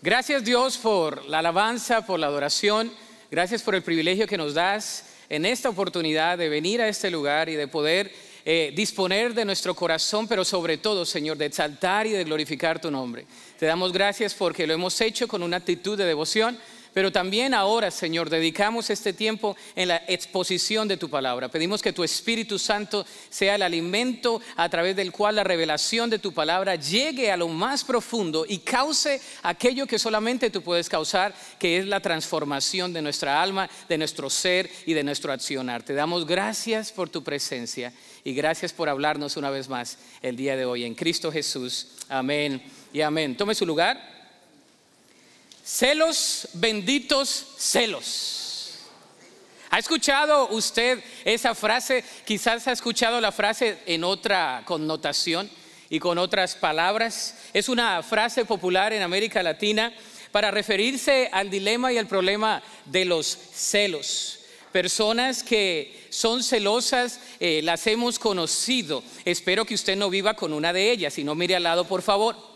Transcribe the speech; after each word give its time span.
Gracias 0.00 0.44
Dios 0.44 0.78
por 0.78 1.24
la 1.26 1.40
alabanza, 1.40 2.06
por 2.06 2.20
la 2.20 2.28
adoración. 2.28 2.92
Gracias 3.32 3.62
por 3.62 3.74
el 3.74 3.82
privilegio 3.82 4.28
que 4.28 4.38
nos 4.38 4.54
das 4.54 5.06
en 5.28 5.44
esta 5.44 5.68
oportunidad 5.68 6.38
de 6.38 6.48
venir 6.48 6.80
a 6.80 6.86
este 6.86 7.10
lugar 7.10 7.48
y 7.48 7.56
de 7.56 7.66
poder 7.66 8.12
eh, 8.44 8.72
disponer 8.76 9.34
de 9.34 9.44
nuestro 9.44 9.74
corazón, 9.74 10.28
pero 10.28 10.44
sobre 10.44 10.78
todo, 10.78 11.04
Señor, 11.04 11.36
de 11.36 11.46
exaltar 11.46 12.06
y 12.06 12.10
de 12.10 12.22
glorificar 12.22 12.80
tu 12.80 12.92
nombre. 12.92 13.26
Te 13.58 13.66
damos 13.66 13.92
gracias 13.92 14.34
porque 14.34 14.68
lo 14.68 14.74
hemos 14.74 15.00
hecho 15.00 15.26
con 15.26 15.42
una 15.42 15.56
actitud 15.56 15.98
de 15.98 16.04
devoción 16.04 16.56
pero 16.98 17.12
también 17.12 17.54
ahora, 17.54 17.92
Señor, 17.92 18.28
dedicamos 18.28 18.90
este 18.90 19.12
tiempo 19.12 19.56
en 19.76 19.86
la 19.86 20.02
exposición 20.08 20.88
de 20.88 20.96
tu 20.96 21.08
palabra. 21.08 21.48
Pedimos 21.48 21.80
que 21.80 21.92
tu 21.92 22.02
Espíritu 22.02 22.58
Santo 22.58 23.06
sea 23.30 23.54
el 23.54 23.62
alimento 23.62 24.40
a 24.56 24.68
través 24.68 24.96
del 24.96 25.12
cual 25.12 25.36
la 25.36 25.44
revelación 25.44 26.10
de 26.10 26.18
tu 26.18 26.32
palabra 26.32 26.74
llegue 26.74 27.30
a 27.30 27.36
lo 27.36 27.46
más 27.46 27.84
profundo 27.84 28.44
y 28.48 28.58
cause 28.58 29.20
aquello 29.44 29.86
que 29.86 29.96
solamente 29.96 30.50
tú 30.50 30.60
puedes 30.60 30.88
causar, 30.88 31.32
que 31.60 31.78
es 31.78 31.86
la 31.86 32.00
transformación 32.00 32.92
de 32.92 33.00
nuestra 33.00 33.40
alma, 33.40 33.70
de 33.88 33.96
nuestro 33.96 34.28
ser 34.28 34.68
y 34.84 34.92
de 34.92 35.04
nuestro 35.04 35.32
accionar. 35.32 35.84
Te 35.84 35.94
damos 35.94 36.26
gracias 36.26 36.90
por 36.90 37.08
tu 37.08 37.22
presencia 37.22 37.92
y 38.24 38.34
gracias 38.34 38.72
por 38.72 38.88
hablarnos 38.88 39.36
una 39.36 39.50
vez 39.50 39.68
más 39.68 39.98
el 40.20 40.34
día 40.34 40.56
de 40.56 40.64
hoy 40.64 40.82
en 40.82 40.96
Cristo 40.96 41.30
Jesús. 41.30 41.90
Amén 42.08 42.60
y 42.92 43.02
amén. 43.02 43.36
Tome 43.36 43.54
su 43.54 43.64
lugar. 43.64 44.17
Celos, 45.70 46.48
benditos 46.54 47.44
celos. 47.58 48.70
¿Ha 49.68 49.78
escuchado 49.78 50.48
usted 50.48 51.04
esa 51.26 51.54
frase? 51.54 52.02
Quizás 52.24 52.66
ha 52.66 52.72
escuchado 52.72 53.20
la 53.20 53.32
frase 53.32 53.76
en 53.84 54.02
otra 54.02 54.62
connotación 54.64 55.50
y 55.90 55.98
con 55.98 56.16
otras 56.16 56.56
palabras. 56.56 57.34
Es 57.52 57.68
una 57.68 58.02
frase 58.02 58.46
popular 58.46 58.94
en 58.94 59.02
América 59.02 59.42
Latina 59.42 59.92
para 60.32 60.50
referirse 60.50 61.28
al 61.30 61.50
dilema 61.50 61.92
y 61.92 61.98
al 61.98 62.06
problema 62.06 62.62
de 62.86 63.04
los 63.04 63.26
celos. 63.26 64.38
Personas 64.72 65.42
que 65.42 66.06
son 66.08 66.42
celosas, 66.42 67.20
eh, 67.40 67.60
las 67.62 67.86
hemos 67.86 68.18
conocido. 68.18 69.02
Espero 69.22 69.66
que 69.66 69.74
usted 69.74 69.96
no 69.96 70.08
viva 70.08 70.32
con 70.32 70.54
una 70.54 70.72
de 70.72 70.90
ellas, 70.90 71.18
y 71.18 71.24
no 71.24 71.34
mire 71.34 71.56
al 71.56 71.64
lado, 71.64 71.84
por 71.84 72.00
favor. 72.00 72.47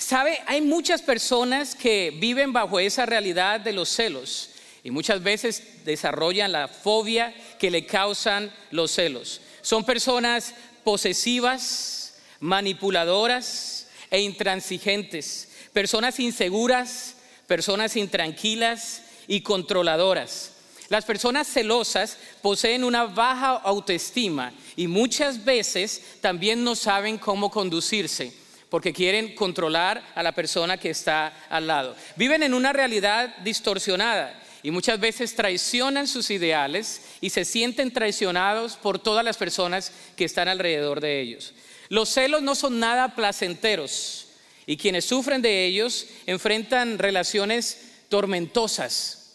Sabe, 0.00 0.40
hay 0.46 0.62
muchas 0.62 1.02
personas 1.02 1.74
que 1.74 2.10
viven 2.10 2.54
bajo 2.54 2.80
esa 2.80 3.04
realidad 3.04 3.60
de 3.60 3.74
los 3.74 3.90
celos 3.90 4.48
y 4.82 4.90
muchas 4.90 5.22
veces 5.22 5.84
desarrollan 5.84 6.52
la 6.52 6.68
fobia 6.68 7.34
que 7.58 7.70
le 7.70 7.84
causan 7.84 8.50
los 8.70 8.92
celos. 8.92 9.42
Son 9.60 9.84
personas 9.84 10.54
posesivas, 10.84 12.14
manipuladoras 12.40 13.88
e 14.10 14.22
intransigentes, 14.22 15.50
personas 15.74 16.18
inseguras, 16.18 17.16
personas 17.46 17.94
intranquilas 17.94 19.02
y 19.28 19.42
controladoras. 19.42 20.52
Las 20.88 21.04
personas 21.04 21.46
celosas 21.46 22.16
poseen 22.40 22.84
una 22.84 23.04
baja 23.04 23.50
autoestima 23.50 24.54
y 24.76 24.88
muchas 24.88 25.44
veces 25.44 26.02
también 26.22 26.64
no 26.64 26.74
saben 26.74 27.18
cómo 27.18 27.50
conducirse 27.50 28.40
porque 28.70 28.92
quieren 28.92 29.34
controlar 29.34 30.02
a 30.14 30.22
la 30.22 30.32
persona 30.32 30.78
que 30.78 30.90
está 30.90 31.46
al 31.50 31.66
lado. 31.66 31.96
Viven 32.16 32.42
en 32.42 32.54
una 32.54 32.72
realidad 32.72 33.36
distorsionada 33.38 34.40
y 34.62 34.70
muchas 34.70 35.00
veces 35.00 35.34
traicionan 35.34 36.06
sus 36.06 36.30
ideales 36.30 37.02
y 37.20 37.30
se 37.30 37.44
sienten 37.44 37.92
traicionados 37.92 38.76
por 38.76 38.98
todas 38.98 39.24
las 39.24 39.36
personas 39.36 39.92
que 40.16 40.24
están 40.24 40.48
alrededor 40.48 41.00
de 41.00 41.20
ellos. 41.20 41.52
Los 41.88 42.10
celos 42.10 42.42
no 42.42 42.54
son 42.54 42.78
nada 42.78 43.16
placenteros 43.16 44.28
y 44.66 44.76
quienes 44.76 45.04
sufren 45.04 45.42
de 45.42 45.64
ellos 45.66 46.06
enfrentan 46.26 46.98
relaciones 46.98 47.88
tormentosas 48.08 49.34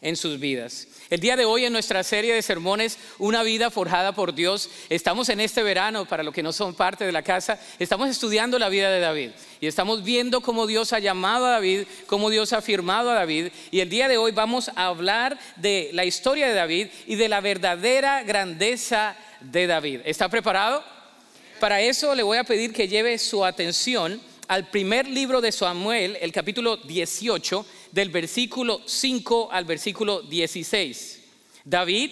en 0.00 0.16
sus 0.16 0.38
vidas. 0.40 0.88
El 1.12 1.20
día 1.20 1.36
de 1.36 1.44
hoy 1.44 1.66
en 1.66 1.74
nuestra 1.74 2.02
serie 2.04 2.32
de 2.32 2.40
sermones, 2.40 2.98
Una 3.18 3.42
vida 3.42 3.70
forjada 3.70 4.14
por 4.14 4.34
Dios, 4.34 4.70
estamos 4.88 5.28
en 5.28 5.40
este 5.40 5.62
verano, 5.62 6.06
para 6.06 6.22
los 6.22 6.32
que 6.32 6.42
no 6.42 6.54
son 6.54 6.72
parte 6.72 7.04
de 7.04 7.12
la 7.12 7.20
casa, 7.20 7.60
estamos 7.78 8.08
estudiando 8.08 8.58
la 8.58 8.70
vida 8.70 8.90
de 8.90 8.98
David 8.98 9.32
y 9.60 9.66
estamos 9.66 10.02
viendo 10.02 10.40
cómo 10.40 10.66
Dios 10.66 10.94
ha 10.94 11.00
llamado 11.00 11.44
a 11.44 11.50
David, 11.50 11.82
cómo 12.06 12.30
Dios 12.30 12.54
ha 12.54 12.58
afirmado 12.58 13.10
a 13.10 13.14
David 13.14 13.48
y 13.70 13.80
el 13.80 13.90
día 13.90 14.08
de 14.08 14.16
hoy 14.16 14.32
vamos 14.32 14.70
a 14.74 14.86
hablar 14.86 15.38
de 15.56 15.90
la 15.92 16.06
historia 16.06 16.48
de 16.48 16.54
David 16.54 16.86
y 17.06 17.16
de 17.16 17.28
la 17.28 17.42
verdadera 17.42 18.22
grandeza 18.22 19.14
de 19.40 19.66
David. 19.66 20.00
¿Está 20.06 20.30
preparado? 20.30 20.82
Para 21.60 21.82
eso 21.82 22.14
le 22.14 22.22
voy 22.22 22.38
a 22.38 22.44
pedir 22.44 22.72
que 22.72 22.88
lleve 22.88 23.18
su 23.18 23.44
atención 23.44 24.18
al 24.48 24.68
primer 24.68 25.06
libro 25.06 25.42
de 25.42 25.52
Samuel, 25.52 26.16
el 26.20 26.32
capítulo 26.32 26.78
18 26.78 27.66
del 27.92 28.08
versículo 28.08 28.80
5 28.84 29.50
al 29.52 29.64
versículo 29.64 30.22
16. 30.22 31.20
David, 31.64 32.10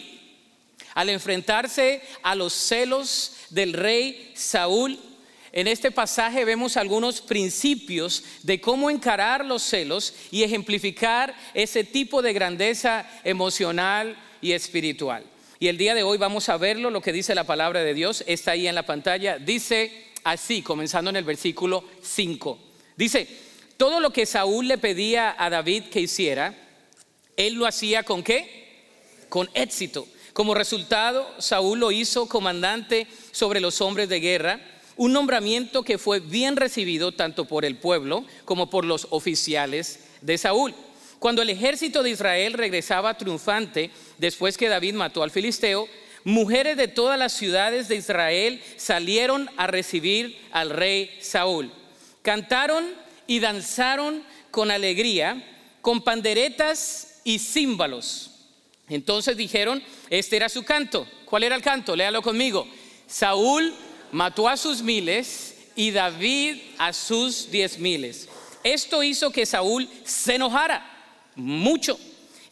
al 0.95 1.09
enfrentarse 1.09 2.03
a 2.23 2.35
los 2.35 2.53
celos 2.53 3.33
del 3.51 3.73
rey 3.73 4.33
Saúl, 4.35 4.99
en 5.53 5.67
este 5.67 5.91
pasaje 5.91 6.45
vemos 6.45 6.77
algunos 6.77 7.21
principios 7.21 8.23
de 8.45 8.61
cómo 8.61 8.89
encarar 8.89 9.45
los 9.45 9.63
celos 9.63 10.15
y 10.31 10.45
ejemplificar 10.45 11.35
ese 11.55 11.83
tipo 11.83 12.23
de 12.23 12.33
grandeza 12.33 13.09
emocional 13.25 14.17
y 14.41 14.53
espiritual. 14.53 15.25
Y 15.59 15.67
el 15.67 15.77
día 15.77 15.95
de 15.95 16.05
hoy 16.05 16.19
vamos 16.19 16.49
a 16.49 16.57
verlo, 16.57 16.91
lo 16.91 17.03
que 17.03 17.13
dice 17.13 17.35
la 17.35 17.45
palabra 17.45 17.83
de 17.83 17.95
Dios, 17.95 18.23
está 18.27 18.53
ahí 18.53 18.69
en 18.69 18.75
la 18.75 18.87
pantalla, 18.87 19.39
dice 19.39 20.07
así, 20.23 20.63
comenzando 20.63 21.11
en 21.11 21.17
el 21.17 21.25
versículo 21.25 21.85
5. 22.01 22.59
Dice, 22.97 23.27
todo 23.81 23.99
lo 23.99 24.11
que 24.11 24.27
Saúl 24.27 24.69
le 24.69 24.77
pedía 24.77 25.35
a 25.39 25.49
David 25.49 25.85
que 25.85 26.03
hiciera, 26.03 26.55
él 27.39 27.55
lo 27.55 27.67
hacía 27.67 28.03
con 28.03 28.23
qué? 28.23 28.85
Con 29.31 29.49
éxito. 29.55 30.07
Como 30.35 30.53
resultado, 30.53 31.27
Saúl 31.39 31.81
lo 31.81 31.91
hizo 31.91 32.29
comandante 32.29 33.07
sobre 33.31 33.59
los 33.59 33.81
hombres 33.81 34.11
de 34.11 34.21
guerra, 34.21 34.61
un 34.99 35.15
nombramiento 35.15 35.83
que 35.83 35.97
fue 35.97 36.21
bien 36.21 36.57
recibido 36.57 37.13
tanto 37.13 37.47
por 37.47 37.65
el 37.65 37.79
pueblo 37.79 38.27
como 38.45 38.69
por 38.69 38.85
los 38.85 39.07
oficiales 39.09 40.01
de 40.21 40.37
Saúl. 40.37 40.75
Cuando 41.19 41.41
el 41.41 41.49
ejército 41.49 42.03
de 42.03 42.11
Israel 42.11 42.53
regresaba 42.53 43.17
triunfante 43.17 43.91
después 44.19 44.59
que 44.59 44.69
David 44.69 44.93
mató 44.93 45.23
al 45.23 45.31
filisteo, 45.31 45.89
mujeres 46.25 46.77
de 46.77 46.89
todas 46.89 47.19
las 47.19 47.33
ciudades 47.33 47.89
de 47.89 47.97
Israel 47.97 48.63
salieron 48.77 49.49
a 49.57 49.67
recibir 49.67 50.39
al 50.53 50.69
rey 50.69 51.17
Saúl. 51.23 51.73
Cantaron 52.21 53.01
y 53.31 53.39
danzaron 53.39 54.25
con 54.51 54.73
alegría, 54.73 55.41
con 55.83 56.03
panderetas 56.03 57.21
y 57.23 57.39
címbalos. 57.39 58.33
Entonces 58.89 59.37
dijeron, 59.37 59.81
este 60.09 60.35
era 60.35 60.49
su 60.49 60.65
canto. 60.65 61.07
¿Cuál 61.27 61.45
era 61.45 61.55
el 61.55 61.63
canto? 61.63 61.95
Léalo 61.95 62.23
conmigo. 62.23 62.67
Saúl 63.07 63.73
mató 64.11 64.49
a 64.49 64.57
sus 64.57 64.83
miles 64.83 65.55
y 65.77 65.93
David 65.93 66.57
a 66.77 66.93
sus 66.93 67.53
diez 67.53 67.79
miles. 67.79 68.29
Esto 68.65 69.01
hizo 69.05 69.31
que 69.31 69.47
Saúl 69.47 69.89
se 70.03 70.35
enojara 70.35 70.85
mucho. 71.37 72.01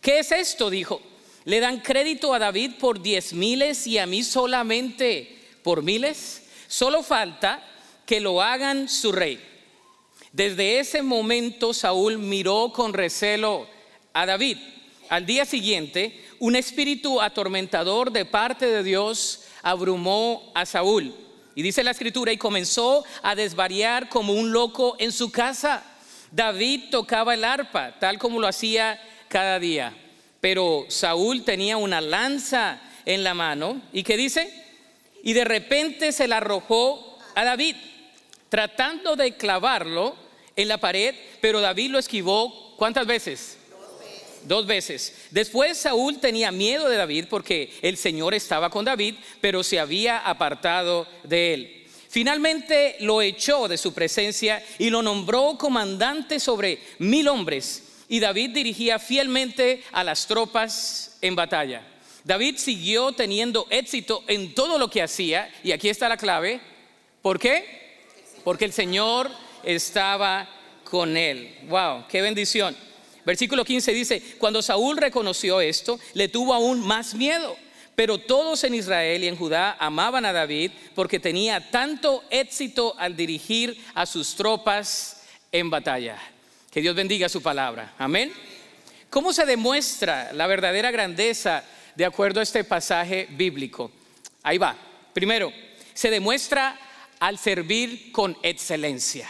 ¿Qué 0.00 0.20
es 0.20 0.30
esto? 0.30 0.70
Dijo. 0.70 1.02
Le 1.44 1.58
dan 1.58 1.80
crédito 1.80 2.32
a 2.32 2.38
David 2.38 2.74
por 2.78 3.02
diez 3.02 3.32
miles 3.32 3.84
y 3.88 3.98
a 3.98 4.06
mí 4.06 4.22
solamente 4.22 5.40
por 5.64 5.82
miles. 5.82 6.44
Solo 6.68 7.02
falta 7.02 7.64
que 8.06 8.20
lo 8.20 8.40
hagan 8.40 8.88
su 8.88 9.10
rey. 9.10 9.57
Desde 10.32 10.78
ese 10.78 11.02
momento 11.02 11.72
Saúl 11.72 12.18
miró 12.18 12.72
con 12.72 12.92
recelo 12.92 13.66
a 14.12 14.26
David. 14.26 14.58
Al 15.08 15.24
día 15.24 15.44
siguiente, 15.46 16.22
un 16.38 16.54
espíritu 16.54 17.20
atormentador 17.20 18.12
de 18.12 18.24
parte 18.24 18.66
de 18.66 18.82
Dios 18.82 19.44
abrumó 19.62 20.52
a 20.54 20.66
Saúl. 20.66 21.14
Y 21.54 21.62
dice 21.62 21.82
la 21.82 21.90
escritura, 21.92 22.30
y 22.30 22.36
comenzó 22.36 23.04
a 23.22 23.34
desvariar 23.34 24.08
como 24.08 24.34
un 24.34 24.52
loco 24.52 24.96
en 24.98 25.12
su 25.12 25.32
casa. 25.32 25.82
David 26.30 26.84
tocaba 26.90 27.34
el 27.34 27.42
arpa, 27.42 27.98
tal 27.98 28.18
como 28.18 28.38
lo 28.38 28.46
hacía 28.46 29.00
cada 29.28 29.58
día. 29.58 29.96
Pero 30.40 30.84
Saúl 30.88 31.42
tenía 31.42 31.76
una 31.76 32.00
lanza 32.00 32.80
en 33.06 33.24
la 33.24 33.34
mano. 33.34 33.80
¿Y 33.92 34.02
qué 34.02 34.16
dice? 34.16 34.52
Y 35.24 35.32
de 35.32 35.44
repente 35.44 36.12
se 36.12 36.28
la 36.28 36.36
arrojó 36.36 37.18
a 37.34 37.44
David 37.44 37.74
tratando 38.48 39.16
de 39.16 39.36
clavarlo 39.36 40.16
en 40.56 40.68
la 40.68 40.78
pared, 40.78 41.14
pero 41.40 41.60
David 41.60 41.90
lo 41.90 41.98
esquivó 41.98 42.74
¿cuántas 42.76 43.06
veces? 43.06 43.58
Dos 44.44 44.66
veces. 44.66 45.14
Después 45.30 45.76
Saúl 45.76 46.20
tenía 46.20 46.52
miedo 46.52 46.88
de 46.88 46.96
David 46.96 47.26
porque 47.28 47.72
el 47.82 47.96
Señor 47.96 48.34
estaba 48.34 48.70
con 48.70 48.84
David, 48.84 49.16
pero 49.40 49.62
se 49.62 49.80
había 49.80 50.18
apartado 50.18 51.06
de 51.24 51.54
él. 51.54 51.86
Finalmente 52.08 52.96
lo 53.00 53.20
echó 53.20 53.68
de 53.68 53.76
su 53.76 53.92
presencia 53.92 54.64
y 54.78 54.90
lo 54.90 55.02
nombró 55.02 55.58
comandante 55.58 56.40
sobre 56.40 56.78
mil 56.98 57.28
hombres. 57.28 57.84
Y 58.08 58.20
David 58.20 58.50
dirigía 58.50 58.98
fielmente 58.98 59.82
a 59.92 60.02
las 60.02 60.26
tropas 60.26 61.18
en 61.20 61.36
batalla. 61.36 61.86
David 62.24 62.56
siguió 62.56 63.12
teniendo 63.12 63.66
éxito 63.68 64.24
en 64.28 64.54
todo 64.54 64.78
lo 64.78 64.88
que 64.88 65.02
hacía. 65.02 65.52
Y 65.62 65.72
aquí 65.72 65.88
está 65.88 66.08
la 66.08 66.16
clave. 66.16 66.60
¿Por 67.20 67.38
qué? 67.38 67.87
Porque 68.44 68.64
el 68.64 68.72
Señor 68.72 69.30
estaba 69.62 70.48
con 70.84 71.16
él. 71.16 71.56
Wow, 71.68 72.04
qué 72.08 72.22
bendición. 72.22 72.76
Versículo 73.24 73.64
15 73.64 73.92
dice, 73.92 74.22
cuando 74.38 74.62
Saúl 74.62 74.96
reconoció 74.96 75.60
esto, 75.60 76.00
le 76.14 76.28
tuvo 76.28 76.54
aún 76.54 76.80
más 76.80 77.14
miedo. 77.14 77.56
Pero 77.94 78.18
todos 78.18 78.64
en 78.64 78.74
Israel 78.74 79.24
y 79.24 79.28
en 79.28 79.36
Judá 79.36 79.76
amaban 79.78 80.24
a 80.24 80.32
David 80.32 80.70
porque 80.94 81.18
tenía 81.18 81.70
tanto 81.70 82.24
éxito 82.30 82.94
al 82.96 83.16
dirigir 83.16 83.84
a 83.94 84.06
sus 84.06 84.34
tropas 84.34 85.24
en 85.52 85.68
batalla. 85.68 86.16
Que 86.70 86.80
Dios 86.80 86.94
bendiga 86.94 87.28
su 87.28 87.42
palabra. 87.42 87.92
Amén. 87.98 88.32
¿Cómo 89.10 89.32
se 89.32 89.46
demuestra 89.46 90.32
la 90.32 90.46
verdadera 90.46 90.90
grandeza 90.90 91.64
de 91.96 92.04
acuerdo 92.04 92.40
a 92.40 92.44
este 92.44 92.62
pasaje 92.62 93.26
bíblico? 93.30 93.90
Ahí 94.42 94.58
va. 94.58 94.76
Primero, 95.12 95.52
se 95.92 96.08
demuestra 96.10 96.78
al 97.20 97.38
servir 97.38 98.12
con 98.12 98.36
excelencia. 98.42 99.28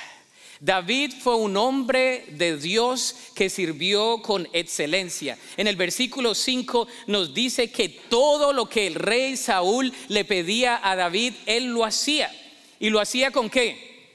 David 0.61 1.13
fue 1.21 1.37
un 1.37 1.57
hombre 1.57 2.25
de 2.31 2.57
Dios 2.57 3.15
que 3.35 3.49
sirvió 3.49 4.21
con 4.23 4.49
excelencia. 4.53 5.39
En 5.57 5.69
el 5.69 5.77
versículo 5.77 6.35
5 6.35 6.89
nos 7.07 7.33
dice 7.33 7.71
que 7.71 7.89
todo 7.89 8.53
lo 8.53 8.67
que 8.67 8.89
el 8.89 8.97
rey 8.97 9.37
Saúl 9.37 9.93
le 10.09 10.25
pedía 10.25 10.81
a 10.83 10.97
David, 10.97 11.35
él 11.47 11.67
lo 11.67 11.85
hacía. 11.85 12.33
¿Y 12.81 12.91
lo 12.91 13.01
hacía 13.01 13.31
con 13.31 13.51
qué? 13.51 14.09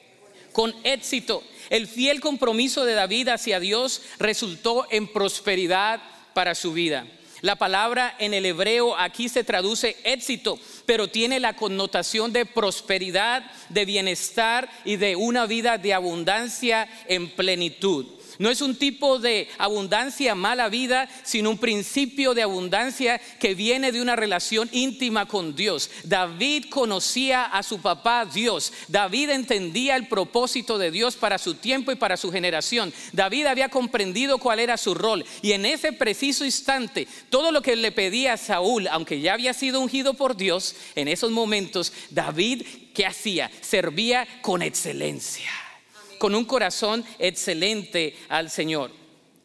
Con 0.52 0.76
éxito. 0.84 1.44
El 1.70 1.88
fiel 1.88 2.20
compromiso 2.20 2.84
de 2.84 2.94
David 2.94 3.30
hacia 3.30 3.62
Dios 3.62 4.02
resultó 4.20 4.86
en 4.92 5.08
prosperidad 5.08 6.02
para 6.34 6.56
su 6.56 6.74
vida. 6.74 7.08
La 7.44 7.58
palabra 7.58 8.16
en 8.20 8.34
el 8.34 8.46
hebreo 8.46 8.98
aquí 8.98 9.28
se 9.28 9.44
traduce 9.44 9.98
éxito, 10.06 10.58
pero 10.86 11.10
tiene 11.10 11.42
la 11.42 11.58
connotación 11.58 12.32
de 12.32 12.46
prosperidad, 12.46 13.44
de 13.68 13.84
bienestar 13.84 14.70
y 14.86 14.96
de 14.96 15.18
una 15.18 15.46
vida 15.46 15.78
de 15.78 15.94
abundancia 15.94 16.88
en 17.10 17.30
plenitud. 17.30 18.06
No 18.40 18.50
es 18.50 18.62
un 18.62 18.76
tipo 18.76 19.20
de 19.20 19.48
abundancia 19.58 20.36
mala 20.36 20.70
vida, 20.70 21.10
sino 21.24 21.50
un 21.50 21.58
principio 21.58 22.34
de 22.34 22.44
abundancia 22.44 23.20
que 23.40 23.56
viene 23.56 23.92
de 23.92 24.02
una 24.02 24.16
relación 24.16 24.70
íntima 24.72 25.28
con 25.28 25.56
Dios. 25.56 25.90
David 26.04 26.66
conocía 26.70 27.46
a 27.46 27.64
su 27.64 27.80
papá 27.80 28.26
Dios. 28.26 28.74
David 28.88 29.30
entendía 29.30 29.96
el 29.96 30.08
propósito 30.08 30.78
de 30.78 30.92
Dios 30.92 31.16
para 31.16 31.38
su 31.38 31.56
tiempo 31.56 31.92
y 31.92 31.96
para 31.96 32.18
su 32.18 32.32
generación. 32.32 32.94
David 33.12 33.46
había 33.46 33.70
comprendido 33.70 34.38
cuál 34.38 34.60
era 34.60 34.78
su 34.78 34.94
rol. 34.94 35.26
Y 35.42 35.52
en 35.54 35.66
ese 35.66 35.94
preciso 35.94 36.46
instante, 36.46 37.08
todo 37.30 37.52
lo 37.52 37.62
que 37.62 37.76
le 37.76 37.92
pedía 37.92 38.34
a 38.34 38.38
Saúl, 38.38 38.88
aunque 38.88 39.22
ya 39.22 39.34
había 39.34 39.54
sido 39.54 39.80
ungido 39.80 40.14
por 40.14 40.36
Dios, 40.36 40.76
en 40.96 41.08
esos 41.08 41.32
momentos, 41.32 41.94
David, 42.10 42.64
¿qué 42.94 43.06
hacía? 43.06 43.52
Servía 43.62 44.28
con 44.42 44.62
excelencia 44.62 45.63
con 46.24 46.36
un 46.36 46.46
corazón 46.46 47.04
excelente 47.20 48.16
al 48.30 48.50
Señor. 48.50 48.92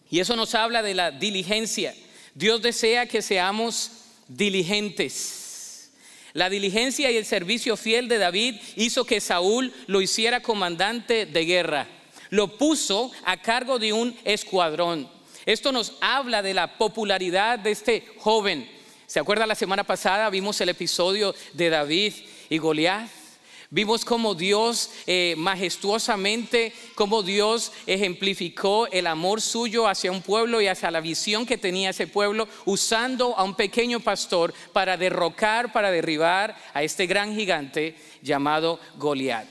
Y 0.08 0.20
eso 0.20 0.36
nos 0.36 0.54
habla 0.54 0.80
de 0.80 0.94
la 0.94 1.10
diligencia. 1.10 1.92
Dios 2.34 2.62
desea 2.62 3.06
que 3.06 3.20
seamos 3.20 3.90
diligentes. 4.28 5.90
La 6.34 6.48
diligencia 6.48 7.10
y 7.10 7.16
el 7.16 7.24
servicio 7.24 7.76
fiel 7.76 8.06
de 8.06 8.18
David 8.18 8.54
hizo 8.76 9.04
que 9.04 9.20
Saúl 9.20 9.74
lo 9.88 10.00
hiciera 10.00 10.40
comandante 10.40 11.26
de 11.26 11.44
guerra. 11.44 11.88
Lo 12.30 12.56
puso 12.56 13.10
a 13.24 13.42
cargo 13.42 13.80
de 13.80 13.92
un 13.92 14.16
escuadrón. 14.22 15.10
Esto 15.46 15.72
nos 15.72 15.94
habla 16.00 16.42
de 16.42 16.54
la 16.54 16.78
popularidad 16.78 17.58
de 17.58 17.72
este 17.72 18.06
joven. 18.18 18.70
¿Se 19.08 19.18
acuerda 19.18 19.48
la 19.48 19.56
semana 19.56 19.82
pasada? 19.82 20.30
Vimos 20.30 20.60
el 20.60 20.68
episodio 20.68 21.34
de 21.54 21.70
David 21.70 22.12
y 22.48 22.58
Goliat. 22.58 23.17
Vimos 23.70 24.06
cómo 24.06 24.34
Dios 24.34 24.90
eh, 25.06 25.34
majestuosamente, 25.36 26.72
cómo 26.94 27.22
Dios 27.22 27.70
ejemplificó 27.86 28.86
el 28.86 29.06
amor 29.06 29.42
suyo 29.42 29.86
hacia 29.86 30.10
un 30.10 30.22
pueblo 30.22 30.62
y 30.62 30.68
hacia 30.68 30.90
la 30.90 31.02
visión 31.02 31.44
que 31.44 31.58
tenía 31.58 31.90
ese 31.90 32.06
pueblo, 32.06 32.48
usando 32.64 33.36
a 33.36 33.44
un 33.44 33.54
pequeño 33.54 34.00
pastor 34.00 34.54
para 34.72 34.96
derrocar, 34.96 35.70
para 35.70 35.90
derribar 35.90 36.56
a 36.72 36.82
este 36.82 37.06
gran 37.06 37.34
gigante 37.34 37.94
llamado 38.22 38.80
Goliat. 38.96 39.46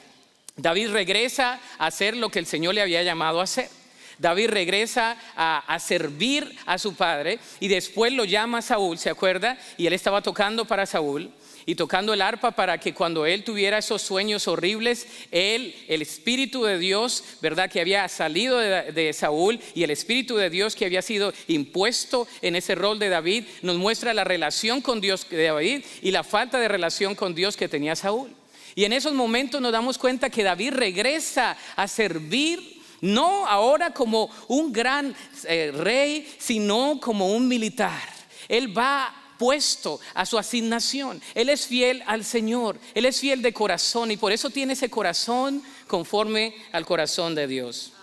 David 0.55 0.89
regresa 0.89 1.59
a 1.77 1.85
hacer 1.85 2.17
lo 2.17 2.29
que 2.29 2.39
el 2.39 2.47
Señor 2.47 2.73
le 2.73 2.81
había 2.81 3.03
llamado 3.03 3.39
a 3.39 3.43
hacer. 3.43 3.69
David 4.17 4.49
regresa 4.49 5.15
a, 5.35 5.59
a, 5.59 5.77
servir 5.77 6.57
a 6.65 6.79
su 6.79 6.95
padre 6.95 7.37
y 7.59 7.67
después 7.67 8.11
lo 8.11 8.25
llama 8.25 8.63
Saúl, 8.63 8.97
¿se 8.97 9.11
acuerda? 9.11 9.59
Y 9.77 9.85
él 9.85 9.93
estaba 9.93 10.23
tocando 10.23 10.65
para 10.65 10.87
Saúl 10.87 11.31
y 11.67 11.75
tocando 11.75 12.13
el 12.13 12.21
arpa 12.21 12.51
para 12.51 12.79
que 12.79 12.93
cuando 12.93 13.25
él 13.25 13.43
tuviera 13.43 13.77
esos 13.77 14.01
sueños 14.01 14.47
horribles, 14.47 15.05
él, 15.31 15.75
el 15.89 16.01
Espíritu 16.01 16.63
de 16.63 16.79
Dios, 16.79 17.25
¿verdad? 17.41 17.69
Que 17.69 17.81
había 17.81 18.07
salido 18.07 18.57
de, 18.57 19.11
Saúl 19.13 19.59
y 19.75 19.83
el 19.83 19.91
Espíritu 19.91 20.37
de 20.37 20.49
Dios 20.49 20.77
que 20.77 20.85
había 20.85 21.01
sido 21.01 21.33
impuesto 21.49 22.25
en 22.41 22.55
ese 22.55 22.73
rol 22.73 22.99
de 22.99 23.09
David, 23.09 23.43
nos 23.63 23.75
muestra 23.75 24.13
la 24.13 24.23
relación 24.23 24.79
con 24.81 25.01
Dios 25.01 25.29
de 25.29 25.43
David 25.43 25.83
y 26.01 26.11
la 26.11 26.23
falta 26.23 26.57
de 26.57 26.69
relación 26.69 27.15
con 27.15 27.35
Dios 27.35 27.57
que 27.57 27.67
tenía 27.67 27.97
Saúl. 27.97 28.33
Y 28.73 28.85
en 28.85 28.93
esos 28.93 29.13
momentos 29.13 29.59
nos 29.59 29.73
damos 29.73 29.97
cuenta 29.97 30.29
que 30.29 30.43
David 30.43 30.71
regresa 30.71 31.57
a 31.75 31.87
servir 31.89 32.81
no 33.01 33.45
ahora 33.45 33.91
como 33.91 34.29
un 34.47 34.71
gran 34.71 35.13
eh, 35.43 35.73
rey, 35.75 36.33
sino 36.39 36.97
como 37.01 37.33
un 37.33 37.45
militar. 37.45 38.01
Él 38.47 38.75
va 38.75 39.26
puesto 39.37 39.99
a 40.13 40.25
su 40.25 40.37
asignación. 40.37 41.21
Él 41.35 41.49
es 41.49 41.67
fiel 41.67 42.03
al 42.05 42.23
Señor, 42.23 42.79
Él 42.93 43.05
es 43.05 43.19
fiel 43.19 43.41
de 43.41 43.53
corazón 43.53 44.11
y 44.11 44.17
por 44.17 44.31
eso 44.31 44.49
tiene 44.49 44.73
ese 44.73 44.89
corazón 44.89 45.63
conforme 45.87 46.55
al 46.71 46.85
corazón 46.85 47.35
de 47.35 47.47
Dios. 47.47 47.93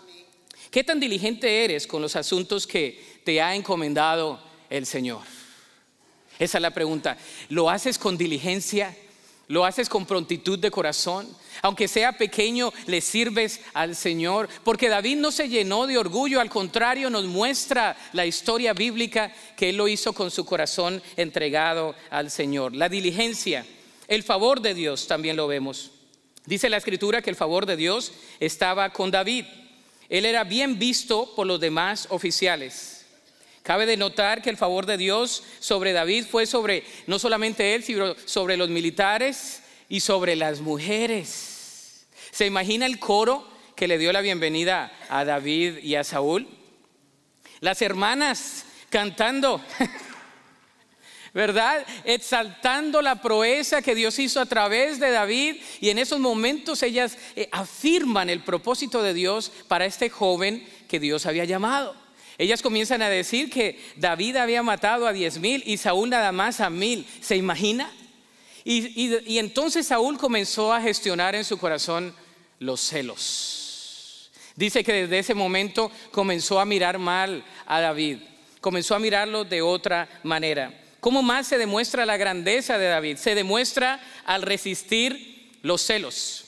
¿Qué 0.70 0.82
tan 0.82 0.98
diligente 0.98 1.64
eres 1.64 1.86
con 1.86 2.02
los 2.02 2.16
asuntos 2.16 2.66
que 2.66 3.20
te 3.24 3.40
ha 3.40 3.54
encomendado 3.54 4.40
el 4.70 4.86
Señor? 4.86 5.22
Esa 6.38 6.58
es 6.58 6.62
la 6.62 6.72
pregunta. 6.72 7.16
¿Lo 7.48 7.70
haces 7.70 7.98
con 7.98 8.16
diligencia? 8.16 8.96
¿Lo 9.46 9.64
haces 9.64 9.88
con 9.88 10.06
prontitud 10.06 10.58
de 10.58 10.70
corazón? 10.70 11.28
Aunque 11.64 11.88
sea 11.88 12.12
pequeño, 12.12 12.74
le 12.84 13.00
sirves 13.00 13.62
al 13.72 13.96
Señor. 13.96 14.50
Porque 14.64 14.90
David 14.90 15.16
no 15.16 15.30
se 15.30 15.48
llenó 15.48 15.86
de 15.86 15.96
orgullo, 15.96 16.42
al 16.42 16.50
contrario, 16.50 17.08
nos 17.08 17.24
muestra 17.24 17.96
la 18.12 18.26
historia 18.26 18.74
bíblica 18.74 19.32
que 19.56 19.70
él 19.70 19.78
lo 19.78 19.88
hizo 19.88 20.12
con 20.12 20.30
su 20.30 20.44
corazón 20.44 21.02
entregado 21.16 21.94
al 22.10 22.30
Señor. 22.30 22.76
La 22.76 22.90
diligencia, 22.90 23.64
el 24.08 24.22
favor 24.22 24.60
de 24.60 24.74
Dios 24.74 25.06
también 25.06 25.36
lo 25.36 25.46
vemos. 25.46 25.90
Dice 26.44 26.68
la 26.68 26.76
escritura 26.76 27.22
que 27.22 27.30
el 27.30 27.36
favor 27.36 27.64
de 27.64 27.76
Dios 27.76 28.12
estaba 28.40 28.90
con 28.90 29.10
David. 29.10 29.46
Él 30.10 30.26
era 30.26 30.44
bien 30.44 30.78
visto 30.78 31.34
por 31.34 31.46
los 31.46 31.60
demás 31.60 32.08
oficiales. 32.10 33.06
Cabe 33.62 33.86
de 33.86 33.96
notar 33.96 34.42
que 34.42 34.50
el 34.50 34.58
favor 34.58 34.84
de 34.84 34.98
Dios 34.98 35.42
sobre 35.60 35.94
David 35.94 36.26
fue 36.30 36.44
sobre 36.44 36.84
no 37.06 37.18
solamente 37.18 37.74
él, 37.74 37.82
sino 37.82 38.14
sobre 38.26 38.58
los 38.58 38.68
militares 38.68 39.62
y 39.88 40.00
sobre 40.00 40.36
las 40.36 40.60
mujeres. 40.60 41.53
¿Se 42.34 42.46
imagina 42.46 42.84
el 42.84 42.98
coro 42.98 43.46
que 43.76 43.86
le 43.86 43.96
dio 43.96 44.12
la 44.12 44.20
bienvenida 44.20 44.90
a 45.08 45.24
David 45.24 45.78
y 45.84 45.94
a 45.94 46.02
Saúl? 46.02 46.48
Las 47.60 47.80
hermanas 47.80 48.64
cantando, 48.90 49.62
¿verdad? 51.32 51.86
Exaltando 52.02 53.00
la 53.02 53.22
proeza 53.22 53.82
que 53.82 53.94
Dios 53.94 54.18
hizo 54.18 54.40
a 54.40 54.46
través 54.46 54.98
de 54.98 55.12
David 55.12 55.62
y 55.80 55.90
en 55.90 55.98
esos 55.98 56.18
momentos 56.18 56.82
ellas 56.82 57.16
eh, 57.36 57.48
afirman 57.52 58.28
el 58.28 58.42
propósito 58.42 59.00
de 59.00 59.14
Dios 59.14 59.52
para 59.68 59.86
este 59.86 60.10
joven 60.10 60.68
que 60.88 60.98
Dios 60.98 61.26
había 61.26 61.44
llamado. 61.44 61.94
Ellas 62.36 62.62
comienzan 62.62 63.00
a 63.02 63.10
decir 63.10 63.48
que 63.48 63.78
David 63.94 64.34
había 64.34 64.64
matado 64.64 65.06
a 65.06 65.12
diez 65.12 65.38
mil 65.38 65.62
y 65.64 65.76
Saúl 65.76 66.10
nada 66.10 66.32
más 66.32 66.58
a 66.58 66.68
mil. 66.68 67.06
¿Se 67.20 67.36
imagina? 67.36 67.92
Y, 68.64 69.38
entonces 69.38 69.86
Saúl 69.86 70.16
comenzó 70.16 70.72
a 70.72 70.80
gestionar 70.80 71.34
en 71.34 71.44
su 71.44 71.58
corazón 71.58 72.14
los 72.58 72.80
celos. 72.80 74.30
Dice 74.56 74.84
que 74.84 74.92
desde 74.92 75.18
ese 75.18 75.34
momento 75.34 75.90
comenzó 76.12 76.60
a 76.60 76.64
mirar 76.64 76.98
mal 76.98 77.44
a 77.66 77.80
David, 77.80 78.18
comenzó 78.60 78.94
a 78.94 79.00
mirarlo 79.00 79.44
de 79.44 79.62
otra 79.62 80.08
manera. 80.22 80.72
¿Cómo 81.00 81.22
más 81.22 81.48
se 81.48 81.58
demuestra 81.58 82.06
la 82.06 82.16
grandeza 82.16 82.78
de 82.78 82.86
David? 82.86 83.16
Se 83.16 83.34
demuestra 83.34 84.00
al 84.24 84.42
resistir 84.42 85.52
los 85.62 85.82
celos. 85.82 86.44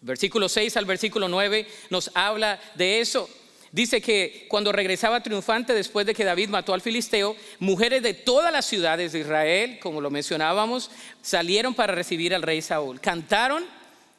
Versículo 0.00 0.48
6 0.48 0.76
al 0.76 0.84
versículo 0.84 1.28
9 1.28 1.66
nos 1.90 2.10
habla 2.14 2.60
de 2.76 3.00
eso. 3.00 3.28
Dice 3.70 4.00
que 4.00 4.46
cuando 4.48 4.72
regresaba 4.72 5.22
triunfante 5.22 5.74
después 5.74 6.06
de 6.06 6.14
que 6.14 6.24
David 6.24 6.48
mató 6.48 6.72
al 6.72 6.80
filisteo, 6.80 7.36
mujeres 7.58 8.02
de 8.02 8.14
todas 8.14 8.50
las 8.50 8.64
ciudades 8.64 9.12
de 9.12 9.18
Israel, 9.18 9.78
como 9.80 10.00
lo 10.00 10.10
mencionábamos, 10.10 10.90
salieron 11.20 11.74
para 11.74 11.94
recibir 11.94 12.34
al 12.34 12.42
rey 12.42 12.62
Saúl. 12.62 13.00
Cantaron 13.00 13.64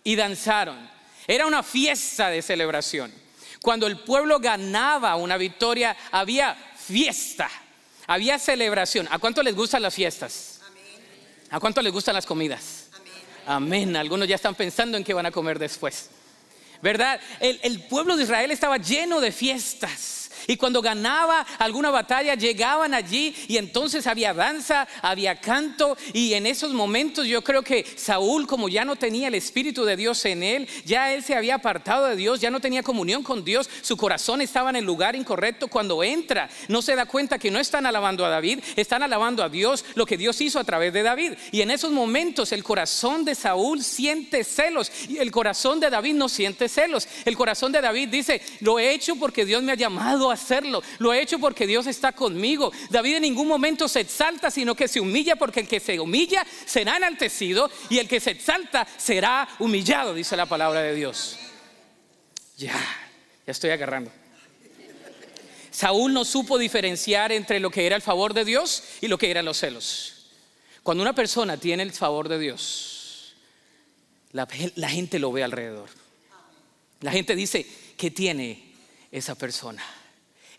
y 0.04 0.16
danzaron. 0.16 0.90
Era 1.28 1.46
una 1.46 1.64
fiesta 1.64 2.30
de 2.30 2.42
celebración. 2.42 3.14
Cuando 3.62 3.88
el 3.88 4.00
pueblo 4.00 4.40
ganaba 4.40 5.16
una 5.16 5.38
victoria, 5.38 5.96
había 6.12 6.56
fiesta, 6.78 7.50
había 8.08 8.40
celebración. 8.40 9.08
¿A 9.12 9.20
cuánto 9.20 9.44
les 9.44 9.56
gustan 9.56 9.82
las 9.82 9.94
fiestas? 9.94 10.62
¿A 11.50 11.60
cuánto 11.60 11.82
les 11.82 11.92
gustan 11.92 12.16
las 12.16 12.26
comidas? 12.26 12.88
Amén. 13.46 13.96
Algunos 13.96 14.28
ya 14.28 14.36
están 14.36 14.56
pensando 14.56 14.98
en 14.98 15.04
qué 15.04 15.14
van 15.14 15.26
a 15.26 15.32
comer 15.32 15.60
después. 15.60 16.10
¿verdad? 16.82 17.20
El, 17.40 17.60
el 17.64 17.82
pueblo 17.84 18.16
de 18.16 18.24
Israel 18.24 18.52
estaba 18.52 18.78
lleno 18.78 19.20
de 19.20 19.32
fiestas. 19.32 20.19
Y 20.48 20.58
cuando 20.58 20.82
ganaba 20.82 21.42
alguna 21.58 21.90
batalla, 21.90 22.36
llegaban 22.36 22.94
allí 22.94 23.36
y 23.48 23.58
entonces 23.58 24.08
había 24.08 24.34
danza, 24.34 24.88
había 25.02 25.40
canto. 25.40 25.98
Y 26.14 26.34
en 26.34 26.46
esos 26.46 26.74
momentos 26.74 27.28
yo 27.28 27.44
creo 27.44 27.64
que 27.64 27.86
Saúl, 27.96 28.48
como 28.48 28.70
ya 28.70 28.86
no 28.86 28.96
tenía 28.96 29.28
el 29.28 29.36
Espíritu 29.36 29.86
de 29.86 29.96
Dios 29.96 30.24
en 30.26 30.44
él, 30.44 30.68
ya 30.86 31.14
él 31.14 31.24
se 31.24 31.36
había 31.36 31.56
apartado 31.56 32.08
de 32.08 32.16
Dios, 32.16 32.40
ya 32.40 32.52
no 32.52 32.60
tenía 32.60 32.84
comunión 32.84 33.24
con 33.24 33.44
Dios, 33.44 33.70
su 33.82 33.98
corazón 33.98 34.42
estaba 34.42 34.70
en 34.70 34.78
el 34.78 34.86
lugar 34.86 35.16
incorrecto. 35.16 35.68
Cuando 35.68 36.04
entra, 36.04 36.50
no 36.68 36.82
se 36.82 36.96
da 36.96 37.06
cuenta 37.06 37.40
que 37.40 37.52
no 37.52 37.60
están 37.60 37.86
alabando 37.86 38.26
a 38.26 38.30
David, 38.30 38.60
están 38.76 39.04
alabando 39.04 39.44
a 39.44 39.50
Dios, 39.50 39.86
lo 39.96 40.06
que 40.06 40.18
Dios 40.18 40.40
hizo 40.42 40.60
a 40.60 40.64
través 40.64 40.94
de 40.94 41.04
David. 41.04 41.34
Y 41.52 41.62
en 41.62 41.72
esos 41.72 41.92
momentos 41.92 42.52
el 42.52 42.64
corazón 42.64 43.26
de 43.26 43.36
Saúl 43.36 43.84
siente 43.84 44.44
celos 44.44 44.92
y 45.08 45.18
el 45.18 45.32
corazón 45.32 45.80
de 45.80 45.90
David 45.90 46.14
no 46.16 46.30
siente 46.30 46.70
celos. 46.70 47.08
El 47.26 47.36
corazón 47.36 47.72
de 47.72 47.82
David 47.82 48.10
dice, 48.10 48.42
lo 48.62 48.80
he 48.80 48.94
hecho 48.94 49.16
porque 49.16 49.46
Dios 49.46 49.64
me 49.64 49.72
ha 49.72 49.76
llamado 49.76 50.29
hacerlo. 50.32 50.82
Lo 51.00 51.14
he 51.14 51.22
hecho 51.22 51.40
porque 51.40 51.68
Dios 51.68 51.88
está 51.88 52.12
conmigo. 52.12 52.72
David 52.90 53.16
en 53.16 53.22
ningún 53.24 53.48
momento 53.48 53.88
se 53.88 54.02
exalta, 54.02 54.52
sino 54.52 54.76
que 54.76 54.88
se 54.88 55.00
humilla 55.00 55.36
porque 55.36 55.62
el 55.62 55.68
que 55.68 55.80
se 55.80 56.00
humilla 56.00 56.46
será 56.66 56.98
enaltecido 56.98 57.70
y 57.90 57.98
el 57.98 58.08
que 58.08 58.20
se 58.20 58.32
exalta 58.32 58.88
será 58.98 59.48
humillado, 59.60 60.14
dice 60.14 60.36
la 60.36 60.46
palabra 60.46 60.82
de 60.82 60.96
Dios. 60.96 61.38
Ya, 62.58 62.74
ya 63.46 63.52
estoy 63.52 63.70
agarrando. 63.72 64.12
Saúl 65.72 66.14
no 66.14 66.26
supo 66.26 66.58
diferenciar 66.58 67.32
entre 67.32 67.60
lo 67.60 67.70
que 67.70 67.86
era 67.86 67.96
el 67.96 68.02
favor 68.02 68.34
de 68.34 68.44
Dios 68.44 68.84
y 69.02 69.08
lo 69.08 69.18
que 69.18 69.32
eran 69.32 69.46
los 69.46 69.60
celos. 69.60 70.28
Cuando 70.84 71.04
una 71.04 71.14
persona 71.14 71.58
tiene 71.58 71.84
el 71.84 71.92
favor 71.92 72.28
de 72.28 72.40
Dios, 72.40 73.36
la, 74.32 74.48
la 74.76 74.90
gente 74.90 75.20
lo 75.20 75.32
ve 75.32 75.44
alrededor. 75.44 75.90
La 77.02 77.12
gente 77.12 77.36
dice, 77.36 77.66
¿qué 77.98 78.12
tiene 78.12 78.74
esa 79.12 79.36
persona? 79.36 79.84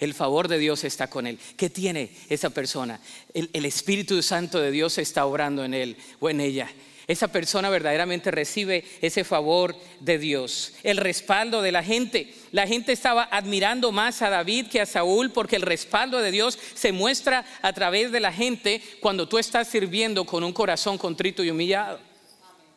El 0.01 0.15
favor 0.15 0.49
de 0.49 0.59
Dios 0.59 0.83
está 0.85 1.09
con 1.09 1.27
él. 1.27 1.39
¿Qué 1.59 1.69
tiene 1.69 2.11
esa 2.31 2.49
persona? 2.51 2.99
El, 3.35 3.65
Espíritu 3.67 4.23
Santo 4.23 4.59
de 4.59 4.71
Dios 4.71 4.97
está 4.97 5.27
obrando 5.27 5.63
en 5.63 5.75
él 5.75 5.97
o 6.19 6.31
en 6.31 6.41
ella. 6.41 6.71
Esa 7.07 7.29
persona 7.29 7.69
verdaderamente 7.69 8.31
recibe 8.31 8.85
ese 9.03 9.25
favor 9.25 9.77
de 9.99 10.19
Dios, 10.19 10.75
el 10.85 10.97
respaldo 10.97 11.61
de 11.61 11.73
la 11.73 11.83
gente. 11.83 12.33
La 12.53 12.67
gente 12.67 12.93
estaba 12.93 13.29
admirando 13.31 13.93
más 13.93 14.23
a 14.23 14.31
David 14.31 14.69
que 14.69 14.81
a 14.81 14.87
Saúl 14.87 15.31
porque 15.33 15.57
el 15.57 15.63
respaldo 15.63 16.21
de 16.21 16.31
Dios 16.31 16.59
se 16.75 16.93
muestra 16.93 17.45
a 17.63 17.73
través 17.73 18.11
de 18.11 18.21
la 18.21 18.33
gente 18.33 18.81
cuando 19.01 19.29
tú 19.29 19.39
estás 19.39 19.69
sirviendo 19.69 20.25
con 20.25 20.45
un 20.45 20.53
corazón 20.53 20.97
contrito 20.97 21.45
y 21.45 21.51
humillado. 21.51 21.99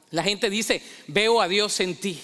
La 0.10 0.24
gente 0.24 0.50
dice, 0.50 0.82
veo 1.08 1.39
a 1.39 1.48
Dios 1.48 1.80
en 1.80 1.96
ti. 1.96 2.20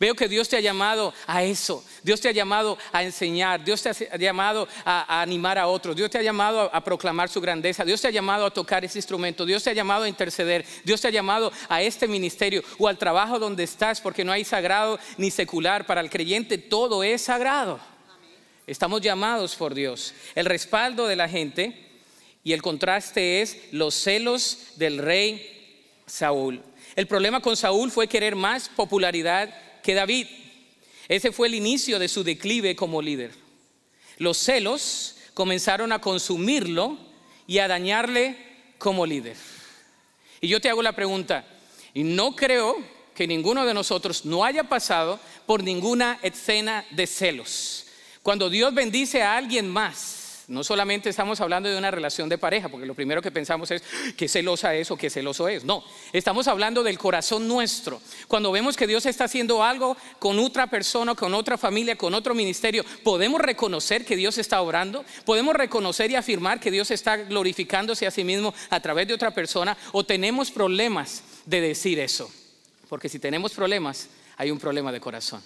Veo 0.00 0.14
que 0.14 0.28
Dios 0.28 0.48
te 0.48 0.56
ha 0.56 0.60
llamado 0.60 1.12
a 1.26 1.42
eso. 1.42 1.84
Dios 2.04 2.20
te 2.20 2.28
ha 2.28 2.32
llamado 2.32 2.78
a 2.92 3.02
enseñar. 3.02 3.64
Dios 3.64 3.82
te 3.82 3.88
ha 3.88 4.16
llamado 4.16 4.68
a, 4.84 5.20
animar 5.20 5.58
a 5.58 5.66
otros. 5.66 5.96
Dios 5.96 6.08
te 6.08 6.18
ha 6.18 6.22
llamado 6.22 6.70
a, 6.72 6.84
proclamar 6.84 7.28
su 7.28 7.40
grandeza. 7.40 7.84
Dios 7.84 8.00
te 8.00 8.06
ha 8.06 8.12
llamado 8.12 8.46
a 8.46 8.50
tocar 8.52 8.84
ese 8.84 8.98
instrumento. 8.98 9.44
Dios 9.44 9.64
te 9.64 9.70
ha 9.70 9.72
llamado 9.72 10.04
a 10.04 10.08
interceder. 10.08 10.64
Dios 10.84 11.00
te 11.00 11.08
ha 11.08 11.10
llamado 11.10 11.52
a 11.68 11.82
este 11.82 12.06
ministerio 12.06 12.62
o 12.78 12.86
al 12.86 12.96
trabajo 12.96 13.40
donde 13.40 13.64
estás, 13.64 14.00
porque 14.00 14.24
no 14.24 14.30
hay 14.30 14.44
sagrado 14.44 15.00
ni 15.16 15.32
secular. 15.32 15.84
Para 15.84 16.00
el 16.00 16.10
creyente 16.10 16.58
todo 16.58 17.02
es 17.02 17.22
sagrado. 17.22 17.80
Estamos 18.68 19.00
llamados 19.00 19.56
por 19.56 19.74
Dios. 19.74 20.14
El 20.36 20.46
respaldo 20.46 21.08
de 21.08 21.16
la 21.16 21.28
gente 21.28 21.88
y 22.44 22.52
el 22.52 22.62
contraste 22.62 23.42
es 23.42 23.58
los 23.72 23.94
celos 23.94 24.74
del 24.76 24.98
rey 24.98 25.82
Saúl. 26.06 26.62
El 26.94 27.06
problema 27.08 27.40
con 27.40 27.56
Saúl 27.56 27.90
fue 27.90 28.06
querer 28.06 28.36
más 28.36 28.68
popularidad 28.68 29.52
que 29.88 29.94
David. 29.94 30.26
Ese 31.08 31.32
fue 31.32 31.48
el 31.48 31.54
inicio 31.54 31.98
de 31.98 32.08
su 32.08 32.22
declive 32.22 32.76
como 32.76 33.00
líder. 33.00 33.32
Los 34.18 34.36
celos 34.36 35.16
comenzaron 35.32 35.92
a 35.92 36.00
consumirlo 36.02 36.98
y 37.46 37.56
a 37.56 37.68
dañarle 37.68 38.36
como 38.76 39.06
líder. 39.06 39.38
Y 40.42 40.48
yo 40.48 40.60
te 40.60 40.68
hago 40.68 40.82
la 40.82 40.92
pregunta, 40.92 41.46
y 41.94 42.04
no 42.04 42.36
creo 42.36 42.76
que 43.14 43.26
ninguno 43.26 43.64
de 43.64 43.72
nosotros 43.72 44.26
no 44.26 44.44
haya 44.44 44.64
pasado 44.64 45.18
por 45.46 45.62
ninguna 45.62 46.18
escena 46.20 46.84
de 46.90 47.06
celos. 47.06 47.86
Cuando 48.22 48.50
Dios 48.50 48.74
bendice 48.74 49.22
a 49.22 49.38
alguien 49.38 49.70
más, 49.70 50.17
no 50.48 50.64
solamente 50.64 51.10
estamos 51.10 51.42
hablando 51.42 51.68
de 51.68 51.76
una 51.76 51.90
relación 51.90 52.26
de 52.28 52.38
pareja, 52.38 52.70
porque 52.70 52.86
lo 52.86 52.94
primero 52.94 53.20
que 53.20 53.30
pensamos 53.30 53.70
es 53.70 53.82
que 54.16 54.28
celosa 54.28 54.74
es 54.74 54.90
o 54.90 54.96
que 54.96 55.10
celoso 55.10 55.46
es. 55.46 55.62
No, 55.62 55.84
estamos 56.10 56.48
hablando 56.48 56.82
del 56.82 56.98
corazón 56.98 57.46
nuestro. 57.46 58.00
Cuando 58.26 58.50
vemos 58.50 58.74
que 58.74 58.86
Dios 58.86 59.04
está 59.04 59.24
haciendo 59.24 59.62
algo 59.62 59.94
con 60.18 60.38
otra 60.38 60.66
persona, 60.66 61.14
con 61.14 61.34
otra 61.34 61.58
familia, 61.58 61.96
con 61.96 62.14
otro 62.14 62.34
ministerio, 62.34 62.82
podemos 63.04 63.42
reconocer 63.42 64.06
que 64.06 64.16
Dios 64.16 64.38
está 64.38 64.62
obrando, 64.62 65.04
podemos 65.26 65.54
reconocer 65.54 66.10
y 66.10 66.16
afirmar 66.16 66.60
que 66.60 66.70
Dios 66.70 66.90
está 66.90 67.18
glorificándose 67.18 68.06
a 68.06 68.10
sí 68.10 68.24
mismo 68.24 68.54
a 68.70 68.80
través 68.80 69.06
de 69.06 69.14
otra 69.14 69.32
persona, 69.32 69.76
o 69.92 70.04
tenemos 70.04 70.50
problemas 70.50 71.22
de 71.44 71.60
decir 71.60 71.98
eso. 71.98 72.30
Porque 72.88 73.10
si 73.10 73.18
tenemos 73.18 73.52
problemas, 73.52 74.08
hay 74.38 74.50
un 74.50 74.58
problema 74.58 74.92
de 74.92 75.00
corazón. 75.00 75.42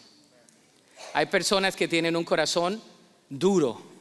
Hay 1.12 1.26
personas 1.26 1.74
que 1.74 1.88
tienen 1.88 2.16
un 2.16 2.24
corazón 2.24 2.80
duro 3.28 3.91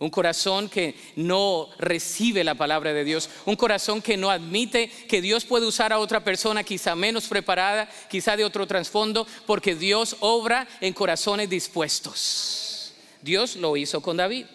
un 0.00 0.08
corazón 0.08 0.70
que 0.70 0.94
no 1.14 1.68
recibe 1.78 2.42
la 2.42 2.54
palabra 2.54 2.94
de 2.94 3.04
Dios, 3.04 3.28
un 3.44 3.54
corazón 3.54 4.00
que 4.00 4.16
no 4.16 4.30
admite 4.30 4.88
que 4.88 5.20
Dios 5.20 5.44
puede 5.44 5.66
usar 5.66 5.92
a 5.92 5.98
otra 5.98 6.24
persona 6.24 6.64
quizá 6.64 6.96
menos 6.96 7.28
preparada, 7.28 7.88
quizá 8.08 8.34
de 8.34 8.44
otro 8.44 8.66
trasfondo, 8.66 9.26
porque 9.46 9.74
Dios 9.74 10.16
obra 10.20 10.66
en 10.80 10.94
corazones 10.94 11.50
dispuestos. 11.50 12.94
Dios 13.20 13.56
lo 13.56 13.76
hizo 13.76 14.00
con 14.00 14.16
David. 14.16 14.46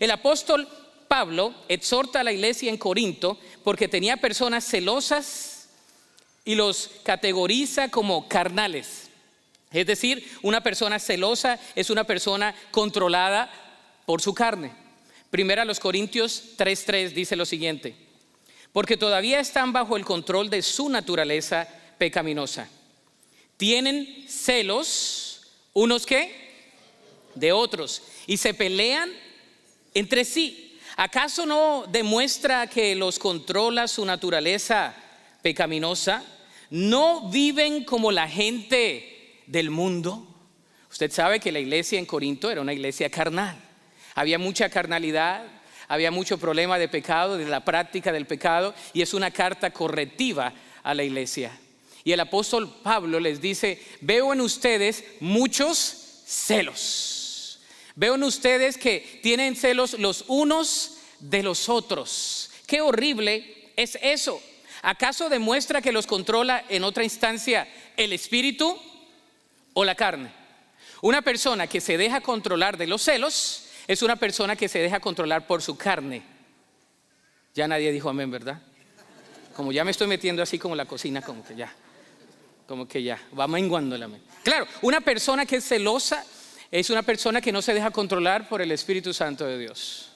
El 0.00 0.10
apóstol 0.10 0.66
Pablo 1.06 1.54
exhorta 1.68 2.20
a 2.20 2.24
la 2.24 2.32
iglesia 2.32 2.70
en 2.70 2.78
Corinto 2.78 3.38
porque 3.62 3.88
tenía 3.88 4.16
personas 4.16 4.64
celosas 4.64 5.68
y 6.46 6.54
los 6.54 6.90
categoriza 7.02 7.90
como 7.90 8.26
carnales. 8.26 9.10
Es 9.70 9.86
decir, 9.86 10.26
una 10.40 10.62
persona 10.62 10.98
celosa 10.98 11.58
es 11.74 11.90
una 11.90 12.04
persona 12.04 12.54
controlada 12.70 13.50
por 14.06 14.22
su 14.22 14.32
carne. 14.32 14.83
Primera 15.34 15.62
a 15.62 15.64
los 15.64 15.80
Corintios 15.80 16.54
3:3 16.56 17.12
dice 17.12 17.34
lo 17.34 17.44
siguiente, 17.44 17.96
porque 18.72 18.96
todavía 18.96 19.40
están 19.40 19.72
bajo 19.72 19.96
el 19.96 20.04
control 20.04 20.48
de 20.48 20.62
su 20.62 20.88
naturaleza 20.88 21.66
pecaminosa. 21.98 22.68
Tienen 23.56 24.26
celos 24.28 25.42
unos 25.72 26.06
que 26.06 26.70
de 27.34 27.50
otros 27.50 28.02
y 28.28 28.36
se 28.36 28.54
pelean 28.54 29.10
entre 29.92 30.24
sí. 30.24 30.78
¿Acaso 30.94 31.46
no 31.46 31.84
demuestra 31.88 32.68
que 32.68 32.94
los 32.94 33.18
controla 33.18 33.88
su 33.88 34.04
naturaleza 34.04 34.94
pecaminosa? 35.42 36.22
¿No 36.70 37.28
viven 37.28 37.82
como 37.82 38.12
la 38.12 38.28
gente 38.28 39.42
del 39.48 39.70
mundo? 39.70 40.28
Usted 40.92 41.10
sabe 41.10 41.40
que 41.40 41.50
la 41.50 41.58
iglesia 41.58 41.98
en 41.98 42.06
Corinto 42.06 42.52
era 42.52 42.60
una 42.60 42.72
iglesia 42.72 43.10
carnal. 43.10 43.73
Había 44.14 44.38
mucha 44.38 44.68
carnalidad, 44.68 45.44
había 45.88 46.10
mucho 46.10 46.38
problema 46.38 46.78
de 46.78 46.88
pecado, 46.88 47.36
de 47.36 47.46
la 47.46 47.64
práctica 47.64 48.12
del 48.12 48.26
pecado, 48.26 48.74
y 48.92 49.02
es 49.02 49.14
una 49.14 49.30
carta 49.30 49.70
correctiva 49.70 50.52
a 50.82 50.94
la 50.94 51.02
iglesia. 51.02 51.58
Y 52.04 52.12
el 52.12 52.20
apóstol 52.20 52.72
Pablo 52.82 53.18
les 53.18 53.40
dice, 53.40 53.82
veo 54.00 54.32
en 54.32 54.40
ustedes 54.40 55.04
muchos 55.20 56.22
celos. 56.26 57.60
Veo 57.96 58.16
en 58.16 58.24
ustedes 58.24 58.76
que 58.76 59.20
tienen 59.22 59.56
celos 59.56 59.98
los 59.98 60.24
unos 60.28 60.98
de 61.20 61.42
los 61.42 61.68
otros. 61.68 62.50
Qué 62.66 62.80
horrible 62.80 63.70
es 63.76 63.98
eso. 64.02 64.40
¿Acaso 64.82 65.30
demuestra 65.30 65.80
que 65.80 65.92
los 65.92 66.06
controla 66.06 66.64
en 66.68 66.84
otra 66.84 67.04
instancia 67.04 67.66
el 67.96 68.12
espíritu 68.12 68.78
o 69.72 69.84
la 69.84 69.94
carne? 69.94 70.30
Una 71.00 71.22
persona 71.22 71.66
que 71.66 71.80
se 71.80 71.96
deja 71.96 72.20
controlar 72.20 72.76
de 72.76 72.86
los 72.86 73.02
celos 73.02 73.63
es 73.86 74.02
una 74.02 74.16
persona 74.16 74.56
que 74.56 74.68
se 74.68 74.78
deja 74.78 75.00
controlar 75.00 75.46
por 75.46 75.62
su 75.62 75.76
carne. 75.76 76.22
Ya 77.54 77.68
nadie 77.68 77.92
dijo 77.92 78.08
amén, 78.08 78.30
¿verdad? 78.30 78.60
Como 79.54 79.72
ya 79.72 79.84
me 79.84 79.90
estoy 79.90 80.06
metiendo 80.06 80.42
así 80.42 80.58
como 80.58 80.74
la 80.74 80.86
cocina, 80.86 81.22
como 81.22 81.44
que 81.44 81.54
ya, 81.54 81.72
como 82.66 82.88
que 82.88 83.02
ya, 83.02 83.20
va 83.38 83.46
menguando 83.46 83.96
la 83.96 84.08
mente. 84.08 84.26
Claro, 84.42 84.66
una 84.82 85.00
persona 85.00 85.46
que 85.46 85.56
es 85.56 85.64
celosa 85.64 86.24
es 86.70 86.90
una 86.90 87.02
persona 87.02 87.40
que 87.40 87.52
no 87.52 87.62
se 87.62 87.74
deja 87.74 87.90
controlar 87.90 88.48
por 88.48 88.60
el 88.60 88.72
Espíritu 88.72 89.14
Santo 89.14 89.46
de 89.46 89.58
Dios. 89.58 90.10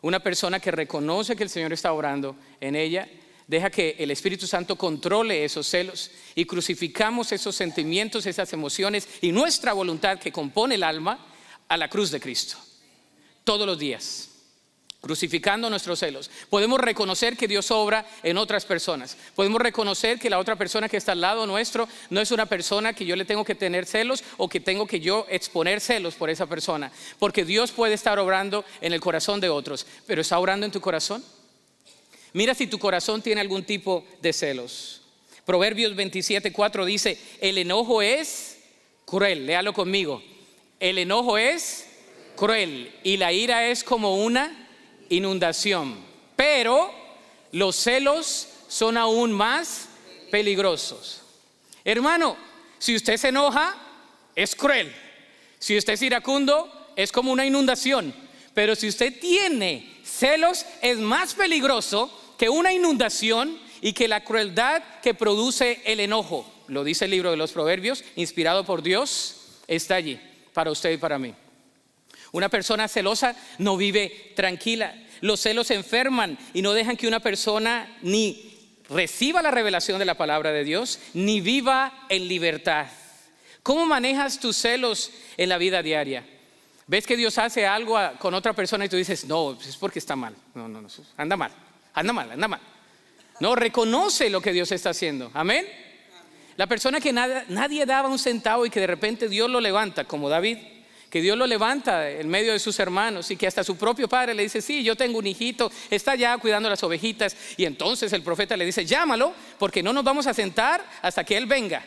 Una 0.00 0.20
persona 0.20 0.58
que 0.58 0.70
reconoce 0.70 1.36
que 1.36 1.42
el 1.42 1.50
Señor 1.50 1.72
está 1.72 1.92
orando 1.92 2.36
en 2.60 2.76
ella, 2.76 3.08
deja 3.46 3.68
que 3.68 3.96
el 3.98 4.10
Espíritu 4.10 4.46
Santo 4.46 4.76
controle 4.76 5.44
esos 5.44 5.66
celos 5.68 6.10
y 6.34 6.46
crucificamos 6.46 7.30
esos 7.32 7.54
sentimientos, 7.54 8.24
esas 8.24 8.52
emociones 8.52 9.06
y 9.20 9.32
nuestra 9.32 9.74
voluntad 9.74 10.18
que 10.18 10.32
compone 10.32 10.76
el 10.76 10.82
alma 10.82 11.26
a 11.68 11.76
la 11.76 11.88
cruz 11.88 12.10
de 12.10 12.20
Cristo 12.20 12.56
todos 13.44 13.66
los 13.66 13.78
días, 13.78 14.28
crucificando 15.00 15.68
nuestros 15.68 15.98
celos. 15.98 16.30
Podemos 16.48 16.78
reconocer 16.80 17.36
que 17.36 17.48
Dios 17.48 17.70
obra 17.70 18.06
en 18.22 18.38
otras 18.38 18.64
personas. 18.64 19.16
Podemos 19.34 19.60
reconocer 19.60 20.18
que 20.18 20.30
la 20.30 20.38
otra 20.38 20.56
persona 20.56 20.88
que 20.88 20.96
está 20.96 21.12
al 21.12 21.20
lado 21.20 21.46
nuestro 21.46 21.88
no 22.10 22.20
es 22.20 22.30
una 22.30 22.46
persona 22.46 22.92
que 22.92 23.04
yo 23.04 23.16
le 23.16 23.24
tengo 23.24 23.44
que 23.44 23.54
tener 23.54 23.86
celos 23.86 24.22
o 24.36 24.48
que 24.48 24.60
tengo 24.60 24.86
que 24.86 25.00
yo 25.00 25.26
exponer 25.28 25.80
celos 25.80 26.14
por 26.14 26.30
esa 26.30 26.46
persona. 26.46 26.92
Porque 27.18 27.44
Dios 27.44 27.72
puede 27.72 27.94
estar 27.94 28.18
obrando 28.18 28.64
en 28.80 28.92
el 28.92 29.00
corazón 29.00 29.40
de 29.40 29.48
otros, 29.48 29.86
pero 30.06 30.20
¿está 30.20 30.38
obrando 30.38 30.66
en 30.66 30.72
tu 30.72 30.80
corazón? 30.80 31.24
Mira 32.32 32.54
si 32.54 32.66
tu 32.66 32.78
corazón 32.78 33.20
tiene 33.20 33.40
algún 33.40 33.64
tipo 33.64 34.04
de 34.22 34.32
celos. 34.32 35.02
Proverbios 35.44 35.94
27:4 35.94 36.84
dice, 36.84 37.18
el 37.40 37.58
enojo 37.58 38.00
es 38.00 38.58
cruel, 39.04 39.46
léalo 39.46 39.72
conmigo. 39.72 40.22
El 40.78 40.98
enojo 40.98 41.36
es 41.36 41.86
cruel 42.42 42.92
y 43.04 43.18
la 43.18 43.32
ira 43.32 43.68
es 43.68 43.84
como 43.84 44.16
una 44.16 44.68
inundación. 45.10 45.94
Pero 46.34 46.92
los 47.52 47.76
celos 47.76 48.48
son 48.66 48.96
aún 48.96 49.30
más 49.30 49.88
peligrosos. 50.28 51.22
Hermano, 51.84 52.36
si 52.80 52.96
usted 52.96 53.16
se 53.16 53.28
enoja, 53.28 53.76
es 54.34 54.56
cruel. 54.56 54.92
Si 55.60 55.78
usted 55.78 55.92
es 55.92 56.02
iracundo, 56.02 56.90
es 56.96 57.12
como 57.12 57.30
una 57.30 57.46
inundación. 57.46 58.12
Pero 58.54 58.74
si 58.74 58.88
usted 58.88 59.20
tiene 59.20 60.00
celos, 60.02 60.66
es 60.80 60.98
más 60.98 61.34
peligroso 61.34 62.10
que 62.36 62.48
una 62.48 62.72
inundación 62.72 63.56
y 63.80 63.92
que 63.92 64.08
la 64.08 64.24
crueldad 64.24 64.82
que 65.00 65.14
produce 65.14 65.80
el 65.84 66.00
enojo. 66.00 66.52
Lo 66.66 66.82
dice 66.82 67.04
el 67.04 67.12
libro 67.12 67.30
de 67.30 67.36
los 67.36 67.52
Proverbios, 67.52 68.02
inspirado 68.16 68.64
por 68.64 68.82
Dios, 68.82 69.60
está 69.68 69.94
allí 69.94 70.18
para 70.52 70.72
usted 70.72 70.90
y 70.90 70.96
para 70.96 71.20
mí. 71.20 71.34
Una 72.32 72.48
persona 72.48 72.88
celosa 72.88 73.36
no 73.58 73.76
vive 73.76 74.32
tranquila. 74.34 74.94
Los 75.20 75.40
celos 75.40 75.70
enferman 75.70 76.38
y 76.52 76.62
no 76.62 76.72
dejan 76.72 76.96
que 76.96 77.06
una 77.06 77.20
persona 77.20 77.98
ni 78.02 78.52
reciba 78.88 79.42
la 79.42 79.50
revelación 79.50 79.98
de 79.98 80.04
la 80.04 80.16
palabra 80.16 80.50
de 80.52 80.64
Dios, 80.64 80.98
ni 81.14 81.40
viva 81.40 82.06
en 82.08 82.28
libertad. 82.28 82.86
¿Cómo 83.62 83.86
manejas 83.86 84.40
tus 84.40 84.56
celos 84.56 85.12
en 85.36 85.48
la 85.48 85.58
vida 85.58 85.82
diaria? 85.82 86.26
¿Ves 86.86 87.06
que 87.06 87.16
Dios 87.16 87.38
hace 87.38 87.66
algo 87.66 87.98
con 88.18 88.34
otra 88.34 88.52
persona 88.54 88.84
y 88.84 88.88
tú 88.88 88.96
dices, 88.96 89.24
no, 89.26 89.52
es 89.60 89.76
porque 89.76 89.98
está 89.98 90.16
mal? 90.16 90.34
No, 90.54 90.68
no, 90.68 90.82
no, 90.82 90.88
anda 91.16 91.36
mal, 91.36 91.52
anda 91.94 92.12
mal, 92.12 92.30
anda 92.32 92.48
mal. 92.48 92.60
No, 93.40 93.54
reconoce 93.54 94.30
lo 94.30 94.40
que 94.40 94.52
Dios 94.52 94.72
está 94.72 94.90
haciendo. 94.90 95.30
Amén. 95.34 95.66
La 96.56 96.66
persona 96.66 97.00
que 97.00 97.12
nadie 97.12 97.86
daba 97.86 98.08
un 98.08 98.18
centavo 98.18 98.66
y 98.66 98.70
que 98.70 98.80
de 98.80 98.86
repente 98.86 99.28
Dios 99.28 99.48
lo 99.48 99.60
levanta, 99.60 100.04
como 100.04 100.28
David, 100.28 100.58
que 101.12 101.20
Dios 101.20 101.36
lo 101.36 101.46
levanta 101.46 102.08
en 102.08 102.26
medio 102.26 102.52
de 102.52 102.58
sus 102.58 102.78
hermanos 102.78 103.30
y 103.30 103.36
que 103.36 103.46
hasta 103.46 103.62
su 103.62 103.76
propio 103.76 104.08
padre 104.08 104.32
le 104.32 104.44
dice, 104.44 104.62
sí, 104.62 104.82
yo 104.82 104.96
tengo 104.96 105.18
un 105.18 105.26
hijito, 105.26 105.70
está 105.90 106.14
ya 106.14 106.38
cuidando 106.38 106.70
las 106.70 106.82
ovejitas. 106.82 107.36
Y 107.58 107.66
entonces 107.66 108.14
el 108.14 108.22
profeta 108.22 108.56
le 108.56 108.64
dice, 108.64 108.86
llámalo, 108.86 109.34
porque 109.58 109.82
no 109.82 109.92
nos 109.92 110.04
vamos 110.04 110.26
a 110.26 110.32
sentar 110.32 110.82
hasta 111.02 111.22
que 111.22 111.36
él 111.36 111.44
venga. 111.44 111.84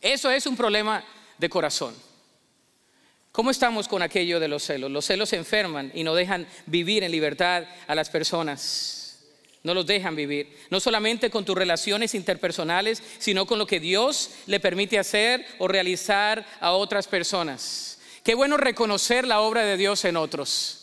Eso 0.00 0.28
es 0.28 0.44
un 0.46 0.56
problema 0.56 1.04
de 1.38 1.48
corazón. 1.48 1.94
¿Cómo 3.30 3.52
estamos 3.52 3.86
con 3.86 4.02
aquello 4.02 4.40
de 4.40 4.48
los 4.48 4.64
celos? 4.64 4.90
Los 4.90 5.04
celos 5.04 5.32
enferman 5.34 5.92
y 5.94 6.02
no 6.02 6.12
dejan 6.12 6.48
vivir 6.66 7.04
en 7.04 7.12
libertad 7.12 7.62
a 7.86 7.94
las 7.94 8.10
personas. 8.10 9.20
No 9.62 9.72
los 9.72 9.86
dejan 9.86 10.16
vivir. 10.16 10.52
No 10.68 10.80
solamente 10.80 11.30
con 11.30 11.44
tus 11.44 11.56
relaciones 11.56 12.12
interpersonales, 12.16 13.04
sino 13.20 13.46
con 13.46 13.60
lo 13.60 13.68
que 13.68 13.78
Dios 13.78 14.30
le 14.46 14.58
permite 14.58 14.98
hacer 14.98 15.46
o 15.60 15.68
realizar 15.68 16.44
a 16.58 16.72
otras 16.72 17.06
personas. 17.06 17.91
Qué 18.22 18.34
bueno 18.34 18.56
reconocer 18.56 19.26
la 19.26 19.40
obra 19.40 19.62
de 19.62 19.76
Dios 19.76 20.04
en 20.04 20.16
otros. 20.16 20.78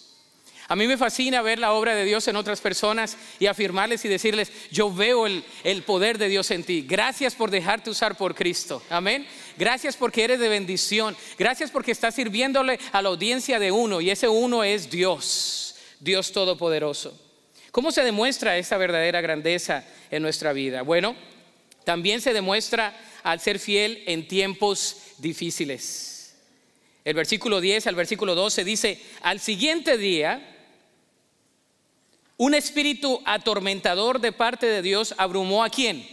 A 0.70 0.76
mí 0.76 0.86
me 0.86 0.98
fascina 0.98 1.42
ver 1.42 1.58
la 1.58 1.74
obra 1.74 1.96
de 1.96 2.06
Dios 2.06 2.28
en 2.28 2.36
otras 2.36 2.62
personas 2.62 3.18
y 3.40 3.48
afirmarles 3.48 4.06
y 4.06 4.08
decirles, 4.08 4.52
yo 4.70 4.94
veo 4.94 5.26
el, 5.26 5.84
poder 5.84 6.20
de 6.20 6.30
Dios 6.30 6.52
en 6.52 6.64
ti. 6.64 6.86
Gracias 6.88 7.34
por 7.34 7.50
dejarte 7.50 7.90
usar 7.90 8.16
por 8.16 8.36
Cristo. 8.36 8.84
Amén. 8.88 9.26
Gracias 9.58 9.98
porque 9.98 10.24
eres 10.24 10.40
de 10.40 10.48
bendición. 10.48 11.18
Gracias 11.40 11.72
porque 11.72 11.92
estás 11.92 12.14
sirviéndole 12.14 12.80
a 12.92 13.02
la 13.02 13.10
audiencia 13.10 13.58
de 13.58 13.72
uno 13.72 14.00
y 14.00 14.12
ese 14.12 14.28
uno 14.28 14.64
es 14.64 14.92
Dios, 14.92 15.76
Dios 16.00 16.32
Todopoderoso. 16.32 17.20
¿Cómo 17.72 17.92
se 17.92 18.04
demuestra 18.04 18.56
esa 18.60 18.78
verdadera 18.78 19.22
grandeza 19.22 19.86
en 20.12 20.22
nuestra 20.22 20.54
vida? 20.54 20.84
Bueno, 20.84 21.16
también 21.84 22.22
se 22.22 22.32
demuestra 22.32 22.96
al 23.24 23.40
ser 23.40 23.58
fiel 23.58 24.04
en 24.06 24.28
tiempos 24.28 24.98
difíciles. 25.18 26.09
El 27.06 27.14
versículo 27.14 27.62
10 27.62 27.88
al 27.88 27.96
versículo 27.96 28.36
12 28.36 28.64
dice, 28.64 29.02
al 29.22 29.40
siguiente 29.40 29.98
día, 29.98 30.58
un 32.38 32.54
espíritu 32.54 33.22
atormentador 33.26 34.20
de 34.20 34.32
parte 34.32 34.66
de 34.66 34.82
Dios 34.82 35.14
abrumó 35.18 35.64
a 35.64 35.70
quién? 35.70 36.08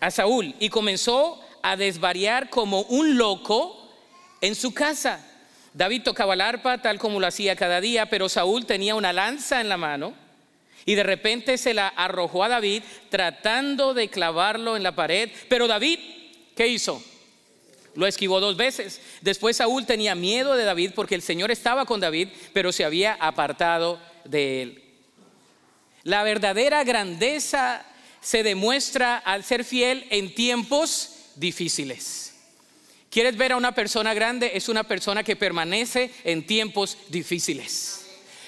A 0.00 0.10
Saúl 0.10 0.54
y 0.60 0.68
comenzó 0.68 1.40
a 1.62 1.76
desvariar 1.76 2.50
como 2.50 2.82
un 2.82 3.16
loco 3.16 3.90
en 4.40 4.54
su 4.54 4.72
casa. 4.72 5.24
David 5.74 6.02
tocaba 6.04 6.34
el 6.34 6.40
arpa 6.40 6.80
tal 6.80 6.98
como 6.98 7.20
lo 7.20 7.26
hacía 7.26 7.56
cada 7.56 7.80
día, 7.80 8.06
pero 8.08 8.28
Saúl 8.28 8.66
tenía 8.66 8.94
una 8.94 9.12
lanza 9.12 9.60
en 9.60 9.68
la 9.68 9.76
mano 9.76 10.14
y 10.84 10.94
de 10.94 11.02
repente 11.02 11.58
se 11.58 11.74
la 11.74 11.88
arrojó 11.88 12.44
a 12.44 12.48
David 12.48 12.82
tratando 13.10 13.94
de 13.94 14.08
clavarlo 14.08 14.76
en 14.76 14.84
la 14.84 14.94
pared. 14.94 15.30
Pero 15.48 15.66
David, 15.66 15.98
¿qué 16.54 16.68
hizo? 16.68 17.02
Lo 17.96 18.06
esquivó 18.06 18.40
dos 18.40 18.56
veces. 18.56 19.00
Después 19.22 19.56
Saúl 19.56 19.86
tenía 19.86 20.14
miedo 20.14 20.54
de 20.54 20.64
David 20.64 20.92
porque 20.94 21.14
el 21.14 21.22
Señor 21.22 21.50
estaba 21.50 21.86
con 21.86 21.98
David, 21.98 22.28
pero 22.52 22.70
se 22.70 22.84
había 22.84 23.14
apartado 23.14 24.00
de 24.24 24.62
él. 24.62 24.84
La 26.04 26.22
verdadera 26.22 26.84
grandeza 26.84 27.84
se 28.20 28.42
demuestra 28.42 29.16
al 29.16 29.42
ser 29.42 29.64
fiel 29.64 30.06
en 30.10 30.34
tiempos 30.34 31.10
difíciles. 31.36 32.34
¿Quieres 33.10 33.36
ver 33.36 33.52
a 33.52 33.56
una 33.56 33.74
persona 33.74 34.14
grande? 34.14 34.52
Es 34.54 34.68
una 34.68 34.84
persona 34.84 35.24
que 35.24 35.36
permanece 35.36 36.10
en 36.22 36.46
tiempos 36.46 36.98
difíciles. 37.08 38.05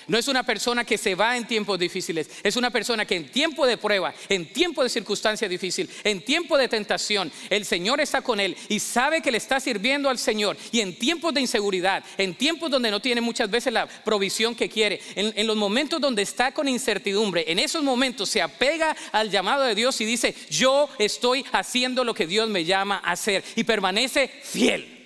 No 0.09 0.16
es 0.16 0.27
una 0.27 0.42
persona 0.42 0.85
que 0.85 0.97
se 0.97 1.14
va 1.14 1.37
en 1.37 1.47
tiempos 1.47 1.79
difíciles, 1.79 2.31
es 2.42 2.57
una 2.57 2.71
persona 2.71 3.05
que 3.05 3.14
en 3.14 3.29
tiempo 3.29 3.66
de 3.66 3.77
prueba, 3.77 4.14
en 4.31 4.51
tiempo 4.53 4.83
de 4.83 4.88
circunstancia 4.88 5.49
difícil, 5.49 5.88
en 6.03 6.23
tiempo 6.23 6.57
de 6.57 6.66
tentación, 6.66 7.31
el 7.51 7.66
Señor 7.66 8.01
está 8.01 8.23
con 8.23 8.40
él 8.40 8.57
y 8.71 8.81
sabe 8.81 9.21
que 9.21 9.31
le 9.31 9.37
está 9.37 9.61
sirviendo 9.61 10.09
al 10.09 10.18
Señor. 10.18 10.57
Y 10.73 10.81
en 10.81 10.99
tiempos 10.99 11.35
de 11.35 11.42
inseguridad, 11.42 12.03
en 12.16 12.35
tiempos 12.35 12.71
donde 12.71 12.90
no 12.90 13.01
tiene 13.01 13.21
muchas 13.21 13.51
veces 13.51 13.73
la 13.73 13.87
provisión 13.87 14.55
que 14.55 14.71
quiere, 14.71 15.01
en, 15.14 15.33
en 15.37 15.47
los 15.47 15.57
momentos 15.57 16.01
donde 16.01 16.23
está 16.23 16.53
con 16.53 16.68
incertidumbre, 16.68 17.44
en 17.47 17.59
esos 17.59 17.83
momentos 17.83 18.31
se 18.31 18.40
apega 18.40 18.97
al 19.12 19.31
llamado 19.31 19.64
de 19.64 19.75
Dios 19.75 20.01
y 20.01 20.07
dice, 20.07 20.35
yo 20.49 20.88
estoy 20.99 21.44
haciendo 21.53 22.03
lo 22.03 22.14
que 22.14 22.27
Dios 22.27 22.49
me 22.49 22.64
llama 22.64 23.03
a 23.05 23.12
hacer 23.12 23.44
y 23.57 23.64
permanece 23.64 24.31
fiel. 24.42 24.97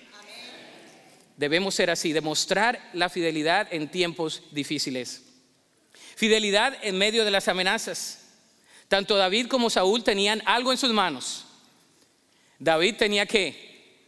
Debemos 1.37 1.75
ser 1.75 1.91
así, 1.91 2.13
demostrar 2.13 2.91
la 2.93 3.09
fidelidad 3.09 3.69
en 3.71 3.89
tiempos 3.89 4.43
difíciles. 4.51 5.23
Fidelidad 6.15 6.77
en 6.83 6.99
medio 6.99 7.25
de 7.25 7.31
las 7.31 7.49
amenazas. 7.49 8.21
Tanto 8.89 9.17
David 9.17 9.49
como 9.49 9.71
Saúl 9.71 10.05
tenían 10.05 10.43
algo 10.45 10.73
en 10.73 10.79
sus 10.79 10.93
manos. 10.93 11.47
David 12.59 12.97
tenía 12.97 13.27
que 13.27 14.01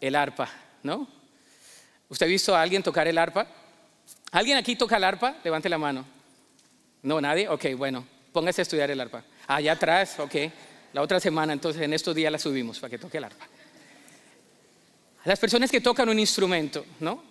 el 0.00 0.14
arpa, 0.14 0.50
¿no? 0.82 1.08
¿Usted 2.08 2.26
ha 2.26 2.28
visto 2.28 2.54
a 2.54 2.62
alguien 2.62 2.82
tocar 2.82 3.08
el 3.08 3.18
arpa? 3.18 3.48
¿Alguien 4.30 4.56
aquí 4.56 4.76
toca 4.76 4.98
el 4.98 5.04
arpa? 5.04 5.36
Levante 5.42 5.68
la 5.68 5.78
mano. 5.78 6.04
No, 7.02 7.20
nadie. 7.20 7.48
Ok, 7.48 7.66
bueno, 7.76 8.06
póngase 8.32 8.60
a 8.60 8.62
estudiar 8.62 8.90
el 8.90 9.00
arpa. 9.00 9.24
Allá 9.46 9.72
atrás, 9.72 10.18
ok. 10.20 10.34
La 10.92 11.02
otra 11.02 11.18
semana, 11.18 11.52
entonces 11.52 11.82
en 11.82 11.92
estos 11.92 12.14
días 12.14 12.30
la 12.30 12.38
subimos 12.38 12.78
para 12.78 12.90
que 12.90 12.98
toque 12.98 13.18
el 13.18 13.24
arpa 13.24 13.46
las 15.28 15.38
personas 15.38 15.70
que 15.70 15.82
tocan 15.82 16.08
un 16.08 16.18
instrumento, 16.18 16.86
¿no? 17.00 17.22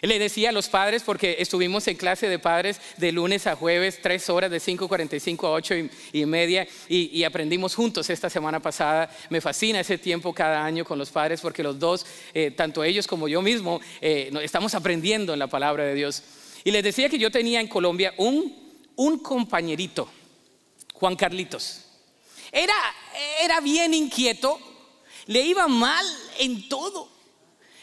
Le 0.00 0.20
decía 0.20 0.50
a 0.50 0.52
los 0.52 0.68
padres, 0.68 1.02
porque 1.02 1.36
estuvimos 1.40 1.88
en 1.88 1.96
clase 1.96 2.28
de 2.28 2.38
padres 2.38 2.80
de 2.98 3.10
lunes 3.10 3.48
a 3.48 3.56
jueves, 3.56 3.98
tres 4.00 4.30
horas 4.30 4.48
de 4.48 4.58
5.45 4.58 5.44
a 5.44 5.50
8 5.50 5.74
y, 6.12 6.24
media, 6.24 6.68
y, 6.88 7.24
aprendimos 7.24 7.74
juntos 7.74 8.08
esta 8.10 8.30
semana 8.30 8.60
pasada. 8.60 9.10
Me 9.28 9.40
fascina 9.40 9.80
ese 9.80 9.98
tiempo 9.98 10.32
cada 10.32 10.64
año 10.64 10.84
con 10.84 11.00
los 11.00 11.10
padres, 11.10 11.40
porque 11.40 11.64
los 11.64 11.80
dos, 11.80 12.06
eh, 12.32 12.52
tanto 12.52 12.84
ellos 12.84 13.08
como 13.08 13.26
yo 13.26 13.42
mismo, 13.42 13.80
eh, 14.00 14.32
estamos 14.40 14.74
aprendiendo 14.76 15.32
en 15.32 15.40
la 15.40 15.48
palabra 15.48 15.84
de 15.84 15.94
Dios. 15.94 16.22
Y 16.62 16.70
les 16.70 16.84
decía 16.84 17.08
que 17.08 17.18
yo 17.18 17.32
tenía 17.32 17.60
en 17.60 17.66
Colombia 17.66 18.14
un, 18.18 18.72
un 18.94 19.18
compañerito, 19.18 20.08
Juan 20.94 21.16
Carlitos. 21.16 21.86
Era, 22.52 22.74
era 23.42 23.60
bien 23.60 23.94
inquieto, 23.94 24.71
le 25.26 25.42
iba 25.42 25.68
mal 25.68 26.04
en 26.38 26.68
todo. 26.68 27.08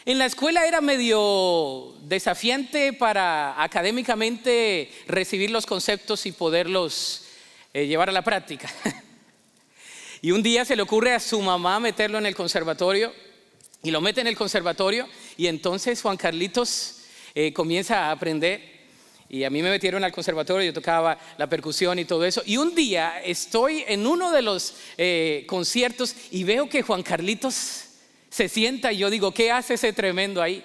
En 0.06 0.18
la 0.18 0.26
escuela 0.26 0.66
era 0.66 0.82
medio 0.82 1.94
desafiante 2.02 2.94
para 2.94 3.62
académicamente 3.62 4.92
recibir 5.08 5.52
los 5.52 5.66
conceptos 5.66 6.26
y 6.26 6.32
poderlos 6.32 7.26
eh, 7.74 7.86
llevar 7.86 8.10
a 8.10 8.14
la 8.14 8.24
práctica. 8.24 8.74
y 10.22 10.32
un 10.32 10.42
día 10.42 10.66
se 10.66 10.76
le 10.76 10.82
ocurre 10.82 11.14
a 11.14 11.20
su 11.20 11.40
mamá 11.42 11.80
meterlo 11.80 12.18
en 12.18 12.26
el 12.26 12.36
conservatorio 12.36 13.14
y 13.84 13.92
lo 13.92 14.02
mete 14.02 14.22
en 14.22 14.28
el 14.28 14.36
conservatorio 14.36 15.08
y 15.38 15.48
entonces 15.48 16.02
Juan 16.02 16.18
Carlitos 16.18 17.02
eh, 17.36 17.54
comienza 17.54 18.08
a 18.08 18.12
aprender 18.12 18.79
Y 19.30 19.44
a 19.44 19.52
mí 19.52 19.62
me 19.62 19.70
metieron 19.70 20.04
al 20.04 20.12
conservatorio, 20.12 20.66
yo 20.66 20.74
tocaba 20.74 21.18
la 21.38 21.48
percusión 21.48 22.00
y 22.00 22.06
todo 22.06 22.26
eso. 22.26 22.42
Y 22.46 22.58
un 22.58 22.74
día 22.74 23.22
estoy 23.24 23.84
en 23.88 24.08
uno 24.08 24.32
de 24.32 24.42
los 24.42 24.74
eh, 24.98 25.46
conciertos 25.48 26.16
y 26.32 26.44
veo 26.44 26.68
que 26.68 26.82
Juan 26.82 27.04
Carlitos 27.04 27.86
se 28.30 28.50
sienta 28.50 28.92
y 28.92 28.98
yo 28.98 29.10
digo, 29.10 29.32
¿qué 29.32 29.52
hace 29.52 29.76
ese 29.76 29.94
tremendo 29.94 30.42
ahí? 30.42 30.64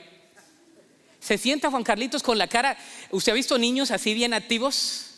Se 1.20 1.37
sienta 1.37 1.70
Juan 1.70 1.85
Carlitos 1.85 2.22
con 2.22 2.38
la 2.38 2.46
cara. 2.46 2.77
¿Usted 3.11 3.33
ha 3.33 3.35
visto 3.35 3.59
niños 3.59 3.90
así 3.90 4.14
bien 4.14 4.33
activos? 4.33 5.11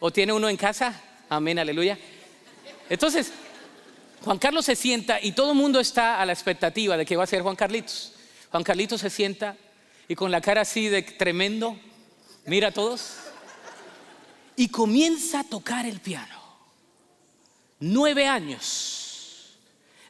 ¿O 0.00 0.10
tiene 0.10 0.32
uno 0.34 0.48
en 0.50 0.56
casa? 0.56 1.00
Amén, 1.30 1.58
aleluya. 1.58 1.98
Entonces, 2.90 3.32
Juan 4.22 4.38
Carlos 4.38 4.66
se 4.66 4.76
sienta 4.76 5.18
y 5.20 5.32
todo 5.32 5.52
el 5.52 5.56
mundo 5.56 5.80
está 5.80 6.20
a 6.20 6.26
la 6.26 6.32
expectativa 6.32 6.96
de 6.96 7.06
que 7.06 7.16
va 7.16 7.24
a 7.24 7.26
ser 7.26 7.42
Juan 7.42 7.56
Carlitos. 7.56 8.12
Juan 8.50 8.62
Carlitos 8.62 9.00
se 9.00 9.10
sienta 9.10 9.56
y 10.08 10.14
con 10.14 10.30
la 10.30 10.40
cara 10.40 10.60
así 10.60 10.88
de 10.88 11.02
tremendo, 11.02 11.78
mira 12.46 12.68
a 12.68 12.72
todos 12.72 13.14
y 14.56 14.68
comienza 14.68 15.40
a 15.40 15.44
tocar 15.44 15.86
el 15.86 16.00
piano. 16.00 16.40
Nueve 17.80 18.26
años, 18.26 19.56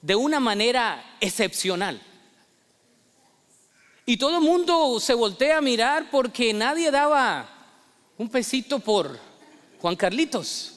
de 0.01 0.15
una 0.15 0.41
manera 0.41 1.17
excepcional. 1.21 2.01
Y 4.05 4.17
todo 4.17 4.39
el 4.39 4.45
mundo 4.45 4.99
se 5.01 5.15
voltea 5.15 5.59
a 5.59 5.63
mirar 5.63 6.11
porque 6.11 6.53
nadie 6.53 6.91
daba 6.91 7.49
un 8.19 8.29
pesito 8.29 8.79
por 8.81 9.19
Juan 9.81 9.97
Carlitos. 9.97 10.75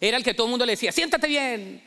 Era 0.00 0.16
el 0.16 0.24
que 0.24 0.34
todo 0.34 0.46
el 0.46 0.50
mundo 0.50 0.64
le 0.64 0.72
decía, 0.72 0.92
siéntate 0.92 1.26
bien, 1.26 1.82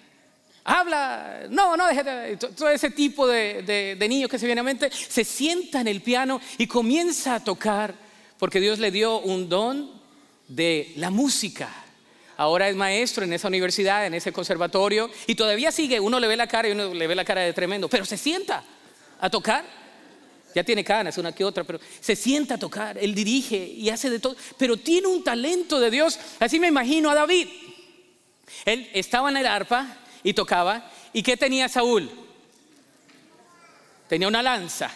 habla, 0.63 1.47
no, 1.49 1.77
no, 1.77 1.87
déjate. 1.87 2.37
Todo 2.37 2.69
ese 2.69 2.91
tipo 2.91 3.27
de, 3.27 3.97
niños 4.07 4.29
que 4.29 4.37
se 4.37 4.45
viene 4.45 4.61
a 4.61 4.63
mente 4.63 4.91
se 4.91 5.23
sienta 5.23 5.81
en 5.81 5.87
el 5.87 6.01
piano 6.01 6.41
y 6.57 6.67
comienza 6.67 7.35
a 7.35 7.43
tocar 7.43 8.08
porque 8.39 8.59
Dios 8.59 8.79
le 8.79 8.89
dio 8.89 9.19
un 9.19 9.49
don 9.49 9.91
de 10.47 10.93
la 10.95 11.11
música. 11.11 11.69
Ahora 12.37 12.69
es 12.69 12.75
maestro 12.75 13.25
en 13.25 13.33
esa 13.33 13.49
universidad, 13.49 14.05
en 14.05 14.13
ese 14.13 14.31
conservatorio, 14.31 15.11
y 15.27 15.35
todavía 15.35 15.71
sigue, 15.71 15.99
uno 15.99 16.19
le 16.19 16.27
ve 16.27 16.37
la 16.37 16.47
cara 16.47 16.69
y 16.69 16.71
uno 16.71 16.93
le 16.93 17.05
ve 17.05 17.13
la 17.13 17.25
cara 17.25 17.41
de 17.41 17.51
tremendo, 17.51 17.89
pero 17.89 18.05
se 18.05 18.17
sienta 18.17 18.63
a 19.19 19.29
tocar. 19.29 19.65
Ya 20.55 20.63
tiene 20.63 20.83
canas, 20.83 21.17
una 21.17 21.31
que 21.31 21.43
otra, 21.43 21.63
pero 21.63 21.79
se 21.99 22.15
sienta 22.15 22.55
a 22.55 22.57
tocar, 22.57 22.97
él 22.97 23.13
dirige 23.13 23.57
y 23.57 23.89
hace 23.89 24.09
de 24.09 24.19
todo, 24.19 24.35
pero 24.57 24.77
tiene 24.77 25.07
un 25.07 25.23
talento 25.23 25.79
de 25.79 25.91
Dios. 25.91 26.17
Así 26.39 26.59
me 26.59 26.69
imagino 26.69 27.11
a 27.11 27.15
David. 27.15 27.47
Él 28.65 28.89
estaba 28.93 29.29
en 29.29 29.37
el 29.37 29.45
arpa 29.45 29.97
y 30.23 30.33
tocaba, 30.33 30.89
¿y 31.13 31.21
qué 31.21 31.37
tenía 31.37 31.67
Saúl? 31.69 32.09
Tenía 34.07 34.27
una 34.27 34.41
lanza. 34.41 34.89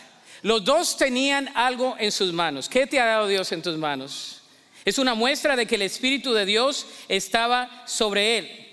Los 0.44 0.66
dos 0.66 0.98
tenían 0.98 1.50
algo 1.56 1.96
en 1.98 2.12
sus 2.12 2.34
manos. 2.34 2.68
¿Qué 2.68 2.86
te 2.86 3.00
ha 3.00 3.06
dado 3.06 3.28
Dios 3.28 3.52
en 3.54 3.62
tus 3.62 3.78
manos? 3.78 4.42
Es 4.84 4.98
una 4.98 5.14
muestra 5.16 5.56
de 5.56 5.66
que 5.66 5.76
el 5.76 5.84
Espíritu 5.84 6.34
de 6.34 6.46
Dios 6.46 6.86
estaba 7.08 7.84
sobre 7.88 8.38
él. 8.38 8.68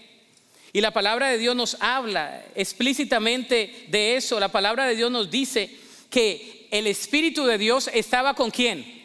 Y 0.72 0.80
la 0.80 0.90
palabra 0.90 1.28
de 1.28 1.38
Dios 1.38 1.54
nos 1.54 1.76
habla 1.80 2.44
explícitamente 2.56 3.87
de 3.88 4.16
eso. 4.16 4.40
La 4.40 4.48
palabra 4.48 4.87
de 4.87 4.96
Dios 4.96 5.12
nos 5.12 5.30
dice 5.30 5.70
que 6.11 6.66
el 6.72 6.88
Espíritu 6.88 7.46
de 7.46 7.56
Dios 7.56 7.88
estaba 7.94 8.35
con 8.35 8.50
quién. 8.50 9.00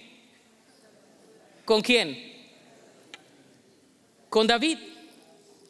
¿Con 1.65 1.81
quién? 1.83 2.33
Con 4.27 4.47
David. 4.47 4.79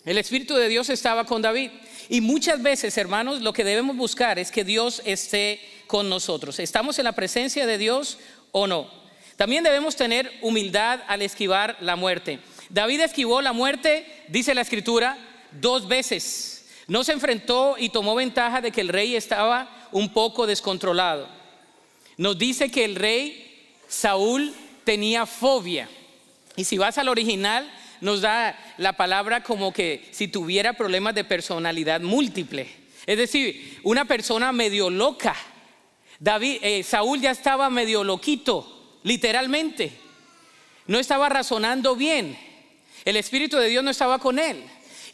El 0.06 0.18
Espíritu 0.18 0.56
de 0.56 0.70
Dios 0.70 0.90
estaba 0.90 1.26
con 1.26 1.42
David. 1.42 1.72
Y 2.08 2.22
muchas 2.22 2.62
veces, 2.62 2.98
hermanos, 2.98 3.42
lo 3.42 3.52
que 3.52 3.66
debemos 3.66 3.98
buscar 3.98 4.40
es 4.40 4.50
que 4.50 4.64
Dios 4.64 5.02
esté 5.06 5.60
con 5.88 6.10
nosotros. 6.10 6.60
¿Estamos 6.60 6.98
en 7.00 7.06
la 7.06 7.12
presencia 7.12 7.66
de 7.66 7.78
Dios 7.78 8.18
o 8.52 8.68
no? 8.68 8.90
También 9.36 9.64
debemos 9.64 9.96
tener 9.96 10.32
humildad 10.42 11.02
al 11.08 11.22
esquivar 11.22 11.78
la 11.82 11.96
muerte. 11.96 12.40
David 12.70 13.02
esquivó 13.02 13.42
la 13.42 13.54
muerte, 13.54 14.06
dice 14.30 14.56
la 14.56 14.62
escritura, 14.62 15.18
dos 15.52 15.88
veces. 15.88 16.66
No 16.88 17.04
se 17.04 17.14
enfrentó 17.14 17.76
y 17.78 17.90
tomó 17.90 18.16
ventaja 18.16 18.62
de 18.62 18.72
que 18.72 18.82
el 18.82 18.90
rey 18.90 19.16
estaba 19.16 19.88
un 19.92 20.14
poco 20.14 20.48
descontrolado. 20.48 21.28
Nos 22.18 22.38
dice 22.38 22.72
que 22.72 22.86
el 22.86 22.96
rey 22.96 23.74
Saúl 23.88 24.54
tenía 24.84 25.26
fobia. 25.26 25.90
Y 26.56 26.64
si 26.64 26.78
vas 26.78 26.98
al 26.98 27.10
original, 27.10 27.70
nos 28.02 28.22
da 28.22 28.58
la 28.78 28.94
palabra 28.94 29.44
como 29.44 29.74
que 29.74 30.08
si 30.12 30.28
tuviera 30.28 30.74
problemas 30.74 31.16
de 31.16 31.24
personalidad 31.24 32.02
múltiple. 32.02 32.68
Es 33.06 33.18
decir, 33.18 33.80
una 33.84 34.06
persona 34.06 34.52
medio 34.52 34.90
loca. 34.90 35.36
David, 36.20 36.58
eh, 36.62 36.84
Saúl 36.84 37.22
ya 37.22 37.32
estaba 37.32 37.70
medio 37.70 38.04
loquito, 38.04 39.00
literalmente. 39.04 39.92
No 40.88 41.00
estaba 41.00 41.30
razonando 41.30 41.96
bien. 41.96 42.38
El 43.04 43.18
Espíritu 43.18 43.58
de 43.58 43.70
Dios 43.70 43.84
no 43.84 43.92
estaba 43.92 44.20
con 44.20 44.40
él. 44.40 44.64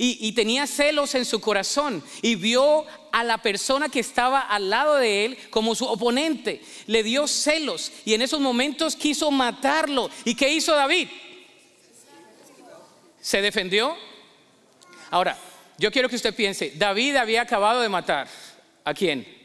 y, 0.03 0.31
tenía 0.31 0.65
celos 0.65 1.13
en 1.13 1.25
su 1.25 1.39
corazón 1.39 2.03
y 2.23 2.33
vio 2.33 2.87
a 3.11 3.23
la 3.23 3.37
persona 3.37 3.87
que 3.87 3.99
estaba 3.99 4.39
al 4.39 4.67
lado 4.71 4.95
de 4.95 5.25
él 5.25 5.37
como 5.51 5.75
su 5.75 5.85
oponente. 5.85 6.59
Le 6.87 7.03
dio 7.03 7.27
celos 7.27 7.91
y 8.03 8.15
en 8.15 8.23
esos 8.23 8.39
momentos 8.39 8.95
quiso 8.95 9.29
matarlo. 9.29 10.09
¿Y 10.25 10.33
qué 10.33 10.51
hizo 10.51 10.75
David? 10.75 11.07
¿Se 13.21 13.43
defendió? 13.43 13.95
Ahora, 15.11 15.37
yo 15.77 15.91
quiero 15.91 16.09
que 16.09 16.15
usted 16.15 16.33
piense, 16.33 16.73
David 16.75 17.17
había 17.17 17.41
acabado 17.41 17.81
de 17.81 17.89
matar. 17.89 18.27
¿A 18.83 18.95
quién? 18.95 19.40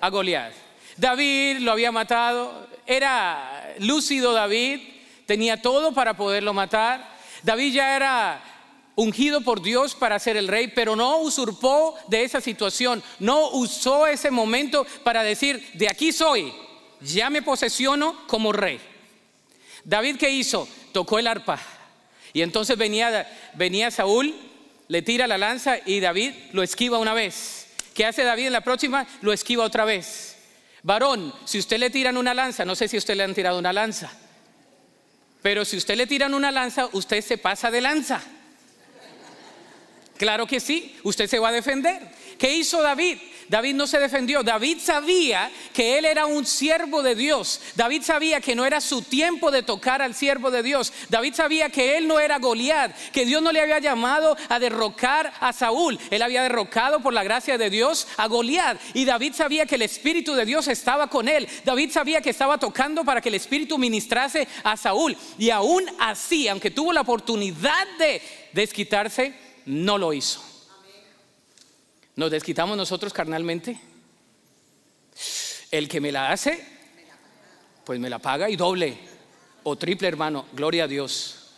A 0.00 0.08
Goliat. 0.08 0.52
David 0.96 1.58
lo 1.58 1.72
había 1.72 1.92
matado, 1.92 2.68
era 2.86 3.74
lúcido 3.78 4.32
David, 4.32 4.80
tenía 5.26 5.62
todo 5.62 5.92
para 5.92 6.16
poderlo 6.16 6.52
matar. 6.52 7.16
David 7.42 7.72
ya 7.72 7.96
era 7.96 8.42
ungido 8.96 9.40
por 9.40 9.62
Dios 9.62 9.94
para 9.94 10.18
ser 10.18 10.36
el 10.36 10.48
rey, 10.48 10.68
pero 10.68 10.96
no 10.96 11.18
usurpó 11.18 11.96
de 12.08 12.24
esa 12.24 12.40
situación, 12.40 13.02
no 13.18 13.50
usó 13.50 14.06
ese 14.06 14.30
momento 14.30 14.86
para 15.04 15.22
decir, 15.22 15.70
de 15.74 15.88
aquí 15.88 16.12
soy, 16.12 16.52
ya 17.00 17.30
me 17.30 17.42
posesiono 17.42 18.26
como 18.26 18.52
rey. 18.52 18.80
David 19.84 20.16
qué 20.16 20.30
hizo? 20.30 20.68
Tocó 20.92 21.18
el 21.18 21.26
arpa 21.26 21.58
y 22.32 22.42
entonces 22.42 22.76
venía, 22.76 23.28
venía 23.54 23.90
Saúl, 23.90 24.34
le 24.88 25.02
tira 25.02 25.26
la 25.26 25.38
lanza 25.38 25.78
y 25.86 26.00
David 26.00 26.32
lo 26.52 26.62
esquiva 26.62 26.98
una 26.98 27.14
vez. 27.14 27.59
¿Qué 28.00 28.06
hace 28.06 28.24
David 28.24 28.46
en 28.46 28.54
la 28.54 28.62
próxima? 28.62 29.06
Lo 29.20 29.30
esquiva 29.30 29.62
otra 29.62 29.84
vez. 29.84 30.34
Varón, 30.82 31.34
si 31.44 31.58
usted 31.58 31.76
le 31.76 31.90
tiran 31.90 32.16
una 32.16 32.32
lanza, 32.32 32.64
no 32.64 32.74
sé 32.74 32.88
si 32.88 32.96
usted 32.96 33.14
le 33.14 33.24
han 33.24 33.34
tirado 33.34 33.58
una 33.58 33.74
lanza, 33.74 34.10
pero 35.42 35.66
si 35.66 35.76
usted 35.76 35.96
le 35.96 36.06
tiran 36.06 36.32
una 36.32 36.50
lanza, 36.50 36.88
usted 36.92 37.20
se 37.20 37.36
pasa 37.36 37.70
de 37.70 37.82
lanza. 37.82 38.22
Claro 40.16 40.46
que 40.46 40.60
sí, 40.60 40.98
usted 41.02 41.26
se 41.26 41.38
va 41.38 41.50
a 41.50 41.52
defender. 41.52 42.00
¿Qué 42.38 42.50
hizo 42.54 42.80
David? 42.80 43.18
David 43.50 43.74
no 43.74 43.88
se 43.88 43.98
defendió. 43.98 44.44
David 44.44 44.78
sabía 44.80 45.50
que 45.74 45.98
él 45.98 46.04
era 46.04 46.24
un 46.24 46.46
siervo 46.46 47.02
de 47.02 47.16
Dios. 47.16 47.60
David 47.74 48.02
sabía 48.02 48.40
que 48.40 48.54
no 48.54 48.64
era 48.64 48.80
su 48.80 49.02
tiempo 49.02 49.50
de 49.50 49.64
tocar 49.64 50.00
al 50.00 50.14
siervo 50.14 50.52
de 50.52 50.62
Dios. 50.62 50.92
David 51.08 51.34
sabía 51.34 51.68
que 51.68 51.98
él 51.98 52.06
no 52.06 52.20
era 52.20 52.38
Goliat, 52.38 52.94
que 53.10 53.26
Dios 53.26 53.42
no 53.42 53.50
le 53.50 53.60
había 53.60 53.80
llamado 53.80 54.36
a 54.48 54.60
derrocar 54.60 55.32
a 55.40 55.52
Saúl. 55.52 55.98
Él 56.12 56.22
había 56.22 56.44
derrocado 56.44 57.00
por 57.00 57.12
la 57.12 57.24
gracia 57.24 57.58
de 57.58 57.70
Dios 57.70 58.06
a 58.16 58.28
Goliat. 58.28 58.80
Y 58.94 59.04
David 59.04 59.34
sabía 59.34 59.66
que 59.66 59.74
el 59.74 59.82
Espíritu 59.82 60.34
de 60.34 60.46
Dios 60.46 60.68
estaba 60.68 61.08
con 61.08 61.26
él. 61.26 61.48
David 61.64 61.90
sabía 61.90 62.20
que 62.20 62.30
estaba 62.30 62.56
tocando 62.56 63.04
para 63.04 63.20
que 63.20 63.30
el 63.30 63.34
Espíritu 63.34 63.78
ministrase 63.78 64.46
a 64.62 64.76
Saúl. 64.76 65.16
Y 65.38 65.50
aún 65.50 65.90
así, 65.98 66.46
aunque 66.46 66.70
tuvo 66.70 66.92
la 66.92 67.00
oportunidad 67.00 67.84
de 67.98 68.22
desquitarse, 68.52 69.34
no 69.66 69.98
lo 69.98 70.12
hizo. 70.12 70.49
¿Nos 72.20 72.30
desquitamos 72.30 72.76
nosotros 72.76 73.14
carnalmente? 73.14 73.80
El 75.70 75.88
que 75.88 76.02
me 76.02 76.12
la 76.12 76.30
hace, 76.30 76.62
pues 77.82 77.98
me 77.98 78.10
la 78.10 78.18
paga 78.18 78.50
y 78.50 78.56
doble 78.56 78.98
o 79.62 79.74
triple, 79.76 80.06
hermano. 80.06 80.44
Gloria 80.52 80.84
a 80.84 80.86
Dios. 80.86 81.54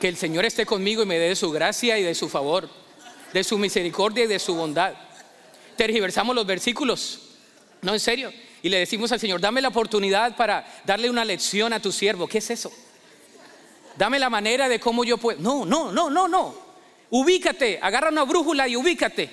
Que 0.00 0.08
el 0.08 0.16
Señor 0.16 0.46
esté 0.46 0.66
conmigo 0.66 1.04
y 1.04 1.06
me 1.06 1.16
dé 1.16 1.28
de 1.28 1.36
su 1.36 1.52
gracia 1.52 1.96
y 1.96 2.02
de 2.02 2.16
su 2.16 2.28
favor, 2.28 2.68
de 3.32 3.44
su 3.44 3.56
misericordia 3.56 4.24
y 4.24 4.26
de 4.26 4.40
su 4.40 4.56
bondad. 4.56 4.94
Tergiversamos 5.76 6.34
los 6.34 6.44
versículos. 6.44 7.20
No, 7.82 7.92
en 7.92 8.00
serio. 8.00 8.32
Y 8.62 8.68
le 8.68 8.78
decimos 8.78 9.12
al 9.12 9.20
Señor, 9.20 9.40
dame 9.40 9.62
la 9.62 9.68
oportunidad 9.68 10.34
para 10.34 10.66
darle 10.84 11.08
una 11.08 11.24
lección 11.24 11.72
a 11.72 11.78
tu 11.78 11.92
siervo. 11.92 12.26
¿Qué 12.26 12.38
es 12.38 12.50
eso? 12.50 12.72
Dame 13.96 14.18
la 14.18 14.28
manera 14.28 14.68
de 14.68 14.80
cómo 14.80 15.04
yo 15.04 15.18
puedo. 15.18 15.38
No, 15.38 15.64
no, 15.64 15.92
no, 15.92 16.10
no, 16.10 16.26
no. 16.26 16.59
Ubícate, 17.10 17.78
agarra 17.82 18.10
una 18.10 18.24
brújula 18.24 18.68
y 18.68 18.76
ubícate. 18.76 19.30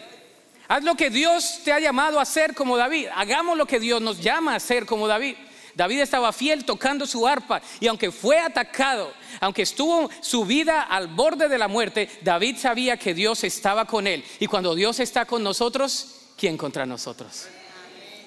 Haz 0.68 0.84
lo 0.84 0.96
que 0.96 1.10
Dios 1.10 1.62
te 1.64 1.72
ha 1.72 1.80
llamado 1.80 2.20
a 2.20 2.24
hacer 2.24 2.54
como 2.54 2.76
David. 2.76 3.08
Hagamos 3.16 3.58
lo 3.58 3.66
que 3.66 3.80
Dios 3.80 4.02
nos 4.02 4.20
llama 4.20 4.54
a 4.54 4.58
hacer 4.58 4.86
como 4.86 5.08
David. 5.08 5.36
David 5.76 6.02
estaba 6.02 6.34
fiel 6.34 6.66
tocando 6.66 7.06
su 7.06 7.28
arpa 7.28 7.62
y 7.80 7.86
aunque 7.86 8.12
fue 8.12 8.40
atacado, 8.40 9.14
aunque 9.40 9.62
estuvo 9.62 10.10
su 10.22 10.44
vida 10.44 10.82
al 10.82 11.08
borde 11.08 11.48
de 11.48 11.58
la 11.60 11.68
muerte, 11.68 12.10
David 12.22 12.58
sabía 12.58 12.98
que 12.98 13.14
Dios 13.14 13.44
estaba 13.44 13.86
con 13.86 14.08
él. 14.08 14.24
Y 14.40 14.48
cuando 14.48 14.74
Dios 14.74 15.00
está 15.00 15.26
con 15.26 15.44
nosotros, 15.44 16.32
¿quién 16.36 16.58
contra 16.58 16.86
nosotros? 16.88 17.48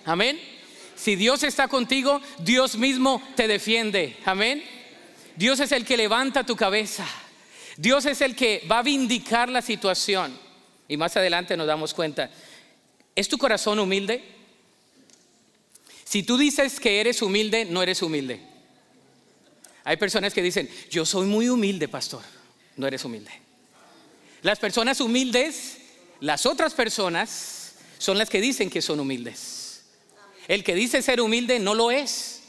Amén. 0.05 0.41
Si 0.95 1.17
Dios 1.17 1.43
está 1.43 1.67
contigo, 1.67 2.21
Dios 2.39 2.77
mismo 2.77 3.21
te 3.35 3.49
defiende. 3.49 4.17
Amén. 4.25 4.63
Dios 5.35 5.59
es 5.59 5.73
el 5.73 5.85
que 5.85 5.97
levanta 5.97 6.45
tu 6.45 6.55
cabeza. 6.55 7.05
Dios 7.81 8.05
es 8.05 8.21
el 8.21 8.37
que 8.37 8.63
va 8.71 8.81
a 8.81 8.83
vindicar 8.83 9.49
la 9.49 9.63
situación. 9.63 10.39
Y 10.87 10.99
más 10.99 11.17
adelante 11.17 11.57
nos 11.57 11.67
damos 11.67 11.95
cuenta. 11.95 12.31
¿Es 13.17 13.27
tu 13.27 13.39
corazón 13.39 13.79
humilde? 13.79 14.23
Si 16.05 16.23
tú 16.23 16.37
dices 16.37 16.79
que 16.79 17.01
eres 17.01 17.23
humilde, 17.23 17.65
no 17.65 17.83
eres 17.83 18.03
humilde. 18.03 18.39
Hay 19.83 19.97
personas 19.97 20.35
que 20.35 20.43
dicen, 20.43 20.69
yo 20.91 21.07
soy 21.07 21.27
muy 21.27 21.49
humilde, 21.49 21.89
pastor. 21.89 22.23
No 22.77 22.87
eres 22.87 23.03
humilde. 23.07 23.31
Las 24.43 24.59
personas 24.59 25.01
humildes, 25.01 25.79
las 26.21 26.45
otras 26.45 26.75
personas, 26.75 27.77
son 27.97 28.19
las 28.19 28.29
que 28.29 28.43
dicen 28.43 28.69
que 28.69 28.83
son 28.83 29.01
humildes. 29.01 29.85
El 30.49 30.65
que 30.65 30.75
dice 30.75 31.01
ser 31.01 31.23
humilde 31.23 31.59
no 31.59 31.75
lo 31.75 31.91
es. 31.91 32.43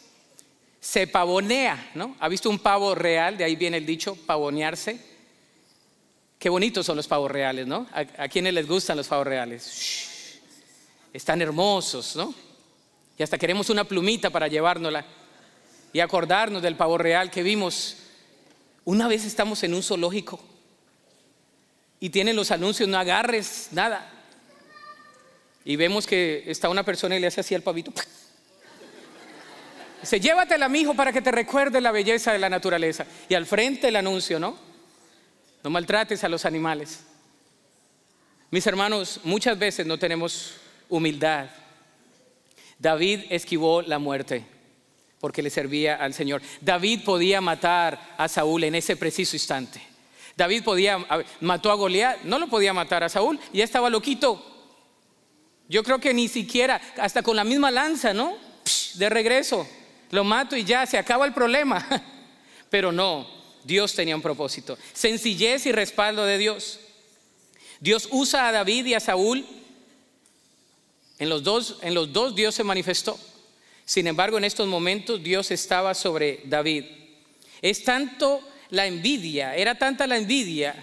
Se 0.81 1.07
pavonea, 1.07 1.91
¿no? 1.95 2.17
¿Ha 2.19 2.27
visto 2.27 2.49
un 2.49 2.59
pavo 2.59 2.95
real? 2.95 3.37
De 3.37 3.45
ahí 3.45 3.55
viene 3.55 3.77
el 3.77 3.85
dicho, 3.85 4.17
pavonearse. 4.25 5.10
Qué 6.41 6.49
bonitos 6.49 6.87
son 6.87 6.97
los 6.97 7.07
pavos 7.07 7.29
reales, 7.29 7.67
¿no? 7.67 7.85
¿A, 7.93 7.99
a 8.23 8.27
quienes 8.27 8.51
les 8.55 8.67
gustan 8.67 8.97
los 8.97 9.07
pavos 9.07 9.27
reales? 9.27 10.39
Están 11.13 11.39
hermosos, 11.39 12.15
¿no? 12.15 12.33
Y 13.15 13.21
hasta 13.21 13.37
queremos 13.37 13.69
una 13.69 13.83
plumita 13.83 14.31
para 14.31 14.47
llevárnosla 14.47 15.05
y 15.93 15.99
acordarnos 15.99 16.63
del 16.63 16.75
pavo 16.75 16.97
real 16.97 17.29
que 17.29 17.43
vimos. 17.43 17.95
Una 18.85 19.07
vez 19.07 19.23
estamos 19.23 19.61
en 19.61 19.75
un 19.75 19.83
zoológico 19.83 20.39
y 21.99 22.09
tienen 22.09 22.35
los 22.35 22.49
anuncios, 22.49 22.89
no 22.89 22.97
agarres 22.97 23.67
nada. 23.69 24.11
Y 25.63 25.75
vemos 25.75 26.07
que 26.07 26.45
está 26.47 26.69
una 26.69 26.81
persona 26.81 27.15
y 27.15 27.19
le 27.19 27.27
hace 27.27 27.41
así 27.41 27.53
al 27.53 27.61
pavito. 27.61 27.93
Dice, 30.01 30.19
llévatela, 30.19 30.67
mijo, 30.69 30.95
para 30.95 31.13
que 31.13 31.21
te 31.21 31.31
recuerde 31.31 31.81
la 31.81 31.91
belleza 31.91 32.33
de 32.33 32.39
la 32.39 32.49
naturaleza. 32.49 33.05
Y 33.29 33.35
al 33.35 33.45
frente 33.45 33.89
el 33.89 33.95
anuncio, 33.95 34.39
¿no? 34.39 34.70
No 35.63 35.69
maltrates 35.69 36.23
a 36.23 36.29
los 36.29 36.45
animales. 36.45 37.01
Mis 38.49 38.65
hermanos, 38.67 39.19
muchas 39.23 39.57
veces 39.57 39.85
no 39.85 39.97
tenemos 39.97 40.55
humildad. 40.89 41.49
David 42.79 43.21
esquivó 43.29 43.81
la 43.81 43.99
muerte 43.99 44.45
porque 45.19 45.43
le 45.43 45.49
servía 45.49 45.95
al 45.95 46.13
Señor. 46.13 46.41
David 46.61 47.03
podía 47.05 47.39
matar 47.41 48.15
a 48.17 48.27
Saúl 48.27 48.63
en 48.63 48.75
ese 48.75 48.95
preciso 48.95 49.35
instante. 49.35 49.81
David 50.35 50.63
podía, 50.63 50.97
mató 51.41 51.71
a 51.71 51.75
Goliat, 51.75 52.23
no 52.23 52.39
lo 52.39 52.47
podía 52.47 52.73
matar 52.73 53.03
a 53.03 53.09
Saúl, 53.09 53.39
ya 53.53 53.63
estaba 53.63 53.89
loquito. 53.89 54.43
Yo 55.69 55.83
creo 55.83 55.99
que 55.99 56.13
ni 56.13 56.27
siquiera, 56.27 56.81
hasta 56.97 57.21
con 57.21 57.35
la 57.35 57.43
misma 57.43 57.69
lanza, 57.69 58.13
¿no? 58.13 58.35
de 58.95 59.09
regreso, 59.09 59.67
lo 60.11 60.23
mato 60.23 60.55
y 60.55 60.63
ya, 60.63 60.85
se 60.85 60.97
acaba 60.97 61.25
el 61.25 61.33
problema. 61.33 61.85
Pero 62.69 62.91
no, 62.91 63.27
Dios 63.63 63.93
tenía 63.93 64.15
un 64.15 64.21
propósito. 64.21 64.77
Sencillez 64.93 65.65
y 65.65 65.71
respaldo 65.71 66.25
de 66.25 66.37
Dios. 66.37 66.79
Dios 67.79 68.07
usa 68.11 68.47
a 68.47 68.51
David 68.51 68.85
y 68.85 68.93
a 68.93 68.99
Saúl. 68.99 69.45
En 71.19 71.29
los 71.29 71.43
dos, 71.43 71.77
en 71.81 71.93
los 71.93 72.11
dos 72.13 72.35
Dios 72.35 72.55
se 72.55 72.63
manifestó. 72.63 73.19
Sin 73.85 74.07
embargo, 74.07 74.37
en 74.37 74.43
estos 74.43 74.67
momentos 74.67 75.21
Dios 75.21 75.51
estaba 75.51 75.93
sobre 75.93 76.41
David. 76.45 76.85
Es 77.61 77.83
tanto 77.83 78.41
la 78.69 78.87
envidia, 78.87 79.55
era 79.55 79.75
tanta 79.75 80.07
la 80.07 80.17
envidia 80.17 80.75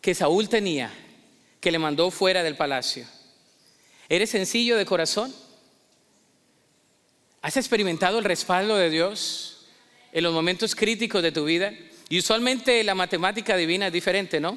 que 0.00 0.14
Saúl 0.14 0.48
tenía, 0.48 0.92
que 1.60 1.70
le 1.70 1.78
mandó 1.78 2.10
fuera 2.10 2.42
del 2.42 2.56
palacio. 2.56 3.06
¿Eres 4.08 4.30
sencillo 4.30 4.76
de 4.76 4.84
corazón? 4.84 5.34
¿Has 7.40 7.56
experimentado 7.56 8.18
el 8.18 8.24
respaldo 8.24 8.76
de 8.76 8.90
Dios 8.90 9.66
en 10.12 10.24
los 10.24 10.32
momentos 10.32 10.74
críticos 10.74 11.22
de 11.22 11.32
tu 11.32 11.44
vida? 11.44 11.72
Y 12.14 12.18
usualmente 12.20 12.84
la 12.84 12.94
matemática 12.94 13.56
divina 13.56 13.88
es 13.88 13.92
diferente, 13.92 14.38
¿no? 14.38 14.56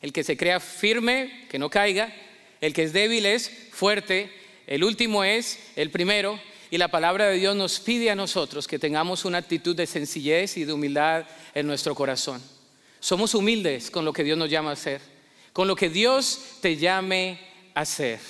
El 0.00 0.12
que 0.12 0.22
se 0.22 0.36
crea 0.36 0.60
firme, 0.60 1.48
que 1.50 1.58
no 1.58 1.68
caiga. 1.68 2.14
El 2.60 2.72
que 2.72 2.84
es 2.84 2.92
débil 2.92 3.26
es 3.26 3.50
fuerte. 3.72 4.32
El 4.68 4.84
último 4.84 5.24
es 5.24 5.58
el 5.74 5.90
primero. 5.90 6.38
Y 6.70 6.78
la 6.78 6.86
palabra 6.86 7.26
de 7.26 7.38
Dios 7.38 7.56
nos 7.56 7.80
pide 7.80 8.08
a 8.08 8.14
nosotros 8.14 8.68
que 8.68 8.78
tengamos 8.78 9.24
una 9.24 9.38
actitud 9.38 9.74
de 9.74 9.84
sencillez 9.84 10.56
y 10.58 10.64
de 10.64 10.72
humildad 10.72 11.26
en 11.56 11.66
nuestro 11.66 11.96
corazón. 11.96 12.40
Somos 13.00 13.34
humildes 13.34 13.90
con 13.90 14.04
lo 14.04 14.12
que 14.12 14.22
Dios 14.22 14.38
nos 14.38 14.48
llama 14.48 14.70
a 14.70 14.74
hacer, 14.74 15.00
con 15.52 15.66
lo 15.66 15.74
que 15.74 15.90
Dios 15.90 16.38
te 16.60 16.76
llame 16.76 17.40
a 17.74 17.80
hacer, 17.80 18.20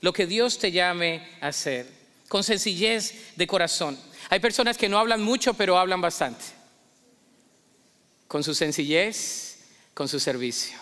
lo 0.00 0.14
que 0.14 0.26
Dios 0.26 0.58
te 0.58 0.72
llame 0.72 1.28
a 1.42 1.48
hacer, 1.48 1.86
con 2.26 2.42
sencillez 2.42 3.36
de 3.36 3.46
corazón. 3.46 3.98
Hay 4.30 4.40
personas 4.40 4.78
que 4.78 4.88
no 4.88 4.98
hablan 4.98 5.22
mucho, 5.22 5.52
pero 5.52 5.76
hablan 5.76 6.00
bastante, 6.00 6.58
con 8.30 8.44
su 8.44 8.54
sencillez, 8.54 9.58
con 9.92 10.06
su 10.06 10.20
servicio. 10.20 10.78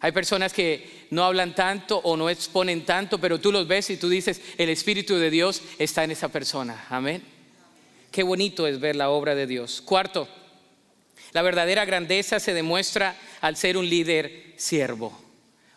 Hay 0.00 0.12
personas 0.12 0.52
que 0.52 1.08
no 1.10 1.24
hablan 1.24 1.56
tanto 1.56 1.98
o 1.98 2.16
no 2.16 2.30
exponen 2.30 2.84
tanto, 2.84 3.18
pero 3.18 3.40
tú 3.40 3.50
los 3.50 3.66
ves 3.66 3.90
y 3.90 3.96
tú 3.96 4.08
dices, 4.08 4.40
el 4.56 4.68
Espíritu 4.68 5.16
de 5.16 5.30
Dios 5.30 5.60
está 5.80 6.04
en 6.04 6.12
esa 6.12 6.28
persona. 6.28 6.86
Amén. 6.88 7.20
Qué 8.12 8.22
bonito 8.22 8.68
es 8.68 8.78
ver 8.78 8.94
la 8.94 9.10
obra 9.10 9.34
de 9.34 9.48
Dios. 9.48 9.82
Cuarto, 9.82 10.28
la 11.32 11.42
verdadera 11.42 11.84
grandeza 11.84 12.38
se 12.38 12.54
demuestra 12.54 13.16
al 13.40 13.56
ser 13.56 13.76
un 13.76 13.90
líder 13.90 14.54
siervo, 14.56 15.20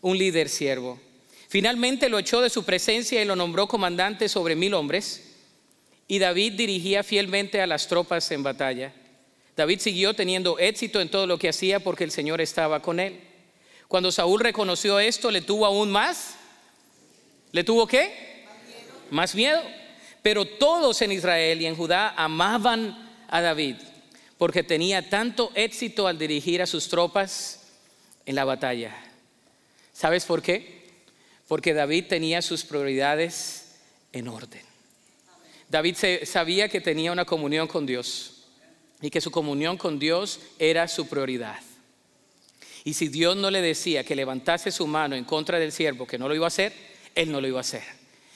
un 0.02 0.20
líder 0.20 0.50
siervo. 0.50 1.00
Finalmente 1.48 2.10
lo 2.10 2.20
echó 2.20 2.42
de 2.42 2.52
su 2.52 2.64
presencia 2.64 3.20
y 3.20 3.26
lo 3.26 3.36
nombró 3.36 3.68
comandante 3.68 4.30
sobre 4.30 4.56
mil 4.56 4.76
hombres. 4.76 5.34
Y 6.08 6.20
David 6.20 6.54
dirigía 6.54 7.02
fielmente 7.02 7.60
a 7.60 7.66
las 7.66 7.88
tropas 7.88 8.30
en 8.30 8.44
batalla. 8.44 8.94
David 9.60 9.82
siguió 9.82 10.14
teniendo 10.14 10.58
éxito 10.58 11.02
en 11.02 11.10
todo 11.10 11.28
lo 11.28 11.38
que 11.38 11.50
hacía 11.50 11.82
porque 11.82 12.06
el 12.06 12.12
Señor 12.12 12.40
estaba 12.40 12.82
con 12.82 12.98
él. 12.98 13.20
Cuando 13.90 14.10
Saúl 14.10 14.40
reconoció 14.40 15.02
esto, 15.02 15.32
le 15.32 15.42
tuvo 15.42 15.66
aún 15.66 15.92
más. 15.92 16.36
¿Le 17.52 17.66
tuvo 17.66 17.86
qué? 17.86 18.46
Más 19.12 19.36
miedo. 19.36 19.62
Pero 20.22 20.46
todos 20.46 21.02
en 21.02 21.12
Israel 21.12 21.62
y 21.62 21.66
en 21.66 21.76
Judá 21.76 22.14
amaban 22.16 23.12
a 23.28 23.42
David 23.42 23.76
porque 24.38 24.64
tenía 24.64 25.10
tanto 25.10 25.52
éxito 25.56 26.08
al 26.08 26.18
dirigir 26.18 26.62
a 26.62 26.66
sus 26.66 26.88
tropas 26.88 27.68
en 28.26 28.36
la 28.36 28.46
batalla. 28.46 28.96
¿Sabes 29.92 30.24
por 30.24 30.42
qué? 30.42 30.88
Porque 31.50 31.74
David 31.74 32.06
tenía 32.08 32.42
sus 32.42 32.64
prioridades 32.64 33.76
en 34.14 34.30
orden. 34.30 34.62
David 35.68 35.98
sabía 36.24 36.70
que 36.70 36.80
tenía 36.80 37.12
una 37.12 37.26
comunión 37.26 37.68
con 37.68 37.86
Dios 37.86 38.39
y 39.02 39.10
que 39.10 39.22
su 39.22 39.32
comunión 39.32 39.78
con 39.78 40.00
Dios 40.00 40.40
era 40.58 40.88
su 40.88 41.08
prioridad. 41.08 41.60
Y 42.84 42.94
si 42.94 43.08
Dios 43.08 43.36
no 43.36 43.52
le 43.52 43.62
decía 43.62 44.04
que 44.04 44.16
levantase 44.16 44.72
su 44.72 44.88
mano 44.88 45.16
en 45.16 45.26
contra 45.26 45.60
del 45.60 45.72
siervo, 45.72 46.08
que 46.08 46.18
no 46.18 46.28
lo 46.28 46.36
iba 46.36 46.46
a 46.46 46.48
hacer, 46.48 46.74
él 47.16 47.32
no 47.32 47.42
lo 47.42 47.48
iba 47.48 47.60
a 47.60 47.62
hacer. 47.62 47.84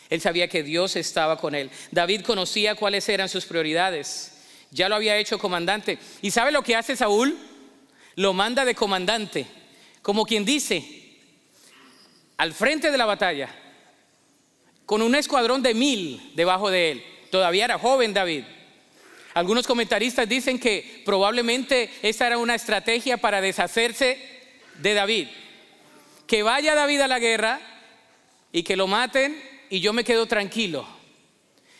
Él 0.09 0.21
sabía 0.21 0.47
que 0.47 0.63
Dios 0.63 0.95
estaba 0.95 1.37
con 1.37 1.55
él. 1.55 1.71
David 1.91 2.21
conocía 2.21 2.75
cuáles 2.75 3.07
eran 3.09 3.29
sus 3.29 3.45
prioridades. 3.45 4.31
Ya 4.71 4.89
lo 4.89 4.95
había 4.95 5.17
hecho 5.17 5.39
comandante. 5.39 5.97
¿Y 6.21 6.31
sabe 6.31 6.51
lo 6.51 6.61
que 6.61 6.75
hace 6.75 6.95
Saúl? 6.95 7.37
Lo 8.15 8.33
manda 8.33 8.65
de 8.65 8.75
comandante. 8.75 9.47
Como 10.01 10.25
quien 10.25 10.45
dice, 10.45 11.17
al 12.37 12.53
frente 12.53 12.91
de 12.91 12.97
la 12.97 13.05
batalla, 13.05 13.49
con 14.85 15.01
un 15.01 15.15
escuadrón 15.15 15.63
de 15.63 15.73
mil 15.73 16.31
debajo 16.35 16.69
de 16.69 16.91
él. 16.91 17.03
Todavía 17.31 17.65
era 17.65 17.79
joven 17.79 18.13
David. 18.13 18.43
Algunos 19.33 19.65
comentaristas 19.65 20.29
dicen 20.29 20.59
que 20.59 21.01
probablemente 21.05 21.89
esa 22.01 22.27
era 22.27 22.37
una 22.37 22.55
estrategia 22.55 23.17
para 23.17 23.41
deshacerse 23.41 24.17
de 24.79 24.93
David. 24.93 25.27
Que 26.27 26.43
vaya 26.43 26.75
David 26.75 27.01
a 27.01 27.07
la 27.07 27.19
guerra 27.19 27.59
y 28.51 28.63
que 28.63 28.75
lo 28.75 28.87
maten 28.87 29.41
y 29.69 29.79
yo 29.79 29.91
me 29.93 30.03
quedo 30.03 30.27
tranquilo. 30.27 30.87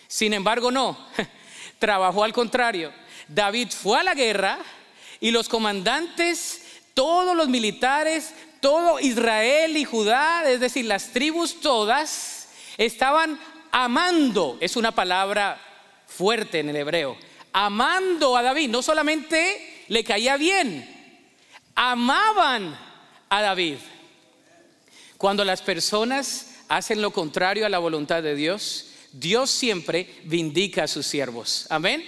Sin 0.08 0.34
embargo, 0.34 0.72
no. 0.72 0.98
Trabajó 1.80 2.24
al 2.24 2.34
contrario. 2.34 2.92
David 3.28 3.70
fue 3.70 4.00
a 4.00 4.04
la 4.04 4.14
guerra 4.14 4.60
y 5.20 5.32
los 5.32 5.48
comandantes, 5.48 6.82
todos 6.94 7.36
los 7.36 7.48
militares, 7.50 8.34
todo 8.60 9.00
Israel 9.00 9.78
y 9.78 9.86
Judá, 9.86 10.44
es 10.50 10.60
decir, 10.60 10.86
las 10.86 11.12
tribus 11.12 11.62
todas, 11.62 12.50
estaban 12.78 13.40
amando, 13.72 14.58
es 14.62 14.76
una 14.76 14.92
palabra 14.94 15.60
fuerte 16.08 16.60
en 16.60 16.70
el 16.70 16.76
hebreo, 16.78 17.18
amando 17.54 18.36
a 18.36 18.42
David. 18.42 18.70
No 18.70 18.82
solamente 18.82 19.86
le 19.88 20.04
caía 20.04 20.36
bien, 20.38 20.90
amaban 21.76 22.78
a 23.30 23.42
David. 23.42 23.78
Cuando 25.18 25.46
las 25.46 25.62
personas 25.62 26.56
hacen 26.68 27.02
lo 27.02 27.12
contrario 27.12 27.66
a 27.66 27.70
la 27.70 27.80
voluntad 27.80 28.22
de 28.22 28.36
Dios, 28.36 28.88
Dios 29.14 29.50
siempre 29.52 30.22
vindica 30.26 30.84
a 30.84 30.88
sus 30.88 31.06
siervos. 31.06 31.68
Amén. 31.70 32.04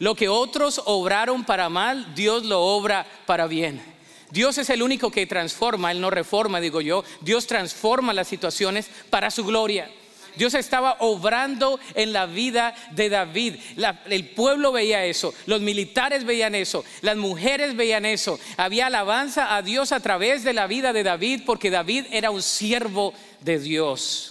Lo 0.00 0.14
que 0.16 0.28
otros 0.28 0.82
obraron 0.84 1.44
para 1.44 1.68
mal, 1.68 2.14
Dios 2.14 2.44
lo 2.44 2.60
obra 2.60 3.06
para 3.26 3.46
bien. 3.46 3.80
Dios 4.30 4.58
es 4.58 4.68
el 4.70 4.82
único 4.82 5.12
que 5.12 5.26
transforma, 5.26 5.92
Él 5.92 6.00
no 6.00 6.10
reforma, 6.10 6.60
digo 6.60 6.80
yo. 6.80 7.04
Dios 7.20 7.46
transforma 7.46 8.12
las 8.12 8.26
situaciones 8.26 8.90
para 9.08 9.30
su 9.30 9.44
gloria. 9.44 9.88
Dios 10.36 10.54
estaba 10.54 10.96
obrando 11.00 11.78
en 11.94 12.12
la 12.12 12.26
vida 12.26 12.74
de 12.92 13.08
David. 13.08 13.56
el 14.06 14.28
pueblo 14.30 14.72
veía 14.72 15.04
eso, 15.04 15.34
los 15.46 15.60
militares 15.60 16.24
veían 16.24 16.54
eso, 16.54 16.84
las 17.02 17.16
mujeres 17.16 17.76
veían 17.76 18.04
eso. 18.04 18.38
Había 18.56 18.86
alabanza 18.86 19.56
a 19.56 19.62
Dios 19.62 19.92
a 19.92 20.00
través 20.00 20.44
de 20.44 20.52
la 20.52 20.66
vida 20.66 20.92
de 20.92 21.02
David 21.02 21.42
porque 21.46 21.70
David 21.70 22.06
era 22.10 22.30
un 22.30 22.42
siervo 22.42 23.14
de 23.40 23.58
Dios. 23.58 24.30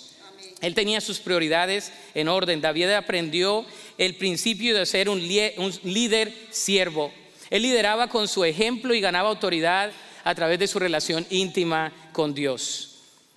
Él 0.61 0.75
tenía 0.75 1.01
sus 1.01 1.19
prioridades 1.19 1.91
en 2.13 2.29
orden. 2.29 2.61
David 2.61 2.91
aprendió 2.91 3.65
el 3.97 4.15
principio 4.15 4.77
de 4.77 4.85
ser 4.85 5.09
un 5.09 5.19
líder 5.19 6.33
siervo. 6.51 7.11
Él 7.49 7.63
lideraba 7.63 8.07
con 8.07 8.27
su 8.27 8.45
ejemplo 8.45 8.93
y 8.93 9.01
ganaba 9.01 9.29
autoridad 9.29 9.91
a 10.23 10.35
través 10.35 10.59
de 10.59 10.67
su 10.67 10.79
relación 10.79 11.25
íntima 11.29 11.91
con 12.13 12.33
Dios. 12.33 12.89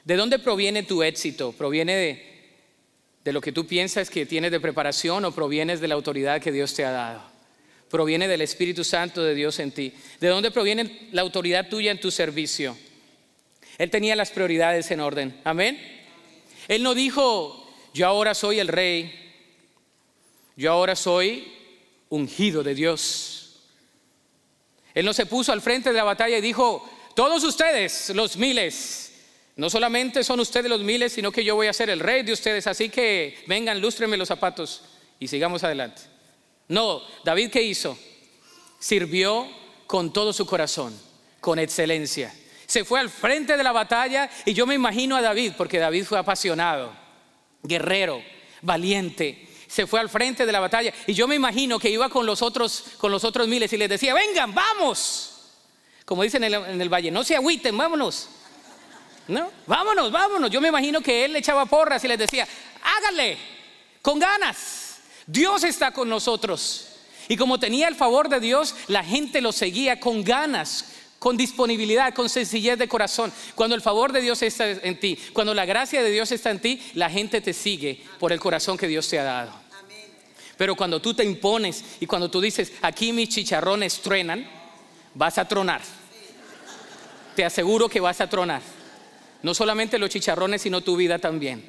¿De 0.05 0.15
dónde 0.15 0.39
proviene 0.39 0.85
tu 0.85 1.03
éxito? 1.03 1.53
¿Proviene 1.53 1.97
de, 1.97 2.36
de 3.27 3.33
lo 3.33 3.41
que 3.41 3.51
tú 3.51 3.67
piensas 3.67 4.09
que 4.09 4.25
tienes 4.25 4.53
de 4.53 4.61
preparación 4.61 5.25
o 5.25 5.33
provienes 5.33 5.81
de 5.81 5.89
la 5.89 5.97
autoridad 5.97 6.41
que 6.41 6.53
Dios 6.53 6.73
te 6.75 6.85
ha 6.85 6.93
dado? 6.93 7.23
Proviene 7.91 8.29
del 8.29 8.41
Espíritu 8.41 8.85
Santo 8.85 9.21
de 9.25 9.35
Dios 9.35 9.59
en 9.59 9.73
ti. 9.73 9.93
¿De 10.21 10.29
dónde 10.29 10.53
proviene 10.53 11.09
la 11.11 11.23
autoridad 11.23 11.69
tuya 11.69 11.91
en 11.91 11.99
tu 11.99 12.13
servicio? 12.13 12.79
Él 13.79 13.91
tenía 13.91 14.15
las 14.15 14.31
prioridades 14.31 14.89
en 14.93 15.01
orden. 15.01 15.41
Amén. 15.43 15.77
Él 16.69 16.85
no 16.85 16.95
dijo, 16.95 17.69
yo 17.93 18.07
ahora 18.07 18.33
soy 18.33 18.61
el 18.61 18.69
rey, 18.69 19.13
yo 20.55 20.71
ahora 20.71 20.95
soy 20.95 21.53
ungido 22.09 22.63
de 22.63 22.77
Dios. 22.77 23.59
Él 24.95 25.05
no 25.05 25.13
se 25.13 25.27
puso 25.27 25.51
al 25.51 25.63
frente 25.63 25.91
de 25.91 25.97
la 25.97 26.05
batalla 26.05 26.39
y 26.39 26.43
dijo, 26.43 26.89
todos 27.17 27.43
ustedes, 27.43 28.11
los 28.11 28.37
miles, 28.37 29.15
no 29.57 29.71
solamente 29.71 30.23
son 30.23 30.39
ustedes 30.41 30.69
los 30.69 30.83
miles, 30.83 31.15
sino 31.15 31.33
que 31.33 31.43
yo 31.43 31.55
voy 31.55 31.67
a 31.67 31.73
ser 31.73 31.89
el 31.89 32.01
rey 32.01 32.23
de 32.23 32.33
ustedes. 32.33 32.67
Así 32.67 32.91
que 32.91 33.43
vengan, 33.47 33.81
lústrenme 33.81 34.19
los 34.19 34.29
zapatos 34.29 34.83
y 35.19 35.29
sigamos 35.29 35.65
adelante. 35.65 36.03
No, 36.69 37.01
David 37.25 37.51
¿qué 37.51 37.63
hizo? 37.63 37.99
Sirvió 38.79 39.49
con 39.87 40.13
todo 40.13 40.35
su 40.35 40.45
corazón, 40.45 40.95
con 41.41 41.59
excelencia. 41.59 42.35
Se 42.67 42.85
fue 42.85 43.01
al 43.01 43.09
frente 43.09 43.57
de 43.57 43.63
la 43.63 43.73
batalla 43.73 44.29
y 44.45 44.53
yo 44.53 44.67
me 44.67 44.75
imagino 44.75 45.17
a 45.17 45.23
David, 45.23 45.53
porque 45.57 45.79
David 45.79 46.05
fue 46.05 46.19
apasionado, 46.19 46.93
guerrero, 47.63 48.23
valiente. 48.61 49.49
Se 49.69 49.87
fue 49.87 50.01
al 50.01 50.11
frente 50.11 50.45
de 50.45 50.53
la 50.53 50.61
batalla 50.61 50.93
y 51.07 51.15
yo 51.15 51.27
me 51.27 51.35
imagino 51.35 51.79
que 51.79 51.89
iba 51.89 52.11
con 52.11 52.27
los 52.27 52.43
otros, 52.43 52.85
con 52.99 53.11
los 53.11 53.25
otros 53.25 53.49
miles 53.49 53.73
y 53.73 53.79
les 53.79 53.89
decía, 53.89 54.13
vengan, 54.13 54.55
vamos. 54.55 55.33
Como 56.05 56.23
dicen 56.23 56.45
en 56.45 56.53
el, 56.53 56.65
en 56.67 56.81
el 56.81 56.93
valle, 56.93 57.11
no 57.11 57.25
se 57.25 57.37
agüiten, 57.37 57.77
vámonos. 57.77 58.29
¿No? 59.29 59.51
Vámonos, 59.67 60.13
vámonos. 60.13 60.51
Yo 60.51 60.61
me 60.61 60.69
imagino 60.69 61.01
que 61.01 61.25
él 61.25 61.33
le 61.33 61.41
echaba 61.41 61.67
porras 61.67 62.05
y 62.05 62.09
les 62.09 62.19
decía, 62.19 62.47
hágale, 62.83 63.37
con 64.03 64.19
ganas. 64.19 64.99
Dios 65.27 65.65
está 65.65 65.91
con 65.91 66.09
nosotros. 66.09 66.89
Y 67.29 67.37
como 67.37 67.59
tenía 67.59 67.89
el 67.89 67.97
favor 67.97 68.29
de 68.29 68.39
Dios, 68.39 68.75
la 68.87 69.03
gente 69.03 69.41
lo 69.41 69.51
seguía 69.51 69.99
con 69.99 70.23
ganas, 70.23 70.93
con 71.19 71.37
disponibilidad, 71.37 72.15
con 72.15 72.29
sencillez 72.29 72.79
de 72.79 72.87
corazón. 72.87 73.33
Cuando 73.57 73.75
el 73.75 73.83
favor 73.83 74.13
de 74.13 74.21
Dios 74.21 74.43
está 74.43 74.71
en 74.71 75.01
ti, 75.01 75.19
cuando 75.33 75.55
la 75.55 75.65
gracia 75.65 76.03
de 76.03 76.11
Dios 76.11 76.31
está 76.31 76.51
en 76.51 76.61
ti, 76.61 76.81
la 76.95 77.11
gente 77.11 77.41
te 77.41 77.53
sigue 77.53 78.05
por 78.21 78.33
el 78.33 78.39
corazón 78.39 78.79
que 78.79 78.87
Dios 78.87 79.09
te 79.09 79.19
ha 79.19 79.25
dado. 79.25 79.53
Pero 80.57 80.77
cuando 80.77 81.03
tú 81.03 81.15
te 81.15 81.25
impones 81.25 81.85
y 82.01 82.07
cuando 82.07 82.31
tú 82.31 82.41
dices, 82.41 82.73
aquí 82.81 83.13
mis 83.13 83.29
chicharrones 83.29 84.01
truenan, 84.01 84.49
vas 85.15 85.37
a 85.39 85.47
tronar. 85.47 85.83
Te 87.35 87.45
aseguro 87.45 87.89
que 87.89 88.01
vas 88.01 88.21
a 88.21 88.29
tronar. 88.29 88.63
No 89.43 89.55
solamente 89.55 89.99
los 89.99 90.11
chicharrones, 90.11 90.63
sino 90.63 90.81
tu 90.81 90.97
vida 90.97 91.19
también. 91.19 91.65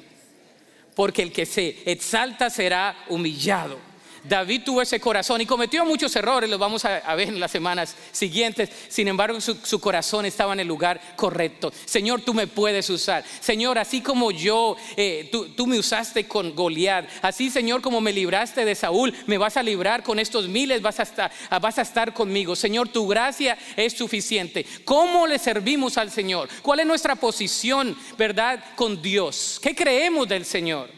Porque 0.94 1.22
el 1.22 1.32
que 1.32 1.46
se 1.46 1.82
exalta 1.90 2.50
será 2.50 3.04
humillado. 3.08 3.87
David 4.28 4.62
tuvo 4.64 4.82
ese 4.82 5.00
corazón 5.00 5.40
y 5.40 5.46
cometió 5.46 5.84
muchos 5.84 6.14
errores, 6.14 6.50
los 6.50 6.58
vamos 6.58 6.84
a, 6.84 7.14
ver 7.14 7.28
en 7.28 7.40
las 7.40 7.50
semanas 7.50 7.96
siguientes. 8.12 8.70
Sin 8.88 9.08
embargo, 9.08 9.40
su, 9.40 9.80
corazón 9.80 10.26
estaba 10.26 10.52
en 10.52 10.60
el 10.60 10.68
lugar 10.68 11.00
correcto. 11.16 11.72
Señor, 11.86 12.20
tú 12.20 12.34
me 12.34 12.46
puedes 12.46 12.90
usar. 12.90 13.24
Señor, 13.40 13.78
así 13.78 14.00
como 14.02 14.30
yo, 14.30 14.76
eh, 14.96 15.30
tú, 15.32 15.66
me 15.66 15.78
usaste 15.78 16.26
con 16.26 16.54
Goliat, 16.54 17.08
así 17.22 17.50
Señor, 17.50 17.80
como 17.80 18.00
me 18.00 18.12
libraste 18.12 18.64
de 18.64 18.74
Saúl, 18.74 19.14
me 19.26 19.38
vas 19.38 19.56
a 19.56 19.62
librar 19.62 20.02
con 20.02 20.18
estos 20.18 20.48
miles, 20.48 20.82
vas 20.82 21.00
a 21.00 21.04
estar, 21.04 21.32
vas 21.60 21.78
a 21.78 21.82
estar 21.82 22.12
conmigo. 22.12 22.54
Señor, 22.54 22.88
tu 22.88 23.06
gracia 23.06 23.56
es 23.76 23.94
suficiente. 23.94 24.66
¿Cómo 24.84 25.26
le 25.26 25.38
servimos 25.38 25.96
al 25.96 26.10
Señor? 26.10 26.48
¿Cuál 26.62 26.80
es 26.80 26.86
nuestra 26.86 27.16
posición, 27.16 27.96
verdad, 28.18 28.62
con 28.76 29.00
Dios? 29.00 29.58
¿Qué 29.62 29.74
creemos 29.74 30.28
del 30.28 30.44
Señor? 30.44 30.90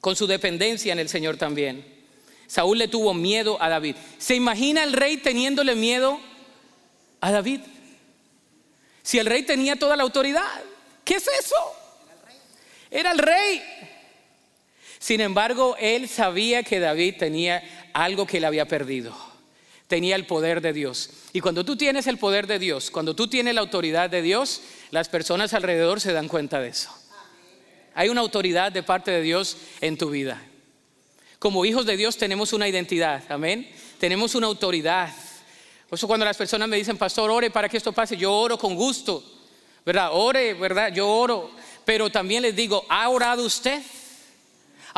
Con 0.00 0.16
su 0.16 0.26
dependencia 0.26 0.92
en 0.92 1.00
el 1.00 1.08
Señor 1.08 1.36
también. 1.36 1.97
Saúl 2.48 2.78
le 2.78 2.88
tuvo 2.88 3.12
miedo 3.12 3.62
a 3.62 3.68
David. 3.68 3.94
¿Se 4.16 4.34
imagina 4.34 4.82
el 4.82 4.94
rey 4.94 5.18
teniéndole 5.18 5.74
miedo 5.74 6.18
a 7.20 7.30
David? 7.30 7.60
Si 9.02 9.18
el 9.18 9.26
rey 9.26 9.42
tenía 9.42 9.76
toda 9.76 9.96
la 9.96 10.02
autoridad, 10.02 10.62
¿qué 11.04 11.16
es 11.16 11.28
eso? 11.28 11.56
Era 12.90 13.12
el 13.12 13.18
rey. 13.18 13.62
Sin 14.98 15.20
embargo, 15.20 15.76
él 15.78 16.08
sabía 16.08 16.62
que 16.62 16.80
David 16.80 17.16
tenía 17.18 17.62
algo 17.92 18.26
que 18.26 18.40
le 18.40 18.46
había 18.46 18.66
perdido. 18.66 19.14
Tenía 19.86 20.16
el 20.16 20.26
poder 20.26 20.62
de 20.62 20.72
Dios. 20.72 21.10
Y 21.34 21.40
cuando 21.40 21.64
tú 21.64 21.76
tienes 21.76 22.06
el 22.06 22.16
poder 22.16 22.46
de 22.46 22.58
Dios, 22.58 22.90
cuando 22.90 23.14
tú 23.14 23.28
tienes 23.28 23.54
la 23.54 23.60
autoridad 23.60 24.08
de 24.08 24.22
Dios, 24.22 24.62
las 24.90 25.10
personas 25.10 25.52
alrededor 25.52 26.00
se 26.00 26.12
dan 26.12 26.28
cuenta 26.28 26.60
de 26.60 26.68
eso. 26.68 26.90
Hay 27.94 28.08
una 28.08 28.22
autoridad 28.22 28.72
de 28.72 28.82
parte 28.82 29.10
de 29.10 29.22
Dios 29.22 29.58
en 29.82 29.98
tu 29.98 30.08
vida. 30.08 30.42
Como 31.38 31.64
hijos 31.64 31.86
de 31.86 31.96
Dios 31.96 32.16
tenemos 32.16 32.52
una 32.52 32.66
identidad, 32.66 33.22
amén. 33.30 33.70
Tenemos 33.98 34.34
una 34.34 34.48
autoridad. 34.48 35.10
Por 35.88 35.96
eso 35.96 36.08
cuando 36.08 36.26
las 36.26 36.36
personas 36.36 36.68
me 36.68 36.76
dicen, 36.76 36.98
pastor, 36.98 37.30
ore 37.30 37.50
para 37.50 37.68
que 37.68 37.76
esto 37.76 37.92
pase, 37.92 38.16
yo 38.16 38.32
oro 38.32 38.58
con 38.58 38.74
gusto, 38.74 39.22
¿verdad? 39.86 40.10
Ore, 40.12 40.54
¿verdad? 40.54 40.92
Yo 40.92 41.08
oro. 41.08 41.50
Pero 41.84 42.10
también 42.10 42.42
les 42.42 42.56
digo, 42.56 42.84
¿ha 42.88 43.08
orado 43.08 43.44
usted? 43.44 43.80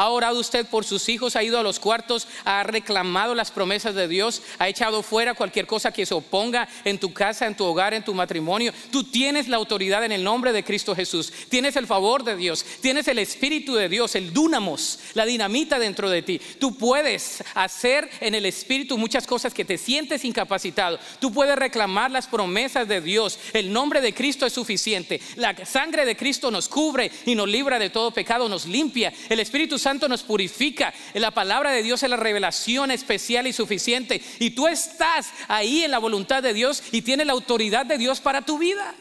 ¿Ha 0.01 0.09
orado 0.09 0.41
usted 0.41 0.65
por 0.65 0.87
sus 0.87 1.11
hijos? 1.11 1.37
¿Ha 1.37 1.43
ido 1.43 1.59
a 1.59 1.63
los 1.63 1.79
cuartos? 1.79 2.27
¿Ha 2.47 2.63
reclamado 2.63 3.35
las 3.35 3.51
promesas 3.51 3.95
de 3.95 4.09
Dios? 4.09 4.41
¿Ha 4.59 4.67
echado 4.67 5.03
fuera 5.03 5.35
cualquier 5.35 5.67
cosa 5.67 5.93
que 5.93 6.07
se 6.07 6.15
oponga 6.15 6.67
en 6.87 6.99
tu 6.99 7.13
casa, 7.13 7.47
en 7.47 7.55
tu 7.55 7.67
hogar, 7.67 7.93
en 7.93 8.03
tu 8.03 8.15
matrimonio? 8.15 8.73
Tú 8.91 9.05
tienes 9.05 9.47
la 9.47 9.59
autoridad 9.59 10.03
en 10.03 10.13
el 10.13 10.25
nombre 10.25 10.55
de 10.55 10.65
Cristo 10.65 10.97
Jesús. 10.97 11.31
Tienes 11.51 11.77
el 11.77 11.87
favor 11.87 12.25
de 12.25 12.35
Dios. 12.35 12.65
Tienes 12.81 13.09
el 13.09 13.19
Espíritu 13.19 13.75
de 13.75 13.91
Dios, 13.91 14.15
el 14.15 14.33
dunamos, 14.33 15.01
la 15.13 15.27
dinamita 15.27 15.79
dentro 15.79 16.09
de 16.09 16.23
ti. 16.23 16.41
Tú 16.59 16.79
puedes 16.79 17.45
hacer 17.53 18.09
en 18.21 18.35
el 18.35 18.47
Espíritu 18.47 18.97
muchas 18.97 19.27
cosas 19.27 19.53
que 19.53 19.67
te 19.67 19.77
sientes 19.77 20.25
incapacitado. 20.25 20.99
Tú 21.19 21.31
puedes 21.31 21.57
reclamar 21.57 22.11
las 22.11 22.27
promesas 22.27 22.89
de 22.89 23.03
Dios. 23.03 23.39
El 23.53 23.71
nombre 23.71 24.01
de 24.01 24.15
Cristo 24.15 24.47
es 24.47 24.55
suficiente. 24.55 25.21
La 25.37 25.55
sangre 25.67 26.07
de 26.07 26.17
Cristo 26.17 26.51
nos 26.51 26.71
cubre 26.71 27.13
y 27.27 27.35
nos 27.35 27.51
libra 27.51 27.79
de 27.79 27.91
todo 27.91 28.13
pecado, 28.13 28.49
nos 28.49 28.65
limpia. 28.65 29.13
El 29.29 29.41
Espíritu 29.41 29.79
Santo 29.79 29.90
nos 29.95 30.23
purifica. 30.23 30.93
La 31.15 31.31
palabra 31.31 31.73
de 31.73 31.83
Dios 31.83 32.03
es 32.03 32.11
la 32.11 32.17
revelación 32.17 32.91
especial 32.91 33.47
y 33.47 33.53
suficiente. 33.53 34.23
Y 34.39 34.51
tú 34.51 34.69
estás 34.69 35.31
ahí 35.49 35.85
en 35.85 35.91
la 35.91 35.99
voluntad 35.99 36.43
de 36.43 36.55
Dios 36.55 36.83
y 36.93 37.03
tienes 37.03 37.27
la 37.27 37.33
autoridad 37.33 37.87
de 37.87 37.99
Dios 37.99 38.21
para 38.21 38.43
tu 38.43 38.59
vida. 38.59 38.95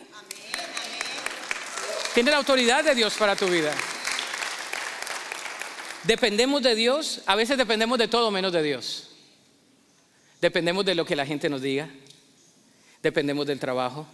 Tienes 2.13 2.31
la 2.31 2.37
autoridad 2.37 2.83
de 2.83 2.95
Dios 2.95 3.13
para 3.15 3.35
tu 3.35 3.47
vida. 3.47 3.73
Dependemos 6.03 6.61
de 6.63 6.75
Dios, 6.75 7.21
a 7.25 7.35
veces 7.35 7.57
dependemos 7.57 7.97
de 7.99 8.07
todo 8.07 8.31
menos 8.31 8.51
de 8.51 8.63
Dios. 8.63 9.09
Dependemos 10.41 10.85
de 10.85 10.95
lo 10.95 11.05
que 11.05 11.15
la 11.15 11.25
gente 11.25 11.49
nos 11.49 11.61
diga, 11.61 11.89
dependemos 13.03 13.45
del 13.45 13.59
trabajo, 13.59 14.07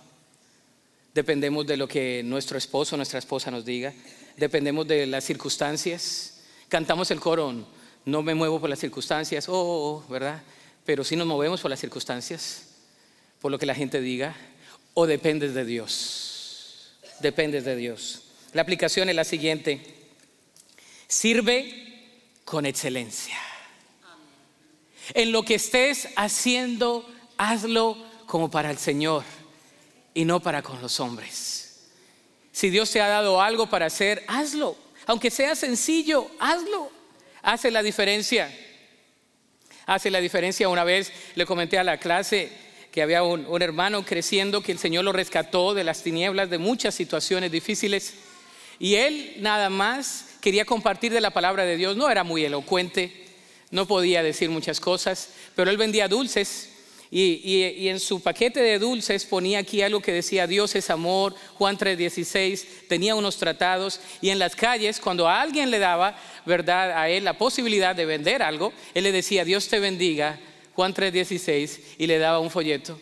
dependemos 1.14 1.68
de 1.68 1.78
lo 1.78 1.88
que 1.88 2.24
nuestro 2.24 2.58
esposo 2.58 2.96
o 2.96 2.98
nuestra 2.98 3.20
esposa 3.20 3.52
nos 3.52 3.64
diga, 3.64 3.94
dependemos 4.36 4.88
de 4.88 5.06
las 5.06 5.24
circunstancias, 5.24 6.35
Cantamos 6.70 7.12
el 7.12 7.20
coro, 7.20 7.54
no 8.06 8.22
me 8.22 8.36
muevo 8.36 8.60
por 8.60 8.70
las 8.70 8.80
circunstancias, 8.80 9.48
oh, 9.50 9.54
oh, 9.54 10.04
oh, 10.06 10.10
¿verdad? 10.10 10.42
Pero 10.86 11.04
si 11.04 11.16
nos 11.16 11.28
movemos 11.28 11.62
por 11.62 11.70
las 11.72 11.80
circunstancias, 11.80 12.68
por 13.42 13.52
lo 13.52 13.60
que 13.60 13.66
la 13.66 13.76
gente 13.76 14.02
diga, 14.02 14.36
o 14.94 15.06
dependes 15.06 15.54
de 15.54 15.66
Dios. 15.66 16.96
Dependes 17.20 17.66
de 17.66 17.76
Dios. 17.76 18.24
La 18.54 18.62
aplicación 18.62 19.10
es 19.10 19.16
la 19.16 19.24
siguiente. 19.24 19.82
Sirve 21.08 22.32
con 22.46 22.66
excelencia. 22.66 23.38
En 25.14 25.32
lo 25.32 25.44
que 25.44 25.56
estés 25.56 26.10
haciendo, 26.16 27.08
hazlo 27.38 27.98
como 28.26 28.50
para 28.50 28.72
el 28.72 28.78
Señor 28.78 29.24
y 30.14 30.26
no 30.26 30.40
para 30.40 30.62
con 30.62 30.82
los 30.82 31.00
hombres. 31.00 31.90
Si 32.52 32.70
Dios 32.70 32.90
te 32.90 33.02
ha 33.02 33.08
dado 33.08 33.42
algo 33.42 33.68
para 33.68 33.86
hacer, 33.88 34.24
hazlo. 34.28 34.78
Aunque 35.08 35.32
sea 35.32 35.56
sencillo, 35.56 36.30
hazlo. 36.40 36.92
Hace 37.42 37.72
la 37.72 37.84
diferencia. 37.84 38.52
Hace 39.86 40.10
la 40.10 40.20
diferencia. 40.20 40.70
Una 40.70 40.84
vez 40.84 41.12
le 41.36 41.46
comenté 41.46 41.78
a 41.78 41.84
la 41.84 41.98
clase 41.98 42.52
que 42.92 43.02
había 43.02 43.24
un, 43.24 43.62
hermano 43.62 44.06
creciendo 44.06 44.62
que 44.62 44.72
el 44.72 44.80
Señor 44.80 45.04
lo 45.04 45.12
rescató 45.12 45.74
de 45.74 45.84
las 45.84 46.02
tinieblas, 46.02 46.50
de 46.50 46.58
muchas 46.58 46.96
situaciones 46.96 47.52
difíciles. 47.52 48.14
Y 48.80 48.96
él 48.96 49.36
nada 49.40 49.70
más 49.70 50.28
quería 50.42 50.66
compartir 50.66 51.12
de 51.14 51.22
la 51.22 51.32
palabra 51.32 51.66
de 51.66 51.78
Dios. 51.78 51.98
No 51.98 52.10
era 52.10 52.24
muy 52.24 52.44
elocuente, 52.46 53.26
no 53.70 53.86
podía 53.86 54.24
decir 54.24 54.50
muchas 54.50 54.80
cosas, 54.80 55.30
pero 55.56 55.70
él 55.70 55.78
vendía 55.78 56.08
dulces 56.08 56.75
y, 57.18 57.88
en 57.88 58.02
su 58.02 58.22
paquete 58.22 58.60
de 58.60 58.78
dulces 58.78 59.24
ponía 59.24 59.60
aquí 59.60 59.82
algo 59.82 60.02
que 60.02 60.12
decía 60.12 60.48
Dios 60.48 60.76
es 60.76 60.90
amor, 60.90 61.34
Juan 61.54 61.78
3:16, 61.78 62.66
tenía 62.90 63.16
unos 63.16 63.38
tratados 63.38 64.02
y 64.20 64.32
en 64.32 64.40
las 64.40 64.54
calles 64.54 65.00
cuando 65.00 65.30
a 65.30 65.40
alguien 65.40 65.72
le 65.72 65.80
daba, 65.80 66.20
¿verdad? 66.46 66.92
A 66.92 67.08
él 67.08 67.24
la 67.24 67.38
posibilidad 67.38 67.96
de 67.96 68.06
vender 68.06 68.44
algo, 68.44 68.74
él 68.94 69.06
le 69.06 69.14
decía 69.14 69.46
Dios 69.46 69.70
te 69.70 69.80
bendiga, 69.80 70.38
Juan 70.74 70.94
3:16 70.94 71.80
y 71.98 72.06
le 72.06 72.18
daba 72.18 72.40
un 72.40 72.52
folleto. 72.52 73.00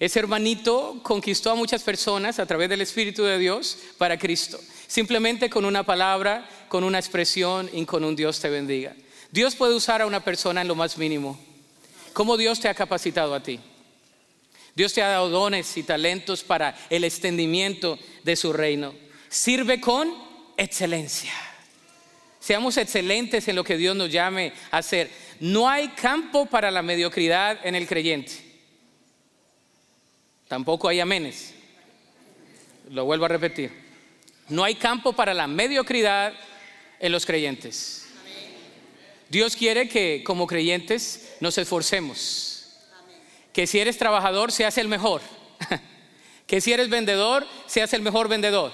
Ese 0.00 0.18
hermanito 0.18 0.98
conquistó 1.04 1.52
a 1.52 1.54
muchas 1.54 1.84
personas 1.84 2.40
a 2.40 2.46
través 2.46 2.68
del 2.68 2.80
Espíritu 2.80 3.22
de 3.22 3.38
Dios 3.38 3.78
para 3.96 4.18
Cristo, 4.18 4.58
simplemente 4.88 5.48
con 5.48 5.64
una 5.64 5.84
palabra, 5.84 6.48
con 6.68 6.82
una 6.82 6.98
expresión 6.98 7.70
y 7.72 7.84
con 7.84 8.02
un 8.02 8.16
Dios 8.16 8.40
te 8.40 8.48
bendiga. 8.48 8.96
Dios 9.30 9.54
puede 9.54 9.76
usar 9.76 10.02
a 10.02 10.06
una 10.06 10.24
persona 10.24 10.62
en 10.62 10.68
lo 10.68 10.74
más 10.74 10.98
mínimo. 10.98 11.38
¿Cómo 12.16 12.38
Dios 12.38 12.58
te 12.60 12.66
ha 12.70 12.72
capacitado 12.72 13.34
a 13.34 13.42
ti? 13.42 13.60
Dios 14.74 14.94
te 14.94 15.02
ha 15.02 15.08
dado 15.08 15.28
dones 15.28 15.76
y 15.76 15.82
talentos 15.82 16.42
para 16.42 16.74
el 16.88 17.04
extendimiento 17.04 17.98
de 18.24 18.36
su 18.36 18.54
reino. 18.54 18.94
Sirve 19.28 19.82
con 19.82 20.14
excelencia. 20.56 21.34
Seamos 22.40 22.78
excelentes 22.78 23.46
en 23.48 23.56
lo 23.56 23.64
que 23.64 23.76
Dios 23.76 23.94
nos 23.94 24.10
llame 24.10 24.54
a 24.70 24.78
hacer. 24.78 25.10
No 25.40 25.68
hay 25.68 25.88
campo 25.88 26.46
para 26.46 26.70
la 26.70 26.80
mediocridad 26.80 27.58
en 27.66 27.74
el 27.74 27.86
creyente. 27.86 28.32
Tampoco 30.48 30.88
hay 30.88 31.00
amenes. 31.00 31.52
Lo 32.88 33.04
vuelvo 33.04 33.26
a 33.26 33.28
repetir. 33.28 33.72
No 34.48 34.64
hay 34.64 34.76
campo 34.76 35.12
para 35.12 35.34
la 35.34 35.46
mediocridad 35.46 36.32
en 36.98 37.12
los 37.12 37.26
creyentes. 37.26 38.06
Dios 39.28 39.54
quiere 39.54 39.86
que 39.86 40.22
como 40.24 40.46
creyentes 40.46 41.25
nos 41.40 41.58
esforcemos. 41.58 42.56
Que 43.52 43.66
si 43.66 43.78
eres 43.78 43.96
trabajador, 43.98 44.52
seas 44.52 44.78
el 44.78 44.88
mejor. 44.88 45.22
Que 46.46 46.60
si 46.60 46.72
eres 46.72 46.88
vendedor, 46.88 47.44
seas 47.66 47.92
el 47.92 48.02
mejor 48.02 48.28
vendedor. 48.28 48.70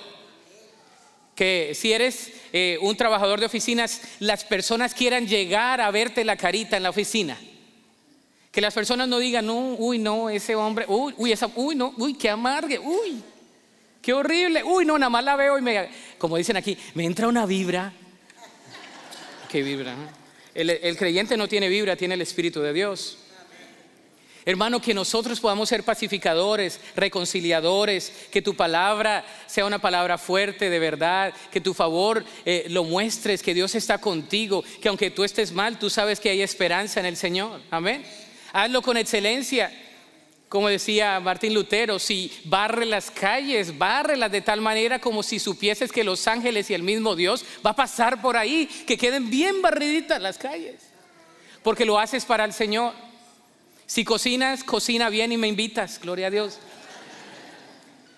Que 1.35 1.73
si 1.75 1.93
eres 1.93 2.31
eh, 2.53 2.77
un 2.83 2.97
trabajador 2.97 3.41
de 3.41 3.47
oficinas, 3.47 4.03
las 4.19 4.45
personas 4.45 4.93
quieran 4.93 5.27
llegar 5.27 5.81
a 5.81 5.91
verte 5.91 6.23
la 6.23 6.37
carita 6.37 6.77
en 6.77 6.83
la 6.83 6.91
oficina. 6.91 7.39
Que 8.51 8.61
las 8.61 8.75
personas 8.75 9.09
no 9.09 9.19
digan, 9.19 9.47
no, 9.47 9.75
uy, 9.79 9.99
no, 9.99 10.29
ese 10.29 10.55
hombre, 10.55 10.85
uy, 10.87 11.15
uy, 11.17 11.33
esa, 11.33 11.51
uy, 11.55 11.75
no, 11.75 11.95
uy, 11.97 12.13
qué 12.13 12.29
amargue, 12.29 12.79
uy, 12.79 13.23
qué 14.03 14.13
horrible, 14.13 14.63
uy, 14.63 14.85
no, 14.85 14.99
nada 14.99 15.09
más 15.09 15.25
la 15.25 15.37
veo 15.37 15.57
y 15.57 15.63
me, 15.63 15.89
como 16.19 16.37
dicen 16.37 16.59
aquí, 16.59 16.77
me 16.93 17.07
entra 17.07 17.27
una 17.27 17.47
vibra. 17.47 17.91
¿Qué 19.49 19.63
vibra? 19.63 19.97
El, 20.55 20.97
creyente 20.97 21.37
no 21.37 21.49
tiene 21.49 21.69
vibra, 21.69 21.97
tiene 21.97 22.15
el 22.15 22.21
Espíritu 22.21 22.61
de 22.61 22.73
Dios. 22.73 23.19
Hermano, 24.45 24.81
que 24.81 24.93
nosotros 24.93 25.39
podamos 25.39 25.69
ser 25.69 25.85
pacificadores, 25.85 26.81
reconciliadores, 26.97 28.13
que 28.31 28.43
tu 28.43 28.57
palabra 28.57 29.25
sea 29.47 29.65
una 29.65 29.79
palabra 29.79 30.19
fuerte 30.19 30.69
de 30.69 30.79
verdad, 30.81 31.33
que 31.53 31.61
tu 31.61 31.75
favor 31.75 32.25
eh, 32.45 32.67
lo 32.69 32.83
muestres, 32.83 33.41
que 33.41 33.55
Dios 33.55 33.77
está 33.77 33.99
contigo, 33.99 34.65
que 34.81 34.89
aunque 34.89 35.13
tú 35.13 35.23
estés 35.23 35.53
mal, 35.53 35.79
tú 35.79 35.89
sabes 35.89 36.19
que 36.19 36.31
hay 36.31 36.43
esperanza 36.43 36.99
en 36.99 37.07
el 37.07 37.17
Señor. 37.17 37.61
Amén. 37.71 38.05
Hazlo 38.53 38.83
con 38.83 38.97
excelencia. 38.97 39.73
Como 40.53 40.69
decía 40.69 41.19
Martín 41.19 41.55
Lutero, 41.55 41.99
si 41.99 42.31
barre 42.45 42.85
las 42.85 43.11
calles, 43.11 43.79
bárrelas 43.79 44.31
de 44.31 44.43
tal 44.43 44.61
manera 44.61 44.99
como 44.99 45.23
si 45.23 45.39
supieses 45.39 45.91
que 45.91 46.05
los 46.05 46.29
ángeles 46.29 46.69
y 46.69 46.75
el 46.75 46.83
mismo 46.83 47.17
Dios 47.17 47.43
va 47.65 47.71
a 47.71 47.75
pasar 47.75 48.21
por 48.21 48.37
ahí, 48.37 48.67
que 48.87 48.99
queden 48.99 49.31
bien 49.31 49.63
barriditas 49.63 50.21
las 50.21 50.37
calles, 50.37 50.75
porque 51.63 51.87
lo 51.87 51.99
haces 51.99 52.27
para 52.27 52.45
el 52.45 52.53
Señor. 52.53 52.93
Si 53.87 54.05
cocinas, 54.05 54.63
cocina 54.63 55.09
bien 55.09 55.33
y 55.33 55.39
me 55.39 55.49
invitas, 55.49 55.99
gloria 55.99 56.27
a 56.27 56.31
Dios. 56.31 56.59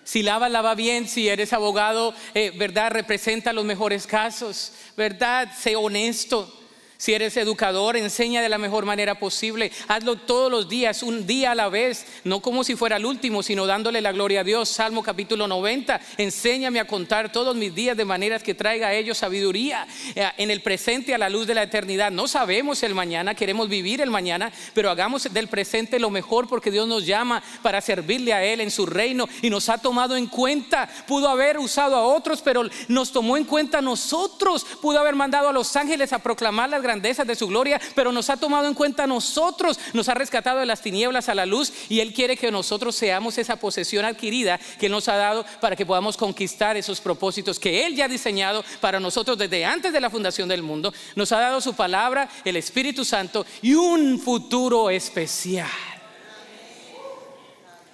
Si 0.03 0.21
lavas, 0.21 0.51
lava 0.51 0.75
bien. 0.75 1.07
Si 1.07 1.29
eres 1.29 1.53
abogado, 1.53 2.13
eh, 2.33 2.51
¿verdad? 2.53 2.91
Representa 2.91 3.53
los 3.53 3.63
mejores 3.63 4.05
casos, 4.05 4.73
¿verdad? 4.97 5.53
Sé 5.57 5.77
honesto. 5.77 6.64
Si 6.97 7.13
eres 7.13 7.35
educador, 7.35 7.97
enseña 7.97 8.41
de 8.41 8.47
la 8.47 8.57
mejor 8.57 8.85
manera 8.85 9.15
posible. 9.15 9.71
Hazlo 9.87 10.15
todos 10.15 10.49
los 10.49 10.69
días, 10.69 11.03
un 11.03 11.27
día 11.27 11.51
a 11.51 11.55
la 11.55 11.67
vez, 11.67 12.05
no 12.23 12.39
como 12.39 12.63
si 12.63 12.75
fuera 12.75 12.95
el 12.95 13.05
último, 13.05 13.43
sino 13.43 13.65
dándole 13.65 13.99
la 13.99 14.13
gloria 14.13 14.41
a 14.41 14.43
Dios. 14.45 14.69
Salmo 14.69 15.03
capítulo 15.03 15.47
90. 15.47 15.99
Enséñame 16.17 16.79
a 16.79 16.87
contar 16.87 17.31
todos 17.31 17.55
mis 17.55 17.75
días 17.75 17.97
de 17.97 18.05
maneras 18.05 18.43
que 18.43 18.53
traiga 18.53 18.87
a 18.87 18.93
ellos 18.93 19.17
sabiduría 19.17 19.85
eh, 20.15 20.29
en 20.37 20.51
el 20.51 20.61
presente 20.61 21.13
a 21.13 21.17
la 21.17 21.29
luz 21.29 21.47
de 21.47 21.55
la 21.55 21.63
eternidad. 21.63 22.11
No 22.11 22.27
sabemos 22.27 22.81
el 22.83 22.95
mañana, 22.95 23.35
queremos 23.35 23.67
vivir 23.67 23.99
el 23.99 24.09
mañana, 24.09 24.51
pero 24.73 24.89
hagamos 24.89 25.33
del 25.33 25.49
presente 25.49 25.99
lo 25.99 26.09
mejor 26.09 26.47
porque 26.47 26.71
Dios 26.71 26.87
nos 26.87 27.05
llama 27.05 27.43
para 27.61 27.81
servirle 27.81 28.31
a 28.31 28.43
Él 28.43 28.61
en 28.61 28.71
su 28.71 28.85
reino 28.85 29.27
y 29.41 29.49
nos 29.49 29.67
ha 29.67 29.77
tomado 29.77 30.15
en 30.15 30.27
cuenta. 30.27 30.87
Pudo 31.07 31.27
haber 31.27 31.57
usado 31.57 31.95
a 31.97 32.05
otros, 32.05 32.41
pero 32.41 32.63
nos 32.87 33.11
tomó 33.11 33.35
en 33.35 33.43
cuenta 33.43 33.79
a 33.79 33.81
nosotros. 33.81 34.65
Pudo 34.81 34.99
haber 34.99 35.15
mandado 35.15 35.49
a 35.49 35.53
los 35.53 35.75
ángeles 35.75 36.13
a 36.13 36.19
proclamar 36.19 36.69
las 36.69 36.84
grandezas 36.85 37.25
de 37.25 37.35
su 37.35 37.47
gloria, 37.47 37.81
pero 37.95 38.11
nos 38.11 38.29
ha 38.29 38.37
tomado 38.37 38.67
en 38.67 38.75
cuenta 38.75 39.03
a 39.03 39.07
nosotros, 39.07 39.79
nos 39.93 40.07
ha 40.07 40.13
rescatado 40.13 40.59
de 40.59 40.65
las 40.65 40.81
tinieblas 40.81 41.27
a 41.27 41.35
la 41.35 41.45
luz 41.45 41.73
y 41.89 41.99
Él 41.99 42.13
quiere 42.13 42.37
que 42.37 42.51
nosotros 42.51 42.95
seamos 42.95 43.37
esa 43.37 43.55
posesión 43.55 44.05
adquirida 44.05 44.59
que 44.79 44.87
nos 44.87 45.07
ha 45.07 45.17
dado 45.17 45.45
para 45.59 45.75
que 45.75 45.85
podamos 45.85 46.15
conquistar 46.15 46.77
esos 46.77 47.01
propósitos 47.01 47.59
que 47.59 47.85
Él 47.85 47.95
ya 47.95 48.05
ha 48.05 48.07
diseñado 48.07 48.63
para 48.79 48.99
nosotros 48.99 49.37
desde 49.37 49.65
antes 49.65 49.91
de 49.91 49.99
la 49.99 50.09
fundación 50.09 50.47
del 50.47 50.61
mundo. 50.61 50.93
Nos 51.15 51.31
ha 51.31 51.39
dado 51.39 51.59
su 51.59 51.73
palabra, 51.73 52.29
el 52.43 52.55
Espíritu 52.55 53.03
Santo 53.03 53.45
y 53.61 53.73
un 53.73 54.19
futuro 54.19 54.89
especial. 54.89 55.67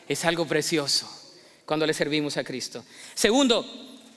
Es 0.08 0.26
algo 0.26 0.46
precioso 0.46 1.10
cuando 1.66 1.86
le 1.86 1.94
servimos 1.94 2.36
a 2.36 2.44
Cristo. 2.44 2.84
Segundo, 3.14 3.66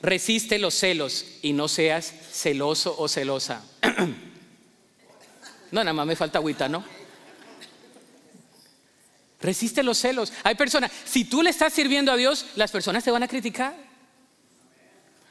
resiste 0.01 0.59
los 0.59 0.73
celos 0.73 1.25
y 1.41 1.53
no 1.53 1.67
seas 1.67 2.13
celoso 2.31 2.95
o 2.97 3.07
celosa. 3.07 3.63
No, 5.75 5.83
nada 5.83 5.91
más 5.91 6.07
me 6.07 6.15
falta 6.15 6.37
agüita, 6.37 6.69
¿no? 6.69 6.81
Resiste 9.41 9.83
los 9.83 9.97
celos. 9.97 10.31
Hay 10.45 10.55
personas, 10.55 10.89
si 11.03 11.25
tú 11.25 11.41
le 11.41 11.49
estás 11.49 11.73
sirviendo 11.73 12.13
a 12.13 12.15
Dios, 12.15 12.45
las 12.55 12.71
personas 12.71 13.03
te 13.03 13.11
van 13.11 13.23
a 13.23 13.27
criticar. 13.27 13.75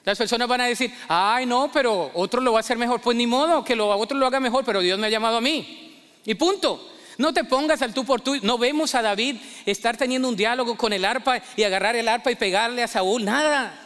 Las 0.05 0.19
personas 0.19 0.47
van 0.47 0.61
a 0.61 0.67
decir, 0.67 0.93
ay 1.09 1.47
no, 1.47 1.73
pero 1.73 2.11
otro 2.13 2.43
lo 2.43 2.53
va 2.53 2.59
a 2.59 2.61
hacer 2.61 2.77
mejor. 2.77 3.01
Pues 3.01 3.17
ni 3.17 3.27
modo, 3.27 3.65
que 3.65 3.75
lo, 3.75 3.89
otro 3.97 4.19
lo 4.19 4.27
haga 4.27 4.39
mejor, 4.39 4.67
pero 4.67 4.81
Dios 4.81 4.99
me 4.99 5.07
ha 5.07 5.11
llamado 5.11 5.39
a 5.39 5.41
mí. 5.41 5.99
Y 6.27 6.35
punto. 6.35 6.91
No 7.17 7.33
te 7.33 7.45
pongas 7.45 7.81
al 7.81 7.95
tú 7.95 8.05
por 8.05 8.21
tú. 8.21 8.37
No 8.43 8.59
vemos 8.59 8.95
a 8.95 9.01
David 9.01 9.37
estar 9.65 9.97
teniendo 9.97 10.29
un 10.29 10.37
diálogo 10.37 10.77
con 10.77 10.93
el 10.93 11.07
arpa 11.07 11.41
y 11.57 11.63
agarrar 11.63 11.97
el 11.97 12.07
arpa 12.07 12.31
y 12.31 12.35
pegarle 12.35 12.83
a 12.83 12.89
Saúl. 12.89 13.25
Nada. 13.25 13.81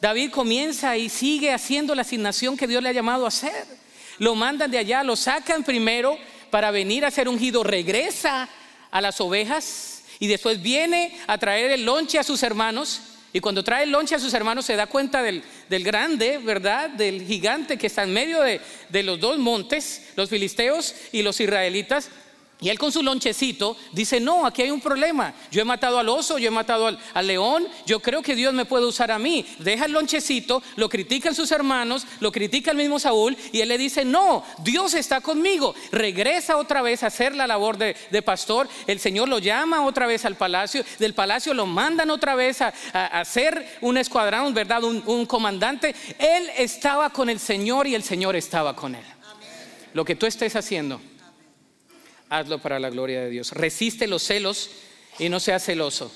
David 0.00 0.30
comienza 0.30 0.96
y 0.96 1.10
sigue 1.10 1.52
haciendo 1.52 1.94
la 1.94 2.00
asignación 2.00 2.56
que 2.56 2.66
Dios 2.66 2.82
le 2.82 2.88
ha 2.88 2.92
llamado 2.92 3.26
a 3.26 3.28
hacer 3.28 3.66
lo 4.18 4.34
mandan 4.34 4.70
de 4.70 4.78
allá, 4.78 5.02
lo 5.02 5.16
sacan 5.16 5.64
primero 5.64 6.18
para 6.50 6.70
venir 6.70 7.04
a 7.04 7.10
ser 7.10 7.28
ungido, 7.28 7.62
regresa 7.62 8.48
a 8.90 9.00
las 9.00 9.20
ovejas 9.20 10.02
y 10.18 10.26
después 10.26 10.62
viene 10.62 11.16
a 11.26 11.38
traer 11.38 11.70
el 11.70 11.84
lonche 11.84 12.18
a 12.18 12.24
sus 12.24 12.42
hermanos. 12.42 13.00
Y 13.32 13.40
cuando 13.40 13.62
trae 13.62 13.84
el 13.84 13.90
lonche 13.90 14.14
a 14.14 14.18
sus 14.18 14.32
hermanos 14.32 14.64
se 14.64 14.74
da 14.74 14.86
cuenta 14.86 15.22
del, 15.22 15.42
grande, 15.68 16.38
¿verdad? 16.38 16.90
Del 16.90 17.26
gigante 17.26 17.76
que 17.76 17.86
está 17.86 18.04
en 18.04 18.12
medio 18.12 18.40
de, 18.42 18.60
de 18.88 19.02
los 19.02 19.20
dos 19.20 19.38
montes, 19.38 20.08
los 20.16 20.30
filisteos 20.30 20.94
y 21.12 21.22
los 21.22 21.38
israelitas. 21.40 22.10
Y 22.60 22.70
él 22.70 22.78
con 22.78 22.90
su 22.90 23.04
lonchecito 23.04 23.76
dice, 23.92 24.18
no, 24.18 24.44
aquí 24.44 24.62
hay 24.62 24.72
un 24.72 24.80
problema. 24.80 25.32
Yo 25.50 25.60
he 25.60 25.64
matado 25.64 25.98
al 25.98 26.08
oso, 26.08 26.38
yo 26.38 26.48
he 26.48 26.50
matado 26.50 26.88
al, 26.88 27.26
león, 27.26 27.68
yo 27.86 28.00
creo 28.00 28.20
que 28.20 28.34
Dios 28.34 28.52
me 28.52 28.64
puede 28.64 28.84
usar 28.84 29.12
a 29.12 29.18
mí. 29.18 29.46
Deja 29.60 29.84
el 29.84 29.92
lonchecito, 29.92 30.60
lo 30.74 30.88
critican 30.88 31.36
sus 31.36 31.52
hermanos, 31.52 32.04
lo 32.18 32.32
critica 32.32 32.72
el 32.72 32.76
mismo 32.76 32.98
Saúl 32.98 33.36
y 33.52 33.60
él 33.60 33.68
le 33.68 33.78
dice, 33.78 34.04
no, 34.04 34.44
Dios 34.64 34.94
está 34.94 35.20
conmigo. 35.20 35.72
Regresa 35.92 36.56
otra 36.56 36.82
vez 36.82 37.04
a 37.04 37.08
hacer 37.08 37.36
la 37.36 37.46
labor 37.46 37.78
de, 37.78 37.94
pastor. 38.24 38.68
El 38.88 38.98
Señor 38.98 39.28
lo 39.28 39.38
llama 39.38 39.84
otra 39.84 40.06
vez 40.06 40.24
al 40.24 40.34
palacio, 40.34 40.84
del 40.98 41.14
palacio 41.14 41.54
lo 41.54 41.64
mandan 41.64 42.10
otra 42.10 42.34
vez 42.34 42.60
a, 42.60 42.72
hacer 42.92 43.78
un 43.82 43.98
escuadrón, 43.98 44.52
¿verdad? 44.52 44.82
Un, 44.82 45.26
comandante. 45.26 45.94
Él 46.18 46.50
estaba 46.56 47.10
con 47.10 47.30
el 47.30 47.38
Señor 47.38 47.86
y 47.86 47.94
el 47.94 48.02
Señor 48.02 48.34
estaba 48.34 48.74
con 48.74 48.96
él. 48.96 49.04
Lo 49.94 50.04
que 50.04 50.16
tú 50.16 50.26
estés 50.26 50.56
haciendo 50.56 51.00
hazlo 52.28 52.60
para 52.60 52.78
la 52.78 52.90
gloria 52.90 53.20
de 53.20 53.30
Dios. 53.30 53.52
Resiste 53.52 54.06
los 54.06 54.22
celos 54.22 54.70
y 55.18 55.28
no 55.28 55.40
seas 55.40 55.64
celoso. 55.64 56.12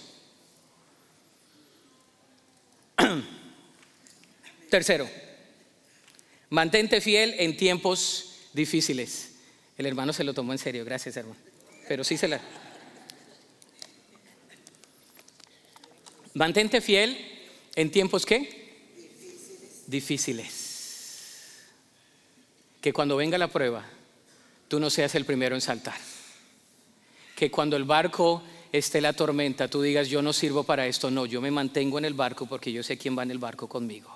Tercero, 4.70 5.08
mantente 6.50 7.00
fiel 7.00 7.34
en 7.38 7.56
tiempos 7.56 8.36
difíciles. 8.52 9.32
El 9.76 9.86
hermano 9.86 10.12
se 10.12 10.24
lo 10.24 10.34
tomó 10.34 10.52
en 10.52 10.58
serio, 10.58 10.84
gracias 10.84 11.16
hermano. 11.16 11.40
Pero 11.88 12.04
sí 12.04 12.16
se 12.16 12.28
la... 12.28 12.40
Mantente 16.34 16.80
fiel 16.80 17.18
en 17.74 17.90
tiempos 17.90 18.24
qué? 18.24 18.62
Difíciles. 19.86 20.60
que 22.80 22.92
cuando 22.92 23.16
venga 23.16 23.38
la 23.38 23.48
prueba, 23.48 23.84
tú 24.72 24.80
no 24.80 24.88
seas 24.88 25.14
el 25.16 25.26
primero 25.26 25.54
en 25.54 25.60
saltar. 25.60 25.98
Que 27.36 27.50
cuando 27.50 27.76
el 27.76 27.84
barco 27.84 28.42
esté 28.72 29.02
la 29.02 29.12
tormenta, 29.12 29.68
tú 29.68 29.82
digas, 29.82 30.08
yo 30.08 30.22
no 30.22 30.32
sirvo 30.32 30.64
para 30.64 30.86
esto, 30.86 31.10
no, 31.10 31.26
yo 31.26 31.42
me 31.42 31.50
mantengo 31.50 31.98
en 31.98 32.06
el 32.06 32.14
barco 32.14 32.46
porque 32.46 32.72
yo 32.72 32.82
sé 32.82 32.96
quién 32.96 33.18
va 33.18 33.22
en 33.22 33.32
el 33.32 33.36
barco 33.36 33.68
conmigo. 33.68 34.10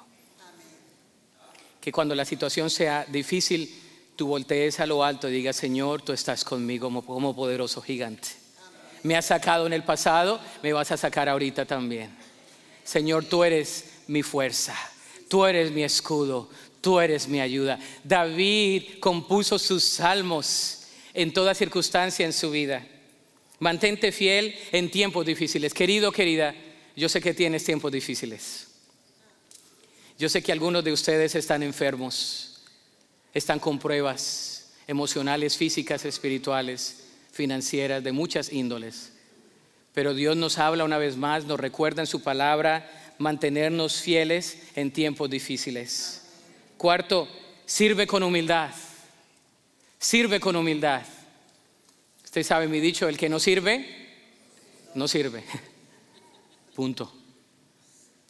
Que 1.78 1.92
cuando 1.92 2.14
la 2.14 2.24
situación 2.24 2.70
sea 2.70 3.04
difícil, 3.04 3.70
tú 4.16 4.28
voltees 4.28 4.80
a 4.80 4.86
lo 4.86 5.04
alto 5.04 5.28
y 5.28 5.32
digas, 5.32 5.56
Señor, 5.56 6.00
tú 6.00 6.14
estás 6.14 6.42
conmigo 6.42 6.88
como, 7.04 7.36
poderoso 7.36 7.82
gigante. 7.82 8.28
Me 9.02 9.14
has 9.14 9.26
sacado 9.26 9.66
en 9.66 9.74
el 9.74 9.82
pasado, 9.82 10.40
me 10.62 10.72
vas 10.72 10.90
a 10.90 10.96
sacar 10.96 11.28
ahorita 11.28 11.66
también. 11.66 12.16
Señor, 12.82 13.26
tú 13.26 13.44
eres 13.44 13.90
mi 14.06 14.22
fuerza, 14.22 14.74
tú 15.28 15.44
eres 15.44 15.70
mi 15.70 15.82
escudo, 15.82 16.48
tú 16.86 17.00
eres 17.00 17.26
mi 17.26 17.40
ayuda. 17.40 17.80
David 18.04 19.00
compuso 19.00 19.58
sus 19.58 19.82
salmos 19.82 20.82
en 21.14 21.32
toda 21.32 21.52
circunstancia 21.52 22.24
en 22.24 22.32
su 22.32 22.52
vida. 22.52 22.86
Mantente 23.58 24.12
fiel 24.12 24.54
en 24.70 24.88
tiempos 24.88 25.26
difíciles. 25.26 25.74
Querido, 25.74 26.12
querida, 26.12 26.54
yo 26.94 27.08
sé 27.08 27.20
que 27.20 27.34
tienes 27.34 27.64
tiempos 27.64 27.90
difíciles. 27.90 28.68
Yo 30.16 30.28
sé 30.28 30.44
que 30.44 30.52
algunos 30.52 30.84
de 30.84 30.92
ustedes 30.92 31.34
están 31.34 31.64
enfermos, 31.64 32.62
están 33.34 33.58
con 33.58 33.80
pruebas 33.80 34.70
emocionales, 34.86 35.56
físicas, 35.56 36.04
espirituales, 36.04 37.08
financieras, 37.32 38.04
de 38.04 38.12
muchas 38.12 38.52
índoles. 38.52 39.10
Pero 39.92 40.14
Dios 40.14 40.36
nos 40.36 40.58
habla 40.58 40.84
una 40.84 40.98
vez 40.98 41.16
más, 41.16 41.46
nos 41.46 41.58
recuerda 41.58 42.02
en 42.02 42.06
su 42.06 42.22
palabra 42.22 42.88
mantenernos 43.18 44.00
fieles 44.00 44.58
en 44.76 44.92
tiempos 44.92 45.28
difíciles. 45.28 46.22
Cuarto, 46.76 47.28
sirve 47.64 48.06
con 48.06 48.22
humildad. 48.22 48.70
Sirve 49.98 50.38
con 50.40 50.56
humildad. 50.56 51.02
Usted 52.24 52.42
sabe 52.42 52.68
mi 52.68 52.80
dicho, 52.80 53.08
el 53.08 53.16
que 53.16 53.28
no 53.28 53.40
sirve, 53.40 53.86
no 54.94 55.08
sirve. 55.08 55.42
Punto. 56.74 57.12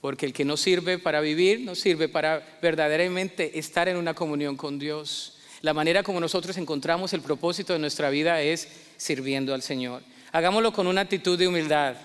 Porque 0.00 0.26
el 0.26 0.32
que 0.32 0.44
no 0.44 0.56
sirve 0.56 0.98
para 0.98 1.20
vivir, 1.20 1.60
no 1.60 1.74
sirve 1.74 2.08
para 2.08 2.58
verdaderamente 2.62 3.58
estar 3.58 3.88
en 3.88 3.96
una 3.96 4.14
comunión 4.14 4.56
con 4.56 4.78
Dios. 4.78 5.38
La 5.62 5.74
manera 5.74 6.04
como 6.04 6.20
nosotros 6.20 6.56
encontramos 6.56 7.12
el 7.12 7.22
propósito 7.22 7.72
de 7.72 7.80
nuestra 7.80 8.10
vida 8.10 8.40
es 8.42 8.68
sirviendo 8.96 9.52
al 9.54 9.62
Señor. 9.62 10.02
Hagámoslo 10.30 10.72
con 10.72 10.86
una 10.86 11.00
actitud 11.00 11.36
de 11.36 11.48
humildad, 11.48 11.96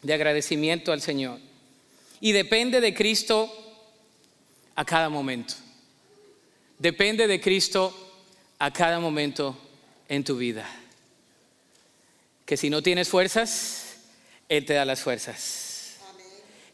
de 0.00 0.14
agradecimiento 0.14 0.92
al 0.92 1.02
Señor. 1.02 1.38
Y 2.20 2.32
depende 2.32 2.80
de 2.80 2.94
Cristo 2.94 3.52
a 4.74 4.84
cada 4.86 5.10
momento. 5.10 5.65
Depende 6.78 7.26
de 7.26 7.40
Cristo 7.40 7.94
a 8.58 8.72
cada 8.72 9.00
momento 9.00 9.56
en 10.08 10.24
tu 10.24 10.36
vida 10.36 10.68
que 12.46 12.56
si 12.56 12.70
no 12.70 12.80
tienes 12.80 13.08
fuerzas, 13.08 13.96
Él 14.48 14.64
te 14.64 14.74
da 14.74 14.84
las 14.84 15.00
fuerzas. 15.00 15.96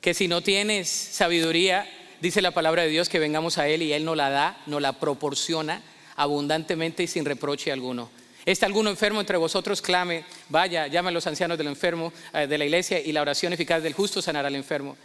Que 0.02 0.12
si 0.12 0.28
no 0.28 0.42
tienes 0.42 0.88
sabiduría, 0.88 1.88
dice 2.20 2.42
la 2.42 2.50
palabra 2.50 2.82
de 2.82 2.90
Dios 2.90 3.08
que 3.08 3.18
vengamos 3.18 3.56
a 3.56 3.66
Él 3.66 3.82
y 3.82 3.94
Él 3.94 4.04
nos 4.04 4.16
la 4.16 4.28
da, 4.28 4.62
nos 4.66 4.82
la 4.82 5.00
proporciona 5.00 5.82
abundantemente 6.16 7.02
y 7.02 7.06
sin 7.06 7.24
reproche 7.24 7.72
alguno. 7.72 8.10
¿Está 8.44 8.66
alguno 8.66 8.90
enfermo 8.90 9.20
entre 9.20 9.38
vosotros? 9.38 9.80
Clame, 9.80 10.24
vaya, 10.50 10.88
llame 10.88 11.08
a 11.08 11.12
los 11.12 11.26
ancianos 11.26 11.56
del 11.56 11.68
enfermo, 11.68 12.12
eh, 12.34 12.46
de 12.46 12.58
la 12.58 12.66
iglesia 12.66 13.00
y 13.00 13.12
la 13.12 13.22
oración 13.22 13.52
eficaz 13.52 13.82
del 13.82 13.94
justo 13.94 14.20
sanará 14.20 14.48
al 14.48 14.56
enfermo. 14.56 14.96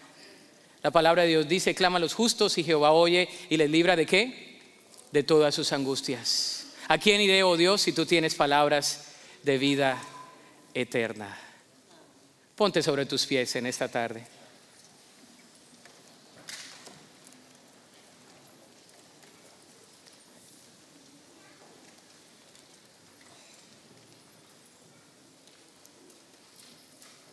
La 0.84 0.91
palabra 0.91 1.22
de 1.22 1.30
Dios 1.30 1.48
dice, 1.48 1.76
clama 1.76 1.98
a 1.98 2.02
los 2.02 2.14
justos 2.14 2.58
y 2.58 2.64
Jehová 2.64 2.91
oye 2.91 3.30
y 3.50 3.58
les 3.58 3.70
libra 3.70 3.95
de 3.95 4.06
qué? 4.06 4.47
De 5.12 5.24
todas 5.24 5.55
sus 5.55 5.72
angustias. 5.72 6.68
¿A 6.88 6.97
quién 6.97 7.22
iré, 7.22 7.43
oh 7.43 7.58
Dios, 7.58 7.82
si 7.82 7.91
tú 7.91 8.05
tienes 8.05 8.36
palabras 8.36 9.08
de 9.43 9.58
vida 9.58 10.01
eterna. 10.74 11.38
Ponte 12.55 12.84
sobre 12.84 13.05
tus 13.05 13.26
pies 13.26 13.55
en 13.55 13.66
esta 13.66 13.88
tarde. 13.88 14.26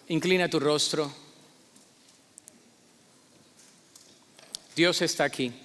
Inclina 0.09 0.49
tu 0.49 0.61
rostro. 0.61 1.12
Dios 4.77 5.03
está 5.03 5.25
aquí. 5.25 5.64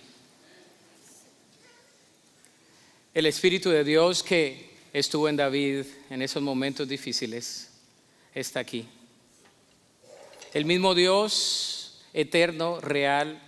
El 3.13 3.25
Espíritu 3.25 3.71
de 3.71 3.83
Dios 3.83 4.21
que 4.21 4.69
estuvo 4.93 5.27
en 5.27 5.35
David 5.35 5.85
en 6.11 6.21
esos 6.21 6.43
momentos 6.43 6.87
difíciles 6.87 7.71
está 8.35 8.59
aquí. 8.59 8.87
El 10.53 10.65
mismo 10.65 10.93
Dios 10.93 12.01
eterno, 12.13 12.79
real, 12.79 13.41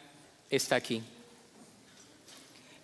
está 0.50 0.78
aquí. 0.78 1.04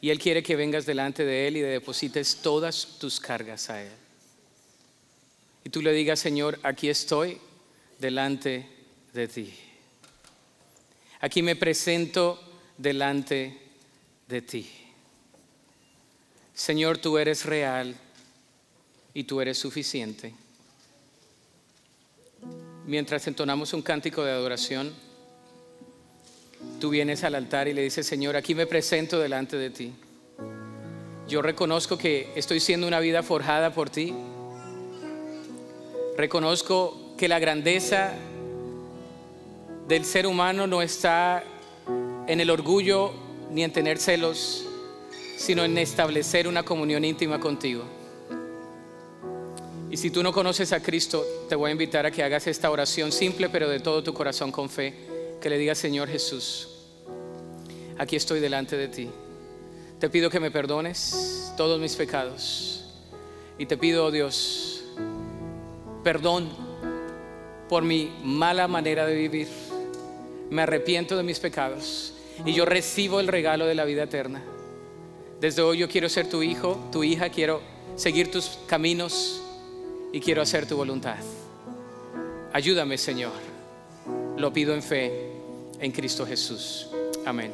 Y 0.01 0.11
Él 0.11 0.19
quiere 0.19 0.43
que 0.43 0.55
vengas 0.55 0.85
delante 0.85 1.25
de 1.25 1.47
Él 1.47 1.57
y 1.57 1.61
le 1.61 1.67
deposites 1.67 2.37
todas 2.43 2.99
tus 2.99 3.19
cargas 3.19 3.71
a 3.71 3.81
Él. 3.81 3.91
Y 5.63 5.71
tú 5.71 5.81
le 5.81 5.91
digas, 5.93 6.19
Señor, 6.19 6.59
aquí 6.61 6.89
estoy 6.89 7.39
delante 7.97 8.67
de 9.13 9.27
ti. 9.27 9.53
Aquí 11.21 11.41
me 11.41 11.55
presento 11.55 12.39
delante 12.77 13.57
de 14.27 14.41
ti. 14.43 14.86
Señor, 16.57 16.97
tú 16.97 17.17
eres 17.17 17.45
real 17.45 17.95
y 19.13 19.23
tú 19.23 19.39
eres 19.39 19.57
suficiente 19.57 20.33
mientras 22.87 23.27
entonamos 23.27 23.73
un 23.73 23.81
cántico 23.81 24.23
de 24.23 24.31
adoración, 24.31 24.93
tú 26.79 26.89
vienes 26.89 27.23
al 27.23 27.35
altar 27.35 27.67
y 27.67 27.73
le 27.73 27.83
dices, 27.83 28.07
Señor, 28.07 28.35
aquí 28.35 28.55
me 28.55 28.65
presento 28.65 29.19
delante 29.19 29.57
de 29.57 29.69
ti. 29.69 29.93
Yo 31.27 31.41
reconozco 31.41 31.97
que 31.97 32.31
estoy 32.35 32.61
siendo 32.61 32.87
una 32.87 33.01
vida 33.01 33.21
forjada 33.21 33.73
por 33.73 33.89
ti. 33.89 34.15
Reconozco 36.15 37.13
que 37.17 37.27
la 37.27 37.39
grandeza 37.39 38.13
del 39.89 40.05
ser 40.05 40.25
humano 40.25 40.65
no 40.65 40.81
está 40.81 41.43
en 42.27 42.39
el 42.39 42.49
orgullo 42.49 43.13
ni 43.51 43.63
en 43.63 43.73
tener 43.73 43.97
celos, 43.97 44.66
sino 45.37 45.63
en 45.63 45.77
establecer 45.77 46.47
una 46.47 46.63
comunión 46.63 47.05
íntima 47.05 47.39
contigo. 47.39 47.83
Y 49.89 49.95
si 49.95 50.09
tú 50.09 50.23
no 50.23 50.33
conoces 50.33 50.73
a 50.73 50.81
Cristo, 50.81 51.23
te 51.47 51.55
voy 51.55 51.69
a 51.69 51.71
invitar 51.71 52.05
a 52.05 52.11
que 52.11 52.23
hagas 52.23 52.47
esta 52.47 52.69
oración 52.71 53.11
simple, 53.11 53.47
pero 53.47 53.69
de 53.69 53.79
todo 53.79 54.03
tu 54.03 54.13
corazón 54.13 54.51
con 54.51 54.69
fe, 54.69 54.93
que 55.39 55.49
le 55.49 55.57
digas, 55.57 55.77
Señor 55.77 56.09
Jesús, 56.09 56.67
aquí 57.97 58.15
estoy 58.15 58.39
delante 58.39 58.75
de 58.75 58.87
ti. 58.87 59.09
Te 59.99 60.09
pido 60.09 60.29
que 60.29 60.39
me 60.39 60.51
perdones 60.51 61.53
todos 61.55 61.79
mis 61.79 61.95
pecados. 61.95 62.85
Y 63.59 63.67
te 63.67 63.77
pido, 63.77 64.05
oh 64.05 64.11
Dios, 64.11 64.83
perdón 66.03 66.49
por 67.69 67.83
mi 67.83 68.11
mala 68.23 68.67
manera 68.67 69.05
de 69.05 69.15
vivir. 69.15 69.47
Me 70.49 70.63
arrepiento 70.63 71.15
de 71.15 71.23
mis 71.23 71.39
pecados 71.39 72.13
y 72.45 72.53
yo 72.53 72.65
recibo 72.65 73.19
el 73.19 73.27
regalo 73.27 73.65
de 73.65 73.75
la 73.75 73.85
vida 73.85 74.03
eterna. 74.03 74.41
Desde 75.39 75.61
hoy 75.61 75.77
yo 75.77 75.87
quiero 75.87 76.09
ser 76.09 76.27
tu 76.29 76.41
hijo, 76.41 76.79
tu 76.91 77.03
hija, 77.03 77.29
quiero 77.29 77.61
seguir 77.95 78.31
tus 78.31 78.57
caminos 78.65 79.39
y 80.11 80.19
quiero 80.19 80.41
hacer 80.41 80.67
tu 80.67 80.75
voluntad. 80.75 81.17
Ayúdame, 82.53 82.97
Señor. 82.97 83.33
Lo 84.35 84.51
pido 84.51 84.73
en 84.73 84.81
fe 84.81 85.31
en 85.79 85.91
Cristo 85.91 86.25
Jesús. 86.25 86.87
Amén. 87.23 87.53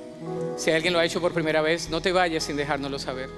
Si 0.55 0.71
alguien 0.71 0.93
lo 0.93 0.99
ha 0.99 1.05
hecho 1.05 1.19
por 1.19 1.33
primera 1.33 1.61
vez, 1.61 1.89
no 1.89 2.01
te 2.01 2.13
vayas 2.13 2.45
sin 2.45 2.55
dejárnoslo 2.55 2.99
saber. 2.99 3.29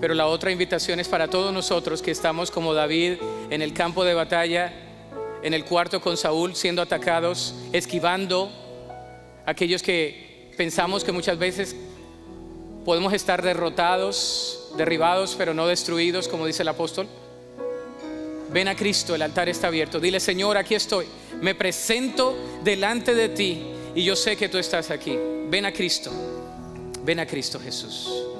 Pero 0.00 0.14
la 0.14 0.26
otra 0.26 0.50
invitación 0.50 0.98
es 0.98 1.06
para 1.06 1.28
todos 1.28 1.52
nosotros 1.54 2.02
que 2.02 2.10
estamos 2.10 2.50
como 2.50 2.74
David 2.74 3.18
en 3.50 3.62
el 3.62 3.74
campo 3.74 4.02
de 4.04 4.14
batalla, 4.14 4.72
en 5.44 5.54
el 5.54 5.64
cuarto 5.64 6.00
con 6.00 6.16
Saúl, 6.16 6.56
siendo 6.56 6.82
atacados, 6.82 7.54
esquivando 7.72 8.50
aquellos 9.46 9.84
que 9.84 10.50
pensamos 10.56 11.04
que 11.04 11.12
muchas 11.12 11.38
veces 11.38 11.76
podemos 12.84 13.12
estar 13.12 13.42
derrotados, 13.42 14.70
derribados, 14.76 15.34
pero 15.36 15.54
no 15.54 15.66
destruidos, 15.66 16.28
como 16.28 16.46
dice 16.46 16.62
el 16.62 16.68
apóstol. 16.68 17.06
Ven 18.52 18.68
a 18.68 18.76
Cristo, 18.76 19.14
el 19.14 19.22
altar 19.22 19.48
está 19.48 19.68
abierto. 19.68 19.98
Dile, 19.98 20.20
Señor, 20.20 20.56
aquí 20.56 20.74
estoy. 20.74 21.06
Me 21.40 21.54
presento 21.54 22.36
delante 22.62 23.14
de 23.14 23.30
ti 23.30 23.62
y 23.94 24.04
yo 24.04 24.14
sé 24.14 24.36
que 24.36 24.48
tú 24.48 24.58
estás 24.58 24.90
aquí. 24.90 25.18
Ven 25.48 25.64
a 25.64 25.72
Cristo. 25.72 26.10
Ven 27.04 27.20
a 27.20 27.26
Cristo 27.26 27.58
Jesús. 27.58 28.31